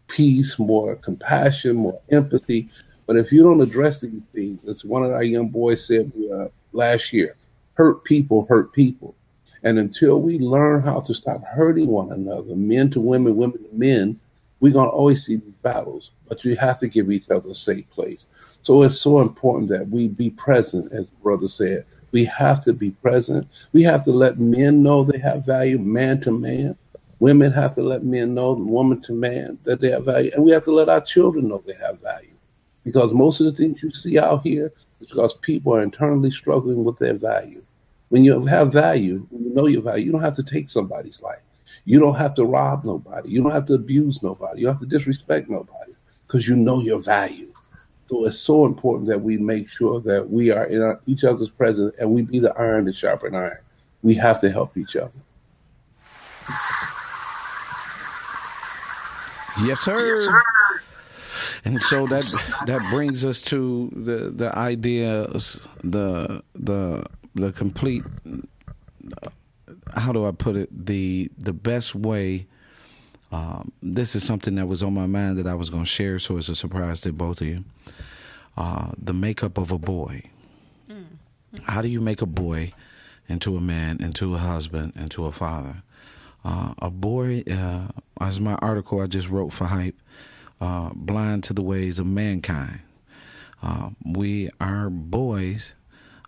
peace, 0.07 0.59
more 0.59 0.97
compassion, 0.97 1.77
more 1.77 2.01
empathy. 2.11 2.67
But 3.07 3.15
if 3.15 3.31
you 3.31 3.43
don't 3.43 3.61
address 3.61 4.01
these 4.01 4.25
things, 4.33 4.59
as 4.67 4.83
one 4.83 5.05
of 5.05 5.13
our 5.13 5.23
young 5.23 5.47
boys 5.47 5.87
said 5.87 6.11
uh, 6.33 6.47
last 6.73 7.13
year, 7.13 7.37
hurt 7.75 8.03
people 8.03 8.45
hurt 8.45 8.73
people. 8.73 9.15
And 9.63 9.79
until 9.79 10.19
we 10.19 10.37
learn 10.37 10.81
how 10.81 10.99
to 10.99 11.13
stop 11.13 11.41
hurting 11.45 11.87
one 11.87 12.11
another, 12.11 12.57
men 12.57 12.89
to 12.89 12.99
women, 12.99 13.37
women 13.37 13.63
to 13.63 13.69
men, 13.71 14.19
we're 14.59 14.73
going 14.73 14.89
to 14.89 14.91
always 14.91 15.25
see 15.25 15.37
these 15.37 15.53
battles. 15.61 16.11
But 16.27 16.43
you 16.43 16.57
have 16.57 16.79
to 16.79 16.89
give 16.89 17.09
each 17.09 17.29
other 17.29 17.51
a 17.51 17.55
safe 17.55 17.89
place. 17.89 18.27
So 18.63 18.83
it's 18.83 18.99
so 18.99 19.21
important 19.21 19.69
that 19.69 19.87
we 19.87 20.09
be 20.09 20.29
present, 20.29 20.91
as 20.91 21.05
brother 21.23 21.47
said. 21.47 21.85
We 22.13 22.25
have 22.25 22.63
to 22.65 22.73
be 22.73 22.91
present. 22.91 23.47
We 23.73 23.81
have 23.83 24.05
to 24.05 24.11
let 24.11 24.39
men 24.39 24.83
know 24.83 25.03
they 25.03 25.17
have 25.17 25.45
value, 25.45 25.79
man 25.79 26.21
to 26.21 26.31
man. 26.31 26.77
Women 27.19 27.51
have 27.51 27.73
to 27.75 27.81
let 27.81 28.03
men 28.03 28.35
know, 28.35 28.53
woman 28.53 29.01
to 29.01 29.13
man, 29.13 29.57
that 29.63 29.81
they 29.81 29.89
have 29.89 30.05
value. 30.05 30.29
And 30.35 30.43
we 30.43 30.51
have 30.51 30.63
to 30.65 30.71
let 30.71 30.89
our 30.89 31.01
children 31.01 31.47
know 31.47 31.63
they 31.65 31.73
have 31.73 31.99
value. 32.01 32.35
Because 32.83 33.13
most 33.13 33.39
of 33.39 33.47
the 33.47 33.51
things 33.51 33.81
you 33.81 33.91
see 33.91 34.19
out 34.19 34.43
here 34.43 34.71
is 35.01 35.07
because 35.07 35.33
people 35.35 35.75
are 35.75 35.81
internally 35.81 36.29
struggling 36.29 36.83
with 36.83 36.99
their 36.99 37.15
value. 37.15 37.63
When 38.09 38.23
you 38.23 38.45
have 38.45 38.71
value, 38.71 39.25
when 39.31 39.45
you 39.45 39.53
know 39.55 39.65
your 39.65 39.81
value, 39.81 40.05
you 40.05 40.11
don't 40.11 40.21
have 40.21 40.35
to 40.35 40.43
take 40.43 40.69
somebody's 40.69 41.21
life. 41.21 41.41
You 41.85 41.99
don't 41.99 42.15
have 42.15 42.35
to 42.35 42.45
rob 42.45 42.83
nobody. 42.85 43.29
You 43.29 43.41
don't 43.41 43.51
have 43.51 43.65
to 43.67 43.73
abuse 43.73 44.21
nobody. 44.21 44.61
You 44.61 44.67
don't 44.67 44.75
have 44.75 44.81
to 44.81 44.97
disrespect 44.97 45.49
nobody 45.49 45.93
because 46.27 46.47
you 46.47 46.55
know 46.55 46.81
your 46.81 46.99
value. 46.99 47.52
So 48.13 48.25
it's 48.25 48.37
so 48.37 48.67
important 48.67 49.07
that 49.07 49.21
we 49.21 49.37
make 49.37 49.67
sure 49.67 49.99
that 50.01 50.29
we 50.29 50.51
are 50.51 50.65
in 50.65 50.83
our, 50.83 50.99
each 51.07 51.23
other's 51.23 51.49
presence 51.49 51.95
and 51.99 52.11
we 52.11 52.21
be 52.21 52.37
the 52.37 52.53
iron 52.53 52.85
to 52.85 52.93
sharpen 52.93 53.33
iron. 53.33 53.57
We 54.03 54.13
have 54.13 54.39
to 54.41 54.51
help 54.51 54.77
each 54.77 54.95
other. 54.95 55.09
Yes, 59.65 59.79
sir. 59.79 60.05
Yes, 60.05 60.25
sir. 60.25 60.41
And 61.65 61.81
so 61.81 62.05
that 62.05 62.31
that 62.67 62.87
brings 62.91 63.25
us 63.25 63.41
to 63.43 63.89
the 63.95 64.29
the 64.29 64.55
ideas, 64.55 65.67
the 65.83 66.43
the 66.53 67.07
the 67.33 67.51
complete 67.51 68.03
how 69.95 70.11
do 70.11 70.27
I 70.27 70.31
put 70.31 70.55
it 70.55 70.85
the 70.85 71.31
the 71.39 71.53
best 71.53 71.95
way. 71.95 72.45
Um, 73.33 73.71
this 73.81 74.15
is 74.15 74.23
something 74.23 74.53
that 74.55 74.67
was 74.67 74.83
on 74.83 74.93
my 74.93 75.07
mind 75.07 75.39
that 75.39 75.47
I 75.47 75.55
was 75.55 75.71
going 75.71 75.85
to 75.85 75.89
share, 75.89 76.19
so 76.19 76.37
it's 76.37 76.49
a 76.49 76.55
surprise 76.55 77.01
to 77.01 77.11
both 77.11 77.41
of 77.41 77.47
you. 77.47 77.63
Uh, 78.55 78.91
the 78.95 79.13
makeup 79.13 79.57
of 79.57 79.71
a 79.71 79.79
boy. 79.79 80.21
Mm. 80.87 81.05
How 81.63 81.81
do 81.81 81.87
you 81.87 81.99
make 81.99 82.21
a 82.21 82.27
boy 82.27 82.73
into 83.27 83.57
a 83.57 83.61
man, 83.61 84.03
into 84.03 84.35
a 84.35 84.37
husband, 84.37 84.93
into 84.95 85.25
a 85.25 85.31
father? 85.31 85.81
Uh, 86.45 86.75
a 86.77 86.91
boy, 86.91 87.43
uh, 87.49 87.87
as 88.21 88.39
my 88.39 88.53
article 88.55 89.01
I 89.01 89.07
just 89.07 89.29
wrote 89.29 89.51
for 89.51 89.65
Hype, 89.65 89.99
uh, 90.61 90.91
blind 90.93 91.43
to 91.45 91.53
the 91.53 91.63
ways 91.63 91.97
of 91.97 92.05
mankind. 92.05 92.81
Uh, 93.63 93.89
we, 94.05 94.51
our 94.61 94.91
boys, 94.91 95.73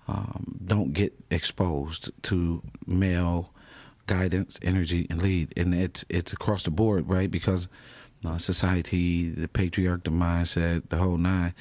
um, 0.08 0.60
don't 0.66 0.94
get 0.94 1.14
exposed 1.30 2.10
to 2.24 2.64
male 2.88 3.52
guidance, 4.08 4.60
energy, 4.62 5.08
and 5.10 5.22
lead, 5.22 5.54
and 5.58 5.74
it's 5.74 6.06
it's 6.10 6.34
across 6.34 6.64
the 6.64 6.72
board, 6.72 7.10
right? 7.10 7.30
Because 7.30 7.68
uh, 8.26 8.38
society, 8.38 9.30
the 9.30 9.48
patriarch, 9.48 10.04
the 10.04 10.12
mindset, 10.12 10.90
the 10.90 10.98
whole 10.98 11.18
nine. 11.18 11.54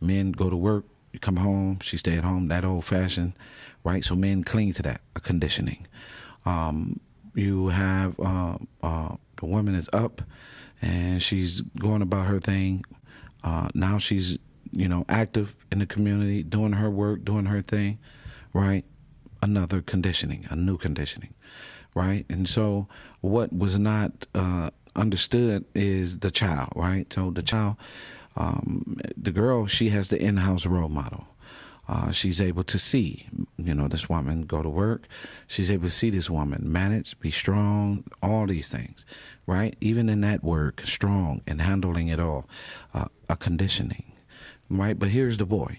Men 0.00 0.32
go 0.32 0.48
to 0.48 0.56
work, 0.56 0.84
come 1.20 1.36
home, 1.36 1.78
she 1.80 1.96
stay 1.96 2.16
at 2.16 2.24
home. 2.24 2.48
That 2.48 2.64
old 2.64 2.84
fashioned, 2.84 3.34
right? 3.84 4.04
So 4.04 4.14
men 4.14 4.44
cling 4.44 4.72
to 4.74 4.82
that 4.82 5.00
a 5.14 5.20
conditioning. 5.20 5.86
Um, 6.44 7.00
you 7.34 7.68
have 7.68 8.18
uh, 8.18 8.58
uh, 8.82 9.16
the 9.36 9.46
woman 9.46 9.74
is 9.74 9.88
up, 9.92 10.22
and 10.82 11.22
she's 11.22 11.60
going 11.60 12.02
about 12.02 12.26
her 12.26 12.40
thing. 12.40 12.84
Uh, 13.42 13.68
now 13.74 13.98
she's 13.98 14.38
you 14.72 14.88
know 14.88 15.04
active 15.08 15.54
in 15.70 15.78
the 15.78 15.86
community, 15.86 16.42
doing 16.42 16.72
her 16.72 16.90
work, 16.90 17.24
doing 17.24 17.46
her 17.46 17.62
thing, 17.62 17.98
right? 18.52 18.84
Another 19.42 19.80
conditioning, 19.80 20.46
a 20.50 20.56
new 20.56 20.76
conditioning, 20.76 21.32
right? 21.94 22.24
And 22.28 22.48
so 22.48 22.86
what 23.20 23.52
was 23.52 23.78
not 23.78 24.26
uh, 24.34 24.70
understood 24.96 25.64
is 25.74 26.18
the 26.18 26.30
child, 26.30 26.72
right? 26.74 27.12
So 27.12 27.30
the 27.30 27.42
child, 27.42 27.76
um, 28.36 28.98
the 29.16 29.32
girl, 29.32 29.66
she 29.66 29.90
has 29.90 30.08
the 30.08 30.20
in-house 30.20 30.66
role 30.66 30.88
model. 30.88 31.26
Uh, 31.88 32.12
she's 32.12 32.40
able 32.40 32.62
to 32.62 32.78
see, 32.78 33.26
you 33.58 33.74
know, 33.74 33.88
this 33.88 34.08
woman 34.08 34.42
go 34.42 34.62
to 34.62 34.68
work. 34.68 35.08
She's 35.48 35.72
able 35.72 35.86
to 35.86 35.90
see 35.90 36.08
this 36.08 36.30
woman 36.30 36.70
manage, 36.70 37.18
be 37.18 37.32
strong, 37.32 38.04
all 38.22 38.46
these 38.46 38.68
things, 38.68 39.04
right? 39.44 39.74
Even 39.80 40.08
in 40.08 40.20
that 40.20 40.44
work, 40.44 40.82
strong 40.84 41.40
and 41.48 41.60
handling 41.60 42.06
it 42.06 42.20
all, 42.20 42.46
uh, 42.94 43.06
a 43.28 43.34
conditioning, 43.34 44.12
right? 44.68 44.96
But 44.96 45.08
here's 45.08 45.38
the 45.38 45.46
boy. 45.46 45.78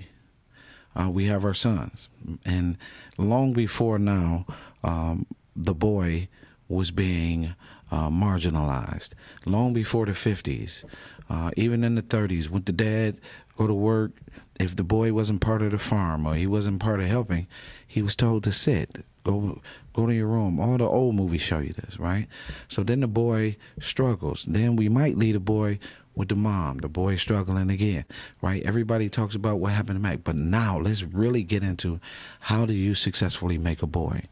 Uh, 1.00 1.10
we 1.10 1.28
have 1.28 1.46
our 1.46 1.54
sons, 1.54 2.10
and 2.44 2.78
long 3.18 3.54
before 3.54 3.98
now, 3.98 4.46
um, 4.84 5.26
the 5.66 5.74
boy 5.74 6.28
was 6.68 6.92
being 6.92 7.56
uh, 7.92 8.10
marginalized. 8.10 9.10
Long 9.46 9.74
before 9.74 10.06
the 10.06 10.14
50s, 10.14 10.86
uh, 11.30 11.52
even 11.58 11.84
in 11.84 11.96
the 11.96 12.02
30s, 12.02 12.50
when 12.50 12.64
the 12.64 12.72
dad 12.72 13.20
go 13.58 13.68
to 13.68 13.74
work, 13.74 14.12
if 14.60 14.76
the 14.76 14.84
boy 14.84 15.14
wasn't 15.14 15.42
part 15.42 15.62
of 15.62 15.72
the 15.72 15.78
farm 15.78 16.26
or 16.26 16.36
he 16.36 16.48
wasn't 16.48 16.80
part 16.80 17.00
of 17.00 17.08
helping, 17.08 17.48
he 17.86 18.02
was 18.02 18.16
told 18.16 18.44
to 18.44 18.52
sit, 18.52 19.04
go 19.24 19.62
go 19.94 20.06
to 20.06 20.14
your 20.14 20.28
room. 20.28 20.60
All 20.60 20.78
the 20.78 20.86
old 20.86 21.16
movies 21.16 21.42
show 21.42 21.60
you 21.60 21.74
this, 21.74 22.00
right? 22.00 22.28
So 22.68 22.84
then 22.84 23.02
the 23.02 23.08
boy 23.08 23.58
struggles. 23.80 24.46
Then 24.48 24.76
we 24.76 24.88
might 24.88 25.18
lead 25.18 25.36
a 25.36 25.40
boy 25.40 25.80
with 26.16 26.30
the 26.30 26.36
mom, 26.36 26.80
the 26.80 26.90
boy 26.90 27.16
struggling 27.16 27.70
again, 27.70 28.06
right? 28.42 28.64
Everybody 28.64 29.10
talks 29.10 29.36
about 29.36 29.60
what 29.60 29.72
happened 29.72 29.98
to 29.98 30.02
Mac, 30.02 30.24
but 30.24 30.36
now 30.36 30.78
let's 30.78 31.04
really 31.04 31.44
get 31.44 31.64
into 31.64 32.00
how 32.42 32.66
do 32.66 32.74
you 32.74 32.96
successfully 32.96 33.58
make 33.58 33.82
a 33.82 33.88
boy, 33.88 34.24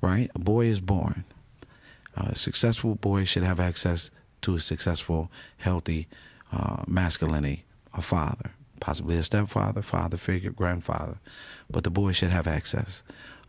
right? 0.00 0.30
A 0.34 0.38
boy 0.38 0.66
is 0.66 0.80
born. 0.80 1.24
a 2.16 2.34
successful 2.34 2.96
boy 2.96 3.24
should 3.24 3.44
have 3.44 3.60
access 3.60 4.10
to 4.42 4.56
a 4.56 4.60
successful, 4.60 5.30
healthy 5.58 6.08
uh, 6.52 6.82
masculinity, 6.86 7.64
a 7.94 8.02
father, 8.02 8.50
possibly 8.80 9.16
a 9.16 9.22
stepfather, 9.22 9.82
father 9.82 10.16
figure, 10.16 10.50
grandfather, 10.50 11.18
but 11.70 11.84
the 11.84 11.90
boy 11.90 12.12
should 12.12 12.30
have 12.30 12.46
access. 12.46 13.02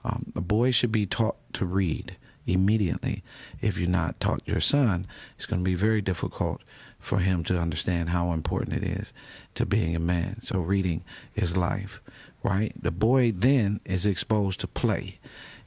Um, 0.03 0.31
the 0.33 0.41
boy 0.41 0.71
should 0.71 0.91
be 0.91 1.05
taught 1.05 1.37
to 1.53 1.65
read 1.65 2.15
immediately. 2.45 3.23
If 3.61 3.77
you're 3.77 3.89
not 3.89 4.19
taught 4.19 4.41
your 4.45 4.61
son, 4.61 5.07
it's 5.35 5.45
going 5.45 5.61
to 5.61 5.63
be 5.63 5.75
very 5.75 6.01
difficult 6.01 6.61
for 6.99 7.19
him 7.19 7.43
to 7.45 7.57
understand 7.57 8.09
how 8.09 8.31
important 8.31 8.83
it 8.83 8.83
is 8.83 9.13
to 9.55 9.65
being 9.65 9.95
a 9.95 9.99
man. 9.99 10.41
So 10.41 10.59
reading 10.59 11.03
is 11.35 11.57
life, 11.57 12.01
right? 12.43 12.73
The 12.79 12.91
boy 12.91 13.31
then 13.31 13.79
is 13.85 14.05
exposed 14.05 14.59
to 14.61 14.67
play 14.67 15.19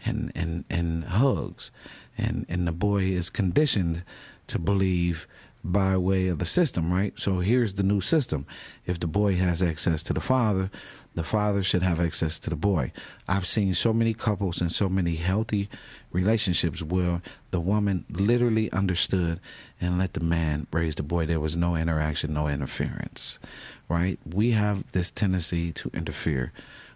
and, 0.05 0.30
and, 0.35 0.64
and 0.68 1.05
hugs. 1.05 1.70
And, 2.18 2.45
and 2.49 2.66
the 2.66 2.72
boy 2.72 3.05
is 3.05 3.30
conditioned 3.30 4.05
to 4.49 4.59
believe 4.59 5.26
by 5.64 5.96
way 5.96 6.28
of 6.28 6.38
the 6.38 6.44
system, 6.44 6.92
right? 6.92 7.12
So 7.16 7.38
here's 7.38 7.74
the 7.74 7.82
new 7.82 8.00
system. 8.00 8.46
If 8.86 8.98
the 8.98 9.06
boy 9.06 9.36
has 9.36 9.62
access 9.62 10.02
to 10.04 10.12
the 10.12 10.20
father, 10.20 10.70
the 11.14 11.22
father 11.22 11.62
should 11.62 11.82
have 11.82 12.00
access 12.00 12.38
to 12.40 12.50
the 12.50 12.56
boy. 12.56 12.92
I've 13.28 13.46
seen 13.46 13.74
so 13.74 13.92
many 13.92 14.14
couples 14.14 14.60
and 14.60 14.72
so 14.72 14.88
many 14.88 15.16
healthy 15.16 15.68
relationships 16.10 16.82
where 16.82 17.20
the 17.50 17.60
woman 17.60 18.06
literally 18.10 18.72
understood 18.72 19.38
and 19.80 19.98
let 19.98 20.14
the 20.14 20.20
man 20.20 20.66
raise 20.72 20.94
the 20.94 21.02
boy. 21.02 21.26
There 21.26 21.40
was 21.40 21.56
no 21.56 21.76
interaction, 21.76 22.32
no 22.32 22.48
interference, 22.48 23.38
right? 23.88 24.18
We 24.24 24.52
have 24.52 24.90
this 24.92 25.10
tendency 25.10 25.72
to 25.72 25.90
interfere 25.92 26.52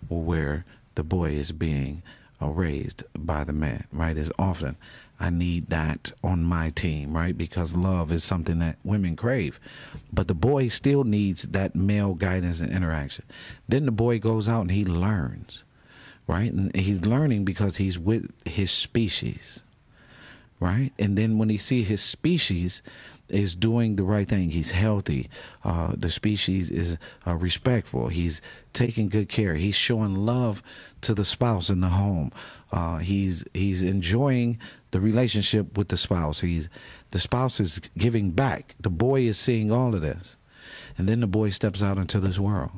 where 0.08 0.64
the 0.94 1.04
boy 1.04 1.32
is 1.32 1.52
being 1.52 2.02
raised 2.40 3.04
by 3.16 3.44
the 3.44 3.52
man, 3.52 3.86
right? 3.92 4.16
As 4.16 4.30
often 4.38 4.76
I 5.18 5.30
need 5.30 5.70
that 5.70 6.12
on 6.22 6.44
my 6.44 6.70
team, 6.70 7.16
right? 7.16 7.36
Because 7.36 7.74
love 7.74 8.12
is 8.12 8.22
something 8.22 8.58
that 8.58 8.76
women 8.84 9.16
crave. 9.16 9.58
But 10.12 10.28
the 10.28 10.34
boy 10.34 10.68
still 10.68 11.04
needs 11.04 11.42
that 11.42 11.74
male 11.74 12.14
guidance 12.14 12.60
and 12.60 12.70
interaction. 12.70 13.24
Then 13.68 13.86
the 13.86 13.92
boy 13.92 14.18
goes 14.18 14.48
out 14.48 14.62
and 14.62 14.70
he 14.70 14.84
learns, 14.84 15.64
right? 16.26 16.52
And 16.52 16.74
he's 16.76 17.06
learning 17.06 17.44
because 17.44 17.78
he's 17.78 17.98
with 17.98 18.30
his 18.46 18.70
species, 18.70 19.62
right? 20.60 20.92
And 20.98 21.16
then 21.16 21.38
when 21.38 21.48
he 21.48 21.56
sees 21.58 21.88
his 21.88 22.02
species 22.02 22.82
is 23.28 23.54
doing 23.54 23.96
the 23.96 24.04
right 24.04 24.28
thing, 24.28 24.50
he's 24.50 24.70
healthy. 24.70 25.28
Uh, 25.64 25.92
the 25.96 26.10
species 26.10 26.70
is 26.70 26.96
uh, 27.26 27.34
respectful. 27.34 28.08
He's 28.08 28.40
taking 28.72 29.08
good 29.08 29.28
care. 29.28 29.54
He's 29.54 29.74
showing 29.74 30.14
love 30.14 30.62
to 31.02 31.14
the 31.14 31.24
spouse 31.24 31.70
in 31.70 31.80
the 31.80 31.88
home. 31.88 32.32
Uh, 32.72 32.98
he's 32.98 33.44
he's 33.54 33.82
enjoying 33.82 34.58
the 34.90 35.00
relationship 35.00 35.76
with 35.76 35.88
the 35.88 35.96
spouse. 35.96 36.40
He's 36.40 36.68
the 37.10 37.20
spouse 37.20 37.60
is 37.60 37.80
giving 37.96 38.30
back. 38.30 38.74
The 38.80 38.90
boy 38.90 39.22
is 39.22 39.38
seeing 39.38 39.70
all 39.70 39.94
of 39.94 40.02
this, 40.02 40.36
and 40.96 41.08
then 41.08 41.20
the 41.20 41.26
boy 41.26 41.50
steps 41.50 41.82
out 41.82 41.98
into 41.98 42.20
this 42.20 42.38
world. 42.38 42.70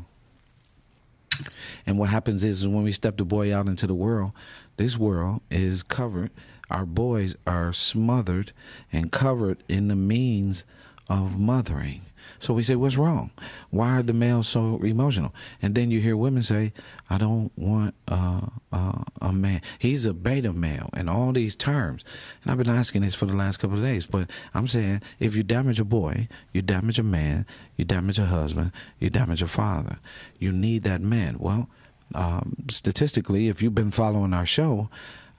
And 1.87 1.99
what 1.99 2.09
happens 2.09 2.43
is, 2.43 2.63
is 2.63 2.69
when 2.69 2.85
we 2.85 2.93
step 2.93 3.17
the 3.17 3.25
boy 3.25 3.55
out 3.55 3.67
into 3.69 3.87
the 3.87 3.95
world, 3.95 4.33
this 4.77 4.99
world 4.99 5.41
is 5.51 5.83
covered. 5.83 6.31
Our 6.71 6.85
boys 6.87 7.37
are 7.47 7.73
smothered 7.73 8.53
and 8.93 9.13
covered 9.13 9.63
in 9.69 9.89
the 9.89 9.97
means 9.97 10.65
of 11.09 11.39
mothering. 11.39 12.03
So 12.39 12.55
we 12.55 12.63
say, 12.63 12.77
what's 12.77 12.97
wrong? 12.97 13.31
Why 13.71 13.99
are 13.99 14.03
the 14.03 14.13
males 14.13 14.49
so 14.49 14.79
emotional? 14.83 15.35
And 15.63 15.75
then 15.75 15.91
you 15.91 16.01
hear 16.01 16.17
women 16.17 16.43
say, 16.43 16.73
I 17.09 17.19
don't 17.19 17.51
want 17.57 17.95
uh, 18.07 18.43
uh, 18.73 19.03
a 19.21 19.33
man. 19.33 19.63
He's 19.79 20.07
a 20.07 20.13
beta 20.13 20.53
male 20.53 20.91
and 20.93 21.09
all 21.09 21.33
these 21.33 21.57
terms. 21.57 22.05
And 22.43 22.53
I've 22.53 22.59
been 22.59 22.69
asking 22.69 23.03
this 23.03 23.15
for 23.15 23.27
the 23.27 23.37
last 23.37 23.59
couple 23.59 23.79
of 23.79 23.83
days. 23.83 24.07
But 24.07 24.31
I'm 24.55 24.69
saying, 24.69 25.03
if 25.19 25.35
you 25.35 25.43
damage 25.43 25.81
a 25.81 25.85
boy, 25.85 26.29
you 26.53 26.63
damage 26.63 26.99
a 26.99 27.03
man, 27.03 27.47
you 27.77 27.85
damage 27.85 28.19
a 28.19 28.27
husband, 28.27 28.73
you 28.99 29.11
damage 29.11 29.43
a 29.43 29.49
father. 29.49 29.99
You 30.39 30.53
need 30.53 30.83
that 30.85 31.01
man. 31.01 31.39
Well, 31.39 31.69
um, 32.15 32.57
statistically, 32.71 33.49
if 33.49 33.63
you've 33.63 33.75
been 33.75 33.91
following 33.91 34.33
our 34.33 34.47
show, 34.47 34.91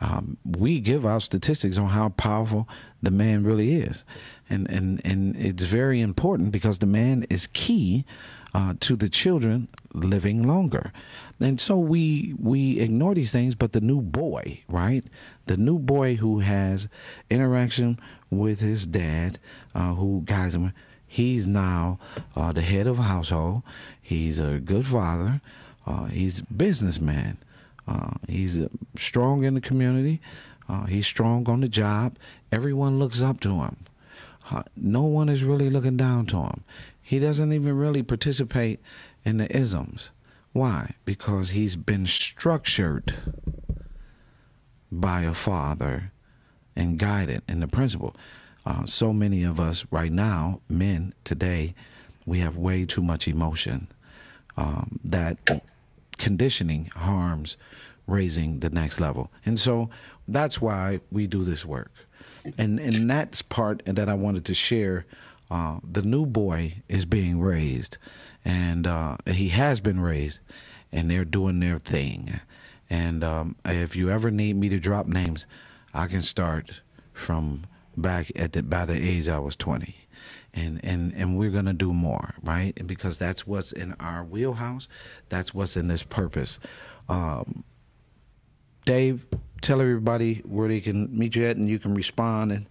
um, 0.01 0.37
we 0.45 0.79
give 0.79 1.05
out 1.05 1.23
statistics 1.23 1.77
on 1.77 1.89
how 1.89 2.09
powerful 2.09 2.67
the 3.01 3.11
man 3.11 3.43
really 3.43 3.75
is, 3.75 4.03
and 4.49 4.69
and 4.69 5.01
and 5.03 5.35
it's 5.35 5.63
very 5.63 5.99
important 5.99 6.51
because 6.51 6.79
the 6.79 6.85
man 6.85 7.25
is 7.29 7.47
key 7.47 8.05
uh, 8.53 8.75
to 8.79 8.95
the 8.95 9.09
children 9.09 9.67
living 9.93 10.43
longer, 10.47 10.93
and 11.41 11.59
so 11.59 11.77
we 11.77 12.33
we 12.39 12.79
ignore 12.79 13.13
these 13.13 13.31
things. 13.31 13.55
But 13.55 13.73
the 13.73 13.81
new 13.81 14.01
boy, 14.01 14.63
right? 14.69 15.03
The 15.47 15.57
new 15.57 15.77
boy 15.79 16.15
who 16.15 16.39
has 16.39 16.87
interaction 17.29 17.99
with 18.29 18.61
his 18.61 18.85
dad, 18.85 19.37
uh, 19.75 19.95
who 19.95 20.21
guides 20.25 20.55
him. 20.55 20.73
He's 21.05 21.47
now 21.47 21.97
uh, 22.35 22.51
the 22.51 22.61
head 22.61 22.85
of 22.85 22.99
a 22.99 23.03
household. 23.03 23.63
He's 23.99 24.37
a 24.37 24.59
good 24.59 24.85
father. 24.85 25.41
Uh, 25.85 26.05
he's 26.05 26.41
a 26.41 26.53
businessman. 26.53 27.39
Uh, 27.89 28.11
he's 28.27 28.59
strong 28.97 29.43
in 29.43 29.55
the 29.55 29.61
community. 29.61 30.21
Uh, 30.67 30.85
he's 30.85 31.07
strong 31.07 31.49
on 31.49 31.61
the 31.61 31.67
job. 31.67 32.17
Everyone 32.51 32.99
looks 32.99 33.21
up 33.21 33.39
to 33.39 33.61
him. 33.61 33.77
Uh, 34.51 34.63
no 34.75 35.03
one 35.03 35.29
is 35.29 35.43
really 35.43 35.69
looking 35.69 35.97
down 35.97 36.27
to 36.27 36.37
him. 36.37 36.63
He 37.01 37.17
doesn't 37.17 37.51
even 37.51 37.75
really 37.75 38.03
participate 38.03 38.79
in 39.25 39.37
the 39.37 39.55
isms. 39.55 40.11
Why? 40.53 40.93
Because 41.05 41.49
he's 41.49 41.75
been 41.75 42.05
structured 42.05 43.15
by 44.91 45.21
a 45.21 45.33
father 45.33 46.11
and 46.75 46.99
guided 46.99 47.41
in 47.47 47.59
the 47.59 47.67
principle. 47.67 48.15
Uh, 48.65 48.85
so 48.85 49.11
many 49.11 49.43
of 49.43 49.59
us 49.59 49.85
right 49.89 50.11
now, 50.11 50.61
men 50.69 51.13
today, 51.23 51.73
we 52.25 52.39
have 52.39 52.55
way 52.55 52.85
too 52.85 53.01
much 53.01 53.27
emotion 53.27 53.87
um, 54.57 54.99
that 55.03 55.37
conditioning 56.19 56.85
harms 56.95 57.57
raising 58.05 58.59
the 58.59 58.69
next 58.69 58.99
level. 58.99 59.31
And 59.45 59.59
so 59.59 59.89
that's 60.27 60.61
why 60.61 60.99
we 61.11 61.27
do 61.27 61.43
this 61.43 61.65
work. 61.65 61.91
And 62.57 62.79
and 62.79 63.09
that's 63.09 63.41
part 63.41 63.81
that 63.85 64.07
I 64.07 64.13
wanted 64.13 64.45
to 64.45 64.53
share. 64.53 65.05
Uh, 65.51 65.79
the 65.83 66.03
new 66.03 66.25
boy 66.27 66.83
is 66.87 67.05
being 67.05 67.39
raised, 67.39 67.97
and 68.45 68.85
uh, 68.85 69.17
he 69.25 69.49
has 69.49 69.79
been 69.79 69.99
raised, 69.99 70.39
and 70.91 71.09
they're 71.09 71.25
doing 71.25 71.59
their 71.59 71.79
thing. 71.79 72.39
And 72.89 73.23
um, 73.23 73.55
if 73.65 73.95
you 73.95 74.09
ever 74.09 74.31
need 74.31 74.55
me 74.55 74.69
to 74.69 74.79
drop 74.79 75.07
names, 75.07 75.45
I 75.93 76.07
can 76.07 76.21
start 76.21 76.81
from 77.13 77.65
back 77.97 78.31
at 78.35 78.53
the 78.53 78.61
by 78.63 78.85
the 78.85 78.93
age 78.93 79.27
I 79.27 79.39
was 79.39 79.55
twenty. 79.55 80.07
And 80.59 80.83
and 80.85 81.13
and 81.15 81.37
we're 81.39 81.51
gonna 81.51 81.73
do 81.73 81.93
more, 81.93 82.35
right? 82.43 82.73
Because 82.87 83.17
that's 83.19 83.47
what's 83.47 83.71
in 83.73 83.95
our 84.01 84.23
wheelhouse. 84.25 84.89
That's 85.29 85.53
what's 85.55 85.77
in 85.77 85.89
this 85.89 86.03
purpose. 86.03 86.59
Um, 87.09 87.65
Dave, 88.85 89.27
tell 89.61 89.81
everybody 89.81 90.35
where 90.45 90.67
they 90.69 90.81
can 90.81 91.17
meet 91.17 91.35
you 91.35 91.45
at, 91.45 91.57
and 91.57 91.69
you 91.69 91.79
can 91.79 91.95
respond, 91.95 92.51
and 92.53 92.67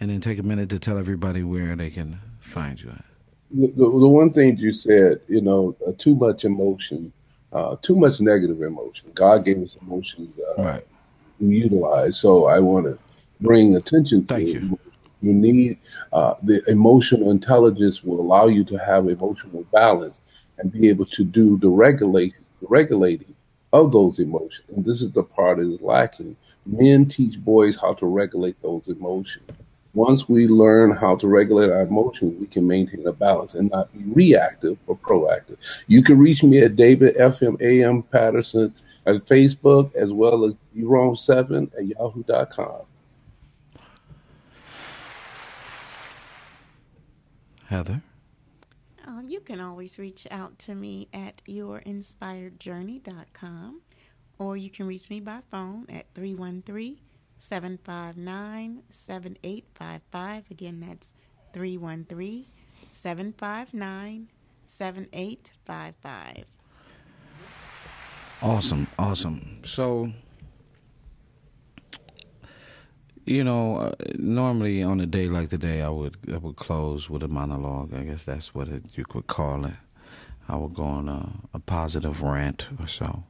and 0.00 0.10
then 0.10 0.20
take 0.20 0.38
a 0.38 0.44
minute 0.44 0.70
to 0.70 0.80
tell 0.80 0.98
everybody 0.98 1.42
where 1.44 1.76
they 1.76 1.90
can 1.90 2.20
find 2.40 2.80
you 2.82 2.90
at. 2.90 3.04
The, 3.50 3.68
the, 3.68 3.84
the 3.84 4.08
one 4.08 4.32
thing 4.32 4.58
you 4.58 4.74
said, 4.74 5.20
you 5.28 5.40
know, 5.42 5.76
uh, 5.86 5.92
too 5.98 6.16
much 6.16 6.44
emotion, 6.44 7.12
uh, 7.52 7.76
too 7.82 7.96
much 7.96 8.20
negative 8.20 8.62
emotion. 8.62 9.10
God 9.14 9.44
gave 9.44 9.62
us 9.62 9.76
emotions 9.82 10.36
uh, 10.38 10.62
Right. 10.62 10.86
to 11.40 11.46
utilize. 11.46 12.18
So 12.20 12.46
I 12.46 12.60
want 12.60 12.86
to 12.86 12.98
bring 13.40 13.76
attention 13.76 14.26
to 14.28 14.40
Thank 14.40 14.54
it. 14.56 14.64
You. 15.22 15.32
Need 15.32 15.78
uh, 16.12 16.34
the 16.42 16.62
emotional 16.68 17.30
intelligence 17.30 18.02
will 18.02 18.20
allow 18.20 18.46
you 18.46 18.64
to 18.64 18.76
have 18.76 19.08
emotional 19.08 19.64
balance 19.72 20.20
and 20.58 20.72
be 20.72 20.88
able 20.88 21.06
to 21.06 21.24
do 21.24 21.58
the 21.58 21.68
regulate 21.68 22.34
the 22.60 22.66
regulating 22.68 23.34
of 23.72 23.92
those 23.92 24.18
emotions. 24.18 24.64
And 24.74 24.84
this 24.84 25.00
is 25.00 25.12
the 25.12 25.22
part 25.22 25.58
that 25.58 25.72
is 25.72 25.80
lacking. 25.80 26.36
Men 26.66 27.06
teach 27.06 27.38
boys 27.38 27.76
how 27.76 27.94
to 27.94 28.06
regulate 28.06 28.60
those 28.62 28.88
emotions. 28.88 29.48
Once 29.92 30.28
we 30.28 30.46
learn 30.46 30.92
how 30.92 31.16
to 31.16 31.26
regulate 31.26 31.70
our 31.70 31.82
emotions, 31.82 32.38
we 32.38 32.46
can 32.46 32.66
maintain 32.66 33.06
a 33.06 33.12
balance 33.12 33.54
and 33.54 33.70
not 33.70 33.92
be 33.92 34.04
reactive 34.12 34.78
or 34.86 34.96
proactive. 34.96 35.56
You 35.88 36.02
can 36.02 36.18
reach 36.18 36.44
me 36.44 36.60
at 36.60 36.76
David 36.76 37.16
FM 37.16 37.60
AM 37.60 38.02
Patterson 38.04 38.72
at 39.06 39.16
Facebook 39.16 39.94
as 39.96 40.12
well 40.12 40.44
as 40.44 40.54
Jerome7 40.76 41.72
at 41.76 41.86
yahoo.com. 41.86 42.82
Heather. 47.70 48.02
Uh, 49.06 49.20
you 49.22 49.38
can 49.38 49.60
always 49.60 49.96
reach 49.96 50.26
out 50.28 50.58
to 50.58 50.74
me 50.74 51.06
at 51.14 51.40
yourinspiredjourney.com 51.46 53.82
or 54.40 54.56
you 54.56 54.70
can 54.70 54.88
reach 54.88 55.08
me 55.08 55.20
by 55.20 55.38
phone 55.52 55.86
at 55.88 56.06
313 56.14 56.98
759 57.38 58.82
7855. 58.90 60.50
Again, 60.50 60.80
that's 60.80 61.14
313 61.52 62.46
759 62.90 64.28
7855. 64.66 66.44
Awesome, 68.42 68.88
awesome. 68.98 69.60
So, 69.64 70.10
you 73.30 73.44
know, 73.44 73.76
uh, 73.76 73.92
normally 74.18 74.82
on 74.82 75.00
a 75.00 75.06
day 75.06 75.26
like 75.28 75.50
today, 75.50 75.82
I 75.82 75.88
would 75.88 76.16
I 76.32 76.36
would 76.36 76.56
close 76.56 77.08
with 77.08 77.22
a 77.22 77.28
monologue. 77.28 77.94
I 77.94 78.02
guess 78.02 78.24
that's 78.24 78.52
what 78.54 78.66
it, 78.68 78.84
you 78.94 79.04
could 79.04 79.28
call 79.28 79.64
it. 79.66 79.74
I 80.48 80.56
would 80.56 80.74
go 80.74 80.82
on 80.82 81.08
a, 81.08 81.30
a 81.54 81.60
positive 81.60 82.22
rant 82.22 82.66
or 82.80 82.88
so. 82.88 83.22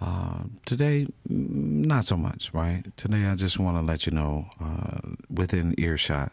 Uh, 0.00 0.44
today, 0.64 1.06
mm, 1.28 1.84
not 1.84 2.06
so 2.06 2.16
much, 2.16 2.50
right? 2.54 2.82
Today, 2.96 3.26
I 3.26 3.34
just 3.34 3.58
want 3.58 3.76
to 3.76 3.82
let 3.82 4.06
you 4.06 4.12
know, 4.12 4.46
uh, 4.58 5.00
within 5.28 5.74
earshot, 5.76 6.32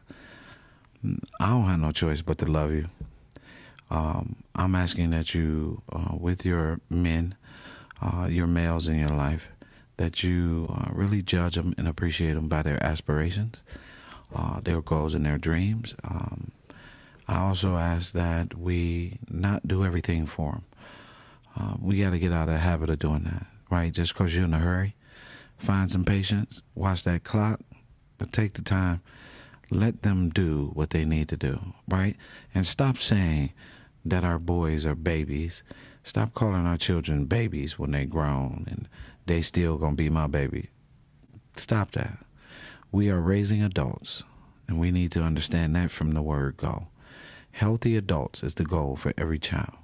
I 1.42 1.50
don't 1.50 1.66
have 1.66 1.80
no 1.80 1.92
choice 1.92 2.22
but 2.22 2.38
to 2.38 2.46
love 2.46 2.72
you. 2.72 2.88
Um, 3.90 4.38
I'm 4.56 4.76
asking 4.76 5.10
that 5.10 5.36
you, 5.36 5.82
uh, 5.92 6.16
with 6.18 6.46
your 6.46 6.80
men, 6.90 7.36
uh, 8.02 8.28
your 8.30 8.48
males 8.48 8.88
in 8.88 8.98
your 8.98 9.10
life, 9.10 9.50
that 10.02 10.24
you 10.24 10.68
uh, 10.68 10.90
really 10.92 11.22
judge 11.22 11.54
them 11.54 11.76
and 11.78 11.88
appreciate 11.88 12.34
them 12.34 12.48
by 12.48 12.64
their 12.64 12.84
aspirations, 12.84 13.62
uh, 14.34 14.60
their 14.60 14.82
goals, 14.82 15.14
and 15.14 15.24
their 15.24 15.38
dreams. 15.38 15.94
Um, 16.04 16.52
I 17.28 17.38
also 17.38 17.78
ask 17.78 18.12
that 18.14 18.58
we 18.58 19.20
not 19.30 19.68
do 19.68 19.86
everything 19.86 20.26
for 20.26 20.54
them. 20.54 20.64
Uh, 21.56 21.76
we 21.80 22.02
got 22.02 22.10
to 22.10 22.18
get 22.18 22.32
out 22.32 22.50
of 22.50 22.56
the 22.56 22.60
habit 22.60 22.90
of 22.90 22.98
doing 22.98 23.26
that, 23.26 23.46
right? 23.70 23.92
Just 23.92 24.16
because 24.16 24.36
you're 24.36 24.46
in 24.46 24.56
a 24.56 24.60
hurry, 24.60 24.96
find 25.58 25.92
some 25.92 26.04
patience, 26.04 26.64
watch 26.74 27.04
that 27.04 27.24
clock, 27.24 27.60
but 28.18 28.34
take 28.34 28.54
the 28.54 28.64
time. 28.64 29.02
Let 29.70 30.02
them 30.02 30.30
do 30.30 30.72
what 30.74 30.90
they 30.90 31.06
need 31.06 31.30
to 31.30 31.38
do, 31.38 31.60
right? 31.88 32.16
And 32.56 32.66
stop 32.66 32.98
saying 32.98 33.54
that 34.04 34.24
our 34.24 34.40
boys 34.40 34.84
are 34.84 34.96
babies. 34.96 35.62
Stop 36.04 36.34
calling 36.34 36.66
our 36.66 36.78
children 36.78 37.26
babies 37.26 37.78
when 37.78 37.92
they 37.92 38.06
grown 38.06 38.66
and 38.70 38.88
they 39.26 39.42
still 39.42 39.78
gonna 39.78 39.96
be 39.96 40.10
my 40.10 40.28
baby. 40.28 40.70
Stop 41.56 41.92
that. 41.92 42.18
We 42.92 43.10
are 43.10 43.20
raising 43.20 43.64
adults, 43.64 44.24
and 44.68 44.80
we 44.80 44.92
need 44.92 45.12
to 45.14 45.22
understand 45.22 45.76
that 45.76 45.92
from 45.92 46.12
the 46.12 46.22
word 46.22 46.58
go. 46.58 46.88
Healthy 47.52 47.96
adults 47.96 48.44
is 48.44 48.56
the 48.56 48.64
goal 48.64 48.96
for 48.96 49.14
every 49.18 49.40
child. 49.40 49.78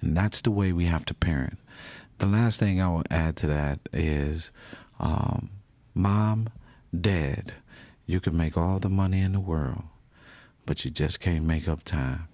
And 0.00 0.16
that's 0.16 0.40
the 0.40 0.50
way 0.50 0.72
we 0.72 0.84
have 0.86 1.04
to 1.06 1.14
parent. 1.14 1.58
The 2.18 2.26
last 2.26 2.60
thing 2.60 2.80
I 2.80 2.88
will 2.88 3.04
add 3.10 3.36
to 3.38 3.46
that 3.48 3.80
is 3.92 4.50
um, 5.00 5.50
mom, 5.94 6.48
dad, 6.98 7.54
you 8.06 8.20
can 8.20 8.36
make 8.36 8.56
all 8.56 8.78
the 8.78 8.88
money 8.88 9.20
in 9.20 9.32
the 9.32 9.40
world, 9.40 9.84
but 10.66 10.84
you 10.84 10.90
just 10.90 11.20
can't 11.20 11.44
make 11.44 11.68
up 11.68 11.84
time. 11.84 12.28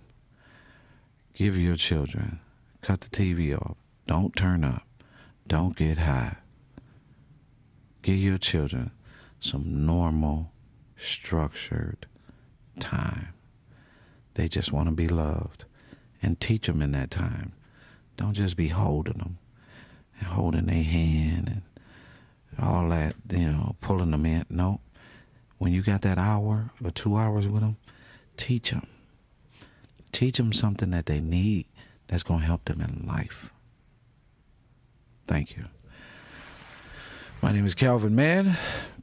Give 1.35 1.57
your 1.57 1.77
children, 1.77 2.41
cut 2.85 3.01
the 3.01 3.09
TV 3.09 3.57
off, 3.57 3.78
don't 4.07 4.37
turn 4.37 4.62
up, 4.62 4.87
don't 5.47 5.74
get 5.74 5.97
high. 5.97 6.37
Give 8.03 8.18
your 8.18 8.37
children 8.37 8.91
some 9.41 9.87
normal, 9.87 10.53
structured 10.99 12.07
time. 12.78 13.28
They 14.35 14.49
just 14.49 14.70
want 14.70 14.91
to 14.91 14.95
be 14.95 15.09
loved 15.09 15.64
and 16.20 16.39
teach 16.39 16.66
them 16.66 16.82
in 16.82 16.93
that 16.93 17.11
time. 17.11 17.53
Don't 18.18 18.35
just 18.35 18.55
be 18.55 18.68
holding 18.68 19.16
them 19.16 19.39
and 20.18 20.28
holding 20.28 20.66
their 20.66 20.82
hand 20.82 21.49
and 21.49 21.62
all 22.62 22.91
that, 22.91 23.14
you 23.30 23.51
know, 23.51 23.76
pulling 23.80 24.11
them 24.11 24.26
in. 24.26 24.45
No. 24.51 24.80
When 25.57 25.72
you 25.72 25.80
got 25.80 26.03
that 26.03 26.18
hour 26.18 26.70
or 26.85 26.91
two 26.91 27.16
hours 27.16 27.49
with 27.49 27.62
them, 27.62 27.78
teach 28.37 28.72
them. 28.72 28.87
Teach 30.12 30.37
them 30.37 30.53
something 30.53 30.91
that 30.91 31.07
they 31.07 31.20
need 31.20 31.66
that's 32.15 32.23
going 32.23 32.39
to 32.39 32.47
help 32.47 32.65
them 32.67 32.81
in 32.81 33.05
life. 33.09 33.51
Thank 35.27 35.57
you. 35.57 35.65
My 37.43 37.51
name 37.51 37.67
is 37.67 37.75
Calvin 37.75 38.15
Mann, 38.15 38.57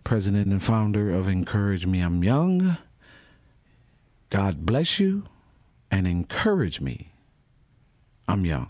president 0.06 0.48
and 0.48 0.64
founder 0.64 1.14
of 1.14 1.28
Encourage 1.28 1.86
Me 1.86 2.00
I'm 2.00 2.24
Young. 2.24 2.78
God 4.30 4.66
bless 4.66 4.98
you 4.98 5.26
and 5.92 6.08
encourage 6.08 6.80
me. 6.80 7.12
I'm 8.30 8.46
young. 8.46 8.70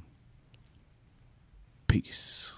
Peace. 1.86 2.54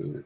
Good. 0.00 0.25